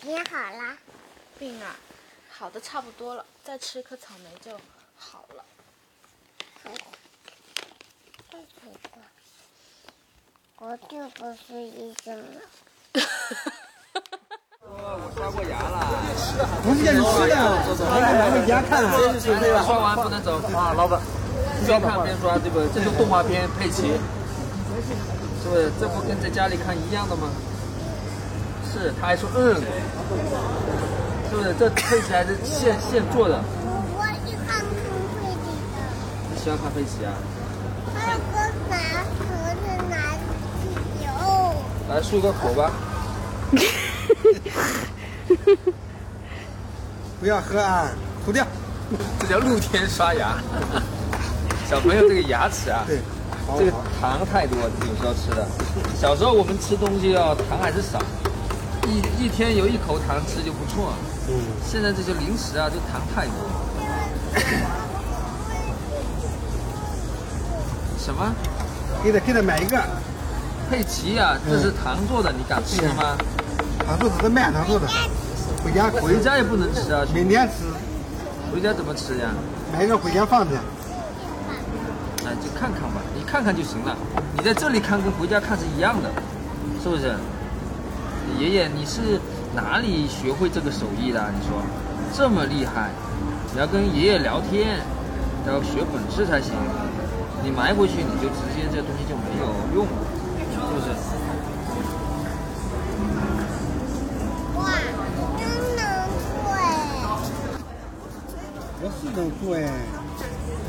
[0.00, 0.78] bien 好了。
[1.38, 1.76] 病啊，
[2.30, 4.58] 好的差不多了，再吃一颗草莓就
[4.96, 5.44] 好了。
[6.64, 9.02] 再吃一个，
[10.56, 12.40] 我就不是医生了。
[15.26, 15.82] 我刷过牙了。
[16.62, 17.34] 我们家是吃的，
[17.90, 18.94] 还得拿回家看啊。
[19.66, 21.00] 刷完不能走啊，老板。
[21.66, 22.68] 边看边刷，对不对？
[22.72, 23.90] 这是动画片佩奇，
[25.42, 25.72] 是不是？
[25.80, 27.28] 这不跟在家里看一样的吗？
[28.70, 29.56] 是，他还说嗯，
[31.28, 31.54] 是不是？
[31.58, 33.42] 这佩奇还是现现做的。
[33.98, 35.42] 我喜欢看会的。
[36.30, 37.10] 你喜欢看佩奇啊？
[37.94, 38.38] 那个
[38.70, 39.26] 拿盒
[39.58, 40.14] 子拿
[41.02, 41.04] 酒。
[41.88, 42.70] 来漱个口吧。
[47.20, 47.88] 不要喝啊，
[48.24, 48.46] 吐掉。
[49.20, 50.36] 这叫露天刷牙。
[51.68, 53.00] 小朋友这个牙齿啊，对，
[53.58, 55.46] 这个糖太多，有时候吃的。
[56.00, 58.00] 小时候我们吃东西要，糖还是少，
[58.86, 60.92] 一一天有一口糖吃就不错。
[61.28, 61.34] 嗯。
[61.66, 63.34] 现在这些零食啊，这糖太多。
[67.98, 68.32] 什么？
[69.02, 69.82] 给他给他买一个。
[70.70, 73.16] 佩奇啊，这是糖做的，你敢吃吗？
[73.84, 74.94] 糖做的是麦糖做的，回
[75.76, 77.04] 家回家也不能吃啊。
[77.14, 77.66] 明天吃。
[78.52, 79.28] 回家怎么吃呀？
[79.72, 80.56] 买一个回家放着。
[82.24, 83.94] 哎，就看看吧，你看看就行了。
[84.36, 86.10] 你在这里看跟回家看是一样的，
[86.82, 87.14] 是不是？
[88.38, 89.20] 爷爷，你是
[89.54, 91.22] 哪里学会这个手艺的？
[91.38, 91.60] 你说
[92.16, 92.90] 这么厉害，
[93.52, 94.80] 你要跟爷爷聊天，
[95.46, 96.54] 要学本事才行。
[97.44, 100.05] 你埋回去你就直接这东西就没有用，是
[109.16, 109.64] 我是能做哎。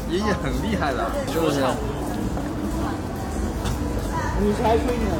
[0.09, 1.59] 爷爷很厉害的，是不是？
[4.39, 5.11] 你才吹呢，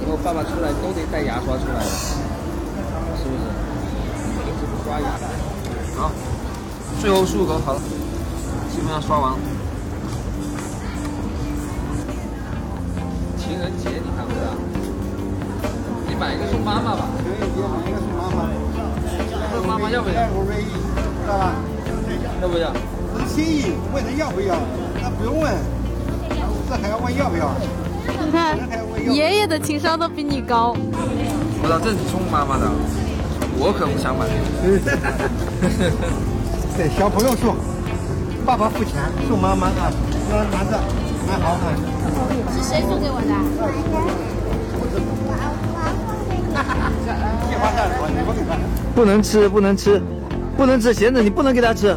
[0.00, 1.90] 以后爸爸出来都得带牙刷出来的，
[3.20, 3.44] 是不是？
[4.44, 5.10] 平时不刷牙。
[5.96, 6.10] 好，
[7.00, 7.80] 最后漱口好了，
[8.70, 9.38] 基本上刷完了。
[13.36, 14.56] 情人节你看不到？
[16.08, 17.08] 你买一个送妈妈吧。
[17.18, 18.48] 情人节买一个送妈妈。
[19.54, 20.22] 问妈妈要不要？
[21.26, 21.54] 知道吧？
[22.40, 22.72] 要不要？
[23.18, 24.54] 是心意，问他要不要，
[25.02, 25.52] 那不用问，
[26.68, 27.50] 这还要问要不要？
[28.24, 28.56] 你看，
[29.12, 30.76] 爷爷的情商都比你高。
[31.60, 32.70] 我操这是送妈妈的，
[33.58, 34.24] 我可不想买。
[36.78, 37.56] 对，小朋友送，
[38.44, 39.90] 爸爸付钱，送妈妈啊，
[40.30, 40.78] 拿拿着，
[41.26, 41.74] 拿好看。
[42.54, 43.34] 是谁送给我的？
[48.94, 50.00] 不能吃，不能吃，
[50.56, 51.94] 不能吃，咸的你不能给他吃。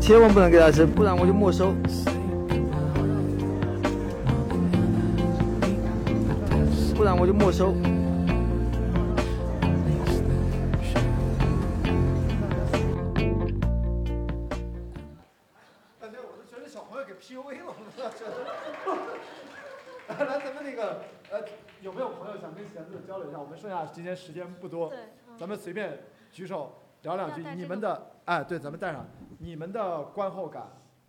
[0.00, 1.72] 千万不能给他吃，不然我就没收。
[6.96, 7.72] 不然我就没收。
[16.00, 17.72] 感觉我都觉得小朋友给 PUA 了，
[20.08, 20.14] 来，
[20.44, 21.38] 咱们那个呃，
[21.80, 23.38] 有没有朋友想跟贤子交流一下？
[23.38, 24.92] 我们剩下今天时间不多，
[25.40, 25.98] 咱们随便
[26.30, 27.42] 举手聊两句。
[27.56, 29.06] 你们的哎，对，咱们带上。
[29.38, 30.64] 你们的观后感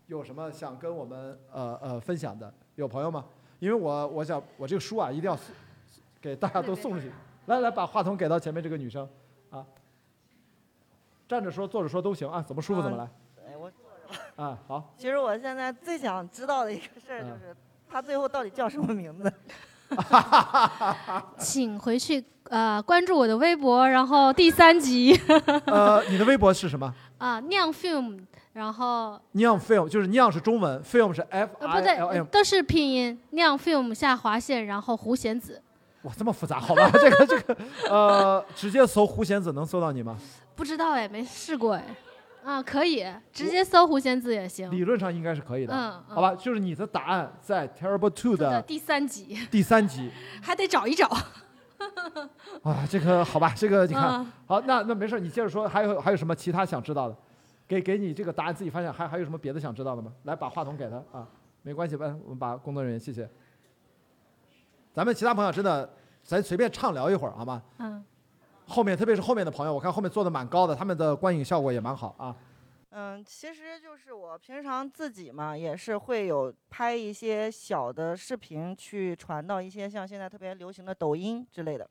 [0.06, 2.50] 有什么想跟我们呃呃分享的？
[2.76, 3.26] 有朋友吗？
[3.58, 5.38] 因为我我想我这个书啊一定要
[6.18, 7.12] 给大家都送出去。
[7.44, 9.06] 来来，把话筒给到前面这个女生
[9.50, 9.66] 啊，
[11.28, 13.10] 站着说坐着说都行啊，怎么舒服怎么来。
[13.46, 13.70] 哎，我
[14.42, 14.94] 啊好。
[14.96, 17.54] 其实我现在最想知道的一个事儿就是
[17.86, 19.30] 他最后到底叫什么名字。
[21.38, 25.18] 请回去呃关注我的微博，然后第三集。
[25.66, 26.92] 呃，你的微博是什么？
[27.18, 28.18] 啊，酿 film，
[28.52, 33.18] 然后酿 film 就是酿是中文，film 是 F I L M，都是拼音。
[33.30, 35.62] 酿 film 下划线，然后胡贤子。
[36.02, 36.58] 哇，这么复杂？
[36.58, 37.56] 好吧， 这个这个
[37.88, 40.16] 呃，直接搜胡贤子能搜到你吗？
[40.56, 41.84] 不知道哎，没试过哎。
[42.44, 44.70] 啊，可以直接搜胡仙子也行。
[44.70, 45.72] 理论上应该是可以的。
[45.74, 49.38] 嗯，好吧，就是你的答案在 Terrible Two 的第三集。
[49.50, 50.10] 第三集。
[50.42, 51.06] 还得找一找。
[52.62, 57.16] 啊，这个好吧，这个你看，好，那那没事，你接着说，还有还有什么其他想知道的？
[57.68, 60.12] 给给你这个答案自己发现，还还有什么别的想知道的吗？
[60.24, 61.26] 来，把话筒给他啊，
[61.62, 63.28] 没关系，吧我们把工作人员，谢谢。
[64.92, 65.88] 咱们其他朋友真的，
[66.22, 67.62] 咱随便畅聊一会儿好吗？
[67.78, 68.04] 嗯。
[68.72, 72.34] 后面特别是后面的朋友，我看后面坐的蛮高的，他们的观影效果也蛮好啊。
[72.88, 81.86] 嗯，其实就是我平常自己嘛，也是会有拍一些小的视频去传到一些像现在特别流行的抖音之类的。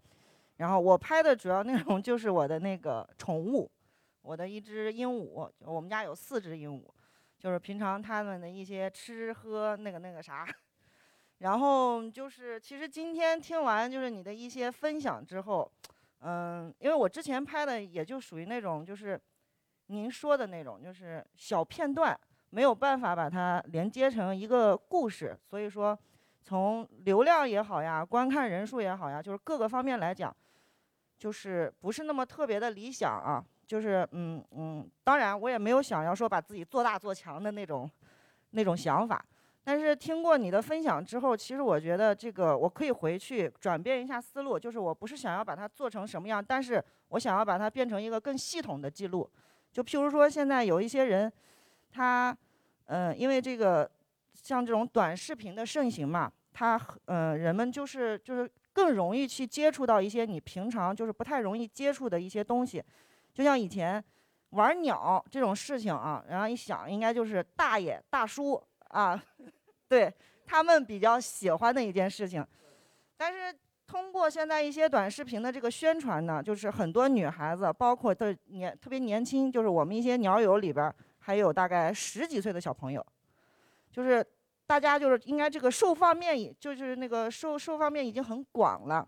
[0.57, 3.69] 然后我拍的主要内容就是我的那个宠物，
[4.23, 6.83] 我的一只鹦鹉，我们家有四只鹦鹉，
[7.39, 10.47] 就是平常它们的一些吃喝那个那个啥。
[11.39, 15.71] 然后就是其实今天听完就是你的一些分享之后，
[16.21, 19.19] 嗯，因为我之前拍的也就属于那种就是
[19.87, 22.17] 您说的那种，就是小片段，
[22.49, 25.97] 没有办法把它连接成一个故事，所以说
[26.41, 30.35] 从流量也好呀，观看人数也好呀，就是各个方面来讲。
[31.17, 37.87] 就是不是那么特别的理想啊，就是嗯嗯，当然我也没有想要说把自己做大做强的那种
[38.49, 39.23] 那种想法，
[39.63, 49.29] 但是听过你的分享之后，其实我觉得这个我可以回去转变一下思路，就是我不是想要把它做成什么样，但是我想要把它变成一个更系统的记录，
[49.71, 51.31] 就譬如说现在有一些人，
[51.89, 52.35] 他
[52.85, 53.89] 嗯因为这个
[54.33, 58.49] 像这种短视频的盛行嘛，他嗯人们就是就是。
[58.73, 62.81] 更容易去接触到一些你平常就是不太容易接触的一些东西，
[63.33, 64.01] 就像以前
[64.51, 69.21] 玩鸟这种事情啊，然后一想，应该就是大爷大叔啊，
[69.87, 70.13] 对
[70.45, 72.45] 他们比较喜欢的一件事情。
[73.17, 73.53] 但是
[73.85, 83.05] 通过现在一些短视频的这个宣传呢，就是很多女孩子，包括的年特别年轻，就是我们一些鸟友里边，还有大概十几岁的小朋友，
[83.91, 84.25] 就是
[84.65, 89.07] 大家就是应该这个受方面也就是那个受受方面已经很广了。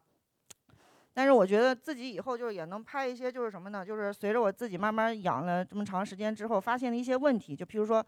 [1.15, 3.85] 但是我觉得自己以后就是也能拍一些，就是什么呢？
[3.85, 7.55] 就是随着我自己慢慢养了这么长时间之后，发现了一些问题。
[7.55, 8.03] 就譬如说，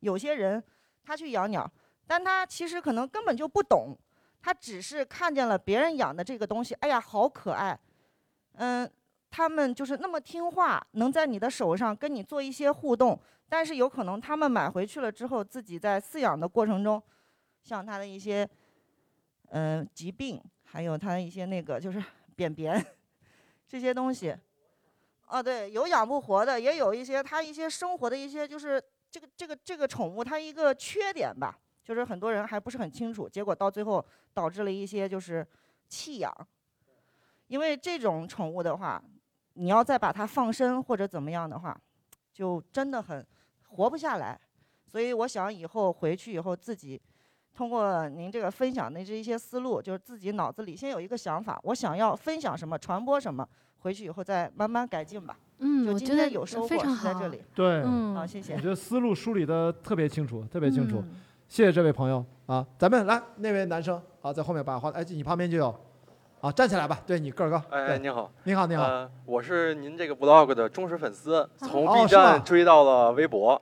[0.00, 0.62] 有些人
[1.04, 1.70] 他去养鸟，
[2.06, 3.96] 但他其实可能根本就不懂，
[4.40, 7.78] 他只是看见了别人养的这个东西，哎呀，好可爱，
[8.54, 8.90] 嗯，
[9.30, 13.20] 他们就是那么听话，能在你的手上跟你做一些互动。
[13.48, 17.02] 但是有可能他们买回去了之后，自己在饲养的过程中，
[17.62, 18.48] 像他的一些
[19.50, 22.02] 嗯疾病，还有他的一些那个就是。
[22.36, 22.84] 便便
[23.68, 24.36] 这些东西，
[25.28, 28.82] 哦，对，有养不活的，也有一些它一些生活的一些就是
[29.14, 35.46] 这个这个这个宠物它一个缺点吧，就是很多人还不是很清楚，结果到最后导致了一些就是
[35.88, 36.34] 弃养，
[37.46, 39.00] 因为这种宠物的话，
[39.52, 41.80] 你要再把它放生或者怎么样的话，
[42.32, 43.24] 就真的很
[43.68, 44.36] 活不下来，
[44.84, 47.00] 所以我想以后回去以后自己。
[47.52, 55.38] 通过您这个分享的这一些思路，就是自己脑子里先有一个想法，我想要分享什么，传播什么，回去以后再慢慢改进吧。
[55.66, 56.68] 嗯，我觉得有收获
[57.18, 57.42] 这里。
[57.54, 58.52] 对，嗯，好，谢谢。
[58.54, 61.02] 我觉得思路梳理的特别清楚，特别清楚。
[61.48, 65.74] 谢谢这位朋友啊，咱们来那位男生啊，在后面把话，哎，你旁边就有，
[66.42, 67.62] 啊，站起来吧，对你个儿高。
[67.70, 68.82] 哎，你好，你好，你好。
[68.84, 73.60] 呃，我是您这个 vlog 的忠实粉丝，从 B 站追到了微博。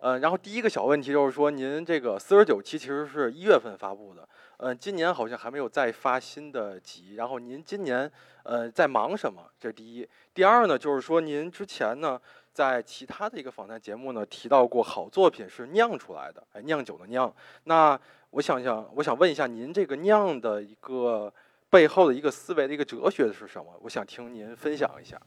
[0.00, 4.28] 呃，然后第一个小问题就是说，您这个四十九期其实是一月份发布的，
[4.62, 7.16] 呃，今年好像还没有再发新的集。
[7.16, 8.08] 然后您今年
[8.44, 9.42] 呃在忙什么？
[9.58, 10.08] 这是第一。
[10.32, 12.16] 第二呢，就是说您之前呢
[12.52, 17.34] 在其他的一个访谈节目呢提到过，好作品是酿出来的，哎，酿酒的酿。
[17.64, 17.98] 那
[18.30, 21.34] 我想想，我想问一下，您这个酿的一个
[21.68, 23.66] 背后的一个思维的一个哲学是什么？
[23.82, 25.20] 我想听您分享一下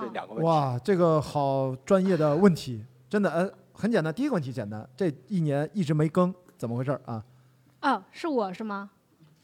[0.00, 0.46] 这两个问题。
[0.48, 3.52] 哇，这个好专业的问题，真的，呃。
[3.72, 7.24] 很简单，第一个问题简单，这一年一直没更，怎么回事啊？
[7.82, 8.90] 哦，是我是吗？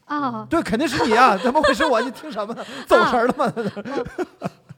[0.05, 1.35] 啊，对，肯定是你啊！
[1.37, 1.99] 怎么会是我？
[2.01, 2.55] 你听什么？
[2.87, 3.53] 走神了吗？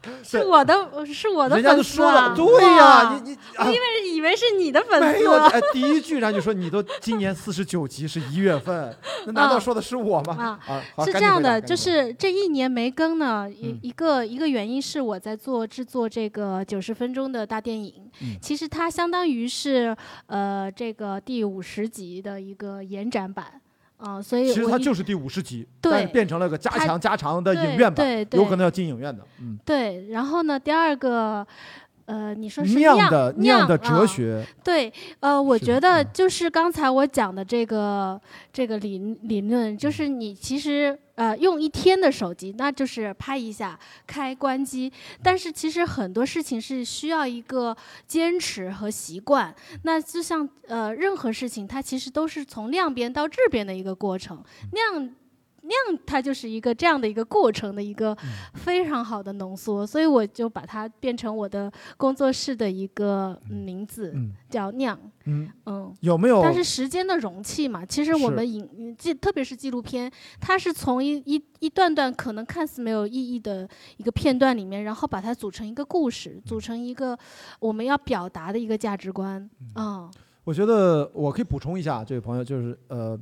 [0.24, 0.74] 是我的，
[1.06, 2.34] 是我的粉丝啊！
[2.34, 2.46] 对
[2.78, 5.20] 呀，你你，我因为以为是你的粉丝。
[5.20, 8.96] 没有，哎，第一句然后就说你都今年四十九集是一月份，
[9.26, 10.58] 那难道说的是我吗？
[10.66, 18.10] 啊，是这样的，就是这一年没更呢，一一个一个原因是我在做制作这个九十分钟的大电影，
[18.42, 19.96] 其实它相当于是
[20.28, 23.62] 呃这个第五十集的一个延展版。
[24.00, 29.24] 啊，所以其实它就是第五十集，对，变成了个加强加长的影院版，有可能要进影院的。
[29.42, 30.08] 嗯，对。
[30.10, 31.46] 然后呢，第二个，
[32.06, 34.46] 呃，你说是酿的酿的哲学。
[34.64, 38.20] 对，呃，我觉得就是刚才我讲的这个
[38.52, 40.98] 这个理理论，就是你其实。
[41.20, 43.78] 呃，用一天的手机，那就是拍一下，
[44.08, 44.90] 开关机。
[45.22, 47.76] 但是其实很多事情是需要一个
[48.08, 49.54] 坚持和习惯。
[49.84, 54.41] 那就像呃，任何事情它其实都是从量变到质变的一个过程。
[54.72, 55.14] 量。
[55.70, 58.18] 酿它就是一个这样的一个过程的一个
[58.56, 64.14] 非常好的浓缩，所以我就把它变成我的工作室的一个名字，
[64.50, 65.00] 叫酿。
[65.26, 66.41] 嗯嗯，有没有？
[66.41, 77.18] 但是时间的容器嘛，其实我们影记特别是纪录片，它是从一一一段段可能看似没有意义的一个片段里面，然后把它组成一个故事，组成一个
[77.60, 79.48] 我们要表达的一个价值观。
[79.76, 80.12] 嗯，
[80.44, 83.20] 我觉得我可以补充一下，这位朋友就是呃。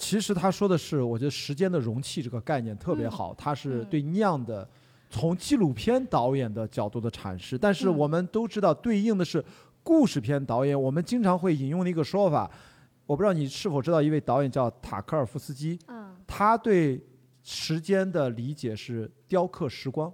[0.00, 4.66] 其实他说的是，我觉得时间的容器这个概念特别好，他是对酿的，
[5.10, 7.58] 从纪录片导演的角度的阐释。
[7.58, 9.44] 但是我们都知道，对应的是
[9.82, 10.80] 故事片导演。
[10.80, 12.50] 我们经常会引用的一个说法，
[13.04, 15.78] 我不知道你是否知道一位导演叫塔科尔夫斯基。
[16.26, 16.98] 他对
[17.42, 20.10] 时间的理解是雕刻时光。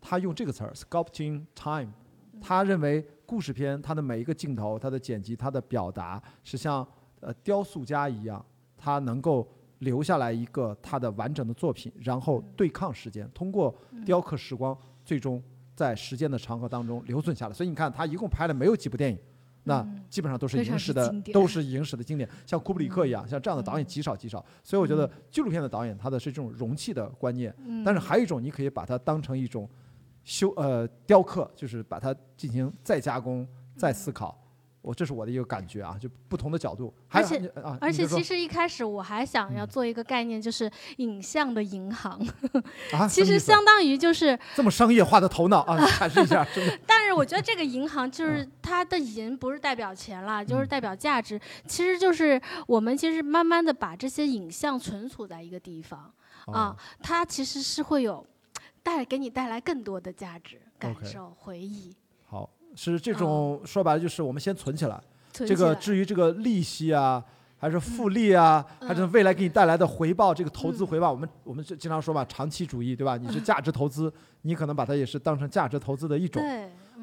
[0.00, 1.92] 他用这个词儿 “sculpting time”。
[2.40, 6.86] 他认为故事片它的每一个镜头、它的剪辑、它的表达是像
[7.20, 8.42] 呃雕塑家一样。
[8.82, 9.46] 他能够
[9.80, 13.74] 留下来一个他的完整的作品，然后对抗时间，通过
[14.06, 15.42] 雕刻时光，最终
[15.74, 17.52] 在时间的长河当中留存下来。
[17.52, 19.18] 所以你看，他一共拍了没有几部电影，
[19.64, 22.28] 那基本上都是影史的，都是影史的经典。
[22.46, 24.44] 像库布里克一样，像这样的导演极少极少。
[24.64, 27.54] 所以我觉得纪录片的导演，他的是这种容器的观念。
[27.84, 29.68] 但是还有一种，你可以把它当成一种
[30.24, 33.46] 修呃雕刻，就是把它进行再加工、
[33.76, 34.39] 再思考。
[34.82, 36.92] 我这是我的一个感觉啊，就不同的角度。
[37.06, 42.18] 还而且啊，而且其实一开始我还想要做一个概念，就是影像的银行，
[43.08, 46.46] 其实相当于就是这么商业化的头脑啊，阐释一下，
[46.86, 51.38] 但是我觉得这个银行就是嗯它的银不是代表钱啦，就是代表价值。
[51.66, 56.10] 其实就是我们其实慢慢的把这些影像存储在一个地方
[56.46, 58.26] 哦啊，它其实是会有
[58.82, 61.94] 带给你带来更多的价值、感受、回忆。
[62.70, 65.00] 好，是这种说白了就是我们先存起来，
[65.32, 67.22] 存这个至于这个利息啊。
[67.62, 73.18] 还是复利啊，嗯还是未来给你带来的回报，这个投资回报，我们我们就经常说嘛，长期主义，对吧？
[73.18, 74.10] 你是价值投资，
[74.40, 76.42] 你可能把它也是当成价值投资的一种。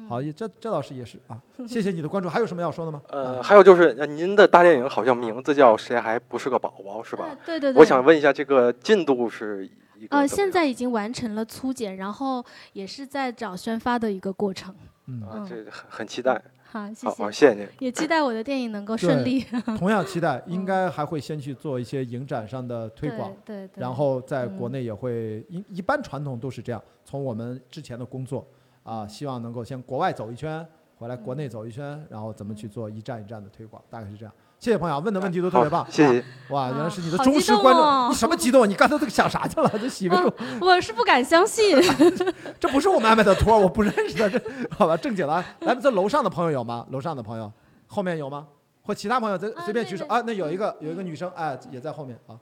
[0.08, 2.28] 好，也这这倒是也是啊，谢谢你的关注。
[2.28, 3.00] 还有什么要说的吗？
[3.10, 7.24] 呃，还有就是，呃您的大电影好像名字叫《谁还不是个宝宝》，是吧？
[7.46, 7.80] 对对对。
[7.80, 9.64] 我想问一下，这个进度是
[9.96, 14.74] 一个呃，现在已经完成了粗剪，然后也是在找宣发的一个过程。
[15.08, 16.40] 嗯啊，这很很期待。
[16.70, 17.32] 好，谢谢。
[17.32, 17.66] 谢谢您。
[17.78, 19.40] 也期待我的电影能够顺利。
[19.78, 28.46] 同样期待， 应该还会先去做一些影展上的推广，对对对然后在国嗯内也会一一般传统都是这样，从我们之前的工作
[28.82, 30.66] 啊，希望能够先国外走一圈，
[30.96, 34.34] 回来国内走一圈，然后怎么去做一站一站的推广，大概是这样。
[34.58, 38.68] 谢谢朋友，问的问题都特别棒，谢谢哇，原来是你的忠实观众，哦你什么激动？
[38.68, 39.70] 你刚才都想啥去了？
[39.78, 40.32] 这喜不住。
[40.60, 41.80] 我是不敢相信。
[42.58, 44.28] 这不是我们安排的托儿，我不认识的。
[44.28, 44.40] 这
[44.70, 46.84] 好吧，正经的啊，来，这楼上的朋友有吗？
[46.90, 47.50] 楼上的朋友，
[47.86, 48.48] 后面有吗？
[48.82, 50.20] 或其他朋友，咱随便举手啊。
[50.26, 52.36] 那有一个有一个女生，哎，也在后面啊。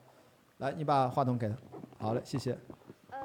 [0.57, 1.55] 来，你把话筒给她。
[1.99, 2.57] 好嘞，谢谢。
[3.11, 3.17] 呃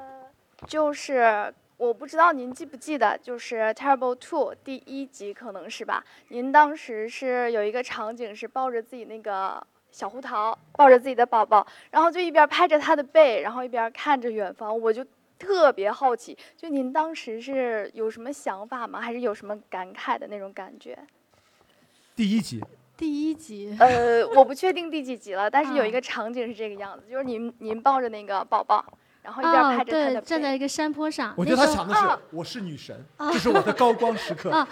[0.67, 1.51] 就是
[1.83, 6.01] 我不知道您记不记得，就是《Terrible Two》第一集可能是吧？
[6.29, 9.61] 您当时是有一个场景是抱着自己那个
[9.91, 15.05] 小胡桃，抱着自己的宝宝，然后就一边拍着他的背，然后一边看着远方，我就
[15.37, 19.01] 特别好奇，就您当时是有什么想法吗？
[19.01, 20.97] 还是有什么感慨的那种感觉？
[22.15, 22.63] 第一集，
[22.95, 23.75] 第一集。
[23.77, 28.85] 呃，我不确定第几集了，但是有一啊个场景是这个样子，就是您您抱着那个宝宝，
[29.23, 30.27] 然后一边哦，对，拍着他的背。
[30.27, 31.33] 站在一个山坡上。
[31.35, 34.51] 我觉得他想的是，我是女神，这是我的高光时刻。
[34.53, 34.67] 啊，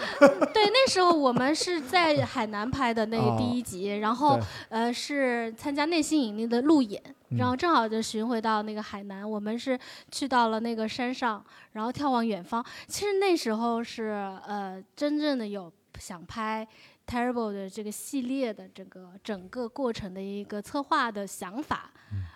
[0.54, 7.02] 对，那时候我们是在海南拍的那哦第一集，然后呃是参加内心引力的路演，
[7.38, 9.80] 然后嗯正好就巡回到那个海南，我们是
[10.12, 12.64] 去到了那个山上，然后眺望远方。
[12.88, 14.04] 其实那时候是
[14.46, 16.68] 呃真正的有想拍。
[17.08, 21.92] Terrible 的这个系列的这个整个过程的一个策划的想法，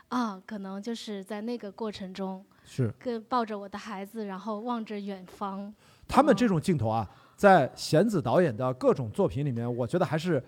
[0.10, 5.73] 啊，可能就是在那个过程中，是跟抱着我的孩子，然后望着远方，
[6.07, 10.41] 他们这种镜头啊，在弦子导演的各种作品里面，我觉得还是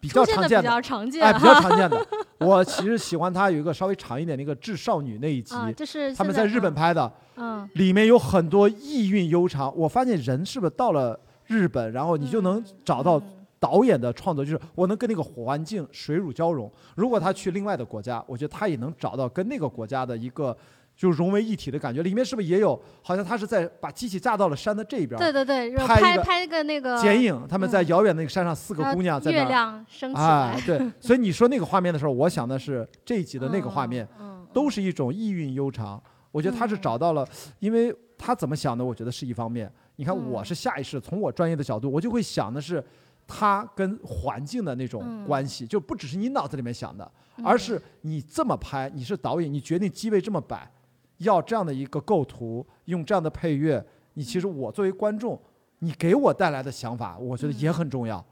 [0.00, 2.06] 比较常见的比较常见哎，比较常见的。
[2.40, 9.74] 我其实喜欢他有一个稍微长一点的一个《致少女》那一集，啊这是他们在日本拍的，嗯里面有很多意蕴悠长。
[9.76, 16.70] 我发现人是不是到了日本，然后你就能找到嗯导演的创作，就是我能跟那个环境水乳交融。
[16.96, 20.56] 如果他去另外的国家，我觉得他也能找到跟那个国家的一个。
[20.96, 22.80] 就融为一体的感觉，里面是不是也有？
[23.02, 36.00] 好像他是在把机器架到了山的这一边，对对对，拍拍拍个那个剪影，他们在嗯遥远那个山上，四个姑娘在月亮升起来，哎对，所以你说那个画面的时候，我想的是这一集的那个画面，嗯都是一种意蕴悠长。
[36.30, 37.26] 我觉得他是找到了，
[37.58, 39.68] 因为他怎么想的，我觉得是一方面。
[39.96, 42.80] 你看，嗯我是下意识从我专业的角度，我就会想的是
[43.26, 50.70] 他跟环境的那种嗯关系，就不只是你脑子里面想的，嗯而是你这么拍，你是导演，你决定机位这么摆，
[51.18, 53.84] 要这样的一个构图，用这样的配乐，
[54.14, 55.40] 你其实我作为观众，
[55.78, 58.24] 你给我带来的想法，我觉得也很重要。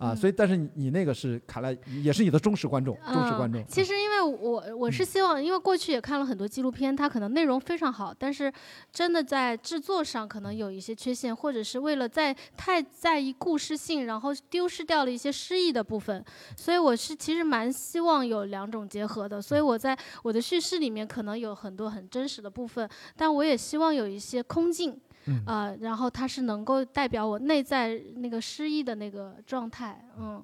[0.00, 3.64] 啊，所以但是你你那个是看来也是你的忠实观众，忠实观众嗯。。
[3.68, 8.50] 其实因为我我是希望，因为过去也看了很多纪录片，它可能内容非常好，但是
[8.90, 16.24] 真的在制作上可能有一些缺陷，或者是为了在太在意故事性，然后丢失掉了一些诗意的部分。
[16.56, 19.42] 所以我是其实蛮希望有两种结合的。
[19.42, 24.98] 所以我在我的叙事里面可能有很多很真实的部分，但我也希望有一些空镜。
[25.26, 30.42] 嗯呃，然后它是能够代表我内在那个诗意的那个状态，嗯。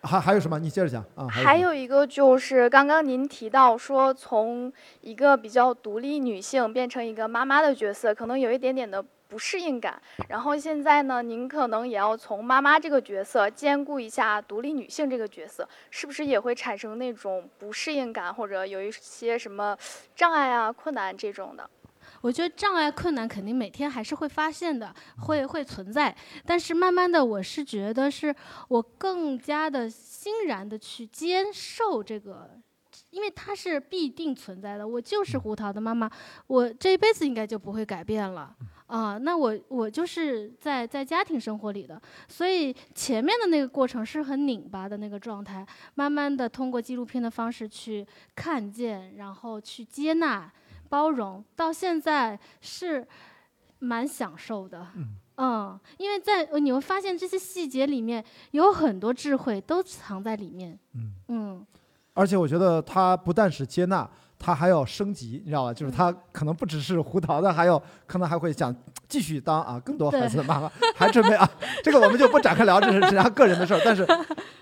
[0.00, 0.60] 还还有什么？
[0.60, 1.26] 你接着讲啊。
[1.28, 10.00] 还有一个就是刚刚您提到说，从一个比较独立女性变成一个妈妈的角色，可能有一点点的不适应感。
[10.28, 19.76] 然后现在呢，您可能也要从妈妈这个角色兼顾一下独立女性这个角色，是不是也会产生那种不适应感，或者有一些什么
[20.14, 21.68] 障碍啊、困难这种的？
[22.20, 26.14] 我觉得障碍困难肯定每天还是会发现的，会会存在。
[26.44, 28.34] 但是慢慢的，我是觉得是
[28.68, 32.50] 我更加的欣然的去接受这个
[33.10, 36.10] 因为它是必定存在的，我就是胡桃的妈妈，
[36.46, 38.54] 我这一辈子应该就不会改变了
[38.86, 39.16] 啊。
[39.16, 50.52] 那我我就是在在家庭生活里的，所以前面的那个过程是很拧巴的那个状态，慢慢的通过纪录片的方式去看见，然后去接纳、
[50.88, 53.06] 包容，到现在是
[53.78, 54.86] 蛮享受的。
[55.36, 60.78] 嗯，因为在你会发现这些细节里面有很多智慧都藏在里面。
[60.94, 61.66] 嗯嗯。
[62.14, 65.72] 而且我觉得他不但是接纳，他还要升级，你知道吧？
[65.72, 68.74] 就是他可能不只是胡桃的，还有可能还会想
[69.06, 71.48] 继续当啊更多孩子的妈妈，还准备啊，
[71.84, 73.80] 这个我们就不展开聊，这是人家个人的事儿。
[73.84, 74.04] 但是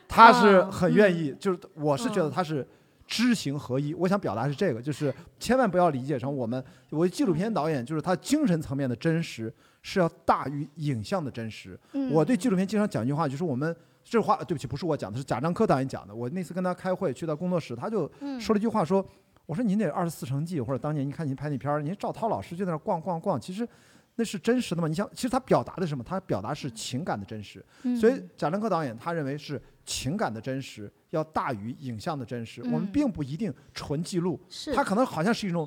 [0.07, 2.69] 他是很愿意，就是我是觉得他是
[3.07, 3.95] 知行合一。
[3.95, 9.53] 我想表达是这个，就是千万不要理解成我们我纪录片导演，就是他精神层面的真实
[9.83, 11.79] 是要大于影像的真实。
[12.11, 13.75] 我对纪录片经常讲一句话，就是我们。
[14.09, 16.15] 这话对不起，不是我讲的，是贾樟柯导演讲的。
[16.15, 18.09] 我那次跟他开会，去到工作室，他就
[18.39, 19.05] 说了一句话，说
[19.47, 23.69] ：“我说您那二十四城记，或者当年您看您拍那片儿，您赵涛老师就在那逛逛逛，其实
[24.15, 24.87] 那是真实的吗？
[24.87, 26.05] 你想，其实他表达的是什么？
[26.05, 27.65] 他表达是情感的真实。
[27.99, 32.61] 所以贾樟柯导演他认为是情感的真实要大于影像的真实。
[32.65, 34.39] 我们并不一定纯记录，
[34.75, 35.67] 它可能好像是一种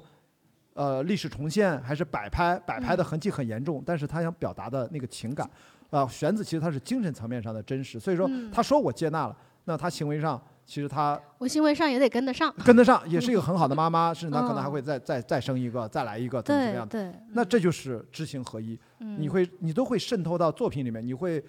[0.73, 5.49] 呃历史重现，还是摆拍，摆拍的痕迹很严重，但是他想表达的那个情感。”
[5.89, 9.35] 啊，玄子其实他是精神层面上的真实，所以说他说我接纳了，
[9.65, 21.43] 那他行为上其实他我行为上也得跟得上，跟得上也是一个很好的妈妈，甚至他可能还会再再再生一个，再来一个怎么怎么样对，那这就是知行合一，你会你都会渗透到作品里面，你会，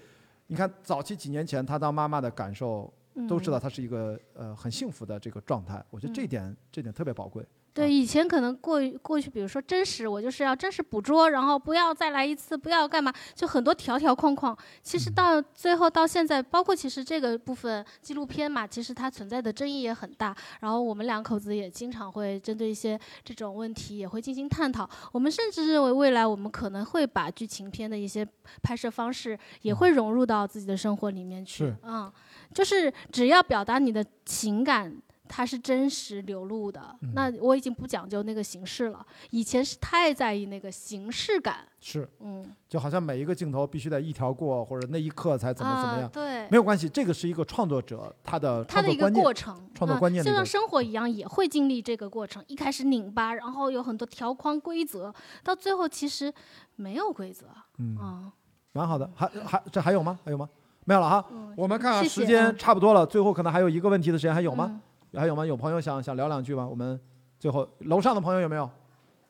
[0.50, 2.92] 你看早期几年前他当妈妈的感受，
[3.28, 7.46] 都知道他是一个呃很幸福的这个状态，我觉得这点这点特别宝贵。
[7.72, 14.56] 对，以前可能过过去，比如说真实，我就是要真实捕捉，然后不要再来一次，不要干嘛，就很多条条框框。
[14.82, 20.36] 其实到最后到现在，包括其实这个部分纪录片嘛，其实它存在的争议也很大。
[20.60, 24.90] 然后我们两口子也经常会针对一些这种问题也会进行探讨。
[25.12, 28.26] 我们甚至认为未来我们可能会把剧情片的一些
[28.62, 31.72] 拍摄方式也会融入到自己的生活里面去。
[31.84, 32.12] 嗯，
[32.52, 35.00] 就是只要表达你的情感。
[35.32, 39.06] 它是真实流露的，那我已经不讲究那个形式了。
[39.30, 52.44] 以前是太在意那个形式感，是，嗯，就好像每一个镜头必须得一条过，或者那一刻才怎么怎么样，对，没有关系，这个是一个创作者他的他的一个过程，创作观念，就像生活一样，也会经历这个过程。
[52.48, 56.34] 一开始拧巴，然后有很多条框规则，到最后其实
[56.74, 57.46] 没有规则，
[57.78, 58.32] 嗯，
[58.72, 59.08] 蛮好的。
[59.14, 60.18] 还还这还有吗？
[60.24, 60.48] 还有吗？
[60.86, 61.24] 没有了哈。
[61.56, 64.80] 我们看看时间差不多了，最后可能还有一个问题的时间，还有吗？
[65.14, 65.44] 还有吗？
[65.44, 66.66] 有朋友想想聊两句吗？
[66.66, 66.98] 我们
[67.38, 68.68] 最后楼上的朋友有没有？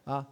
[0.05, 0.27] 啊，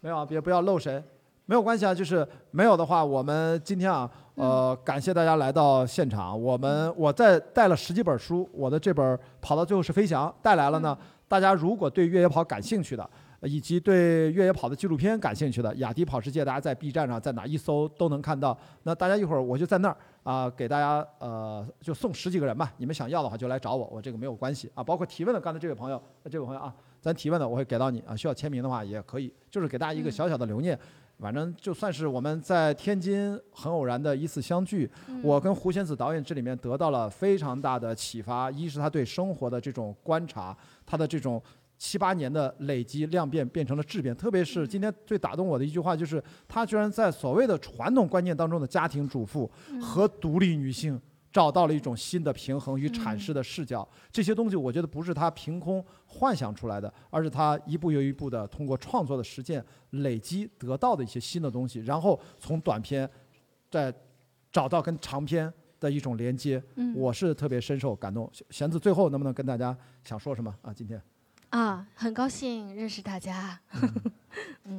[0.00, 1.02] 没有啊，别不要漏谁，
[1.46, 1.94] 没有关系啊。
[1.94, 6.40] 就是没有的话，我们今天啊，呃，感谢大家来到现场。
[6.40, 10.96] 我们我在带了十几本书，我的这本跑到最后是飞翔带来了呢。
[11.28, 13.08] 大家如果对越野跑感兴趣的，
[13.42, 18.58] 以及对越野跑的纪录片感兴趣的，雅迪跑世界，大家在 B 站上在哪一搜都能看到。
[18.82, 22.72] 那大家一会儿我就在那儿啊，给大家呃就送十几个人吧。
[22.78, 24.82] 你们想要的话就来找我，我这个没有关系啊。
[24.82, 28.16] 包括提问的，刚才这位朋友，这位朋友啊，咱提问的我会给到你啊。
[28.16, 30.76] 需要签名的话也可以，就是给大家一个小小的留念。
[31.20, 34.88] 反正就算是我们在天津很偶然的一次相聚，
[35.20, 38.48] 我跟胡仙子导演这里面得到了非常大的启发。
[38.50, 41.40] 一是他对生活的这种观察，他的这种。
[41.78, 49.48] 七八年的累积量变变成了质变，特别是今天最打动我的一句话，就是他居然在所谓的传统观念当中的家庭主妇
[49.80, 51.00] 和独立女性
[51.30, 53.88] 找到了一种新的平衡与阐释的视角。
[54.10, 63.08] 这些东西我觉得不是他凭空幻想出来的，而是他一步又一步的通过创作的实践累积得到的一些新的东西，然后从短片
[63.70, 63.94] 再
[64.50, 66.60] 找到跟长篇的一种连接。
[66.96, 68.28] 我是特别深受感动。
[68.50, 70.72] 弦子最后能不能跟大家想说什么啊？
[70.74, 71.00] 今天？
[71.50, 73.58] 啊，很高兴认识大家。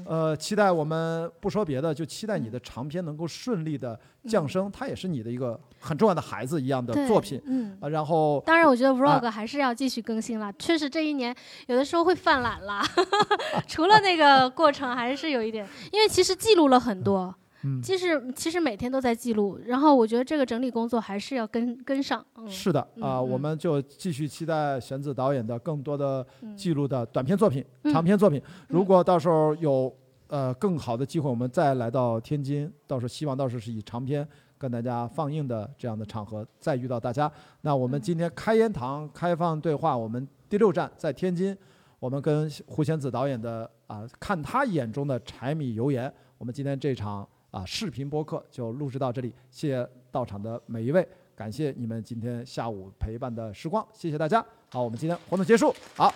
[0.05, 4.71] 呃，期待我们不说别的，就期待你的长篇能够顺利的降生。
[4.71, 7.41] 它也是你的一个很重要的孩子一样的作品。
[7.45, 10.53] 嗯，然后当然，我觉得 vlog 还是要继续更新了。
[10.59, 11.35] 确实，这一年
[11.67, 12.81] 有的时候会犯懒了。
[13.67, 17.35] 除了那个过程，还是有一点，因为其实记录了很多。
[17.83, 22.25] 其实其实每天都在记录，然后我觉得这个整理工作还是要跟跟上。
[22.47, 26.25] 是的啊，我们就继续期待玄子导演的更多的
[26.55, 28.41] 记录的短片作品、长篇作品。
[28.69, 29.93] 如果到时候有
[30.27, 34.25] 呃更好的机会，我们再来到天津，到时候希望到时候是以长篇
[34.57, 37.29] 跟大家放映的这样的场合再遇到大家。
[37.59, 41.53] 那我们今天开言堂开放对话，我们第六站在天津，
[41.99, 47.27] 我们跟胡贤子导演的啊看他眼中的柴米油盐，我们今天这场。
[47.51, 56.13] 啊，视频播客就录制到这里，谢谢到场的每一位，感谢你们今天下午陪伴的时光，谢谢大家，好，我们今天活动结束，好。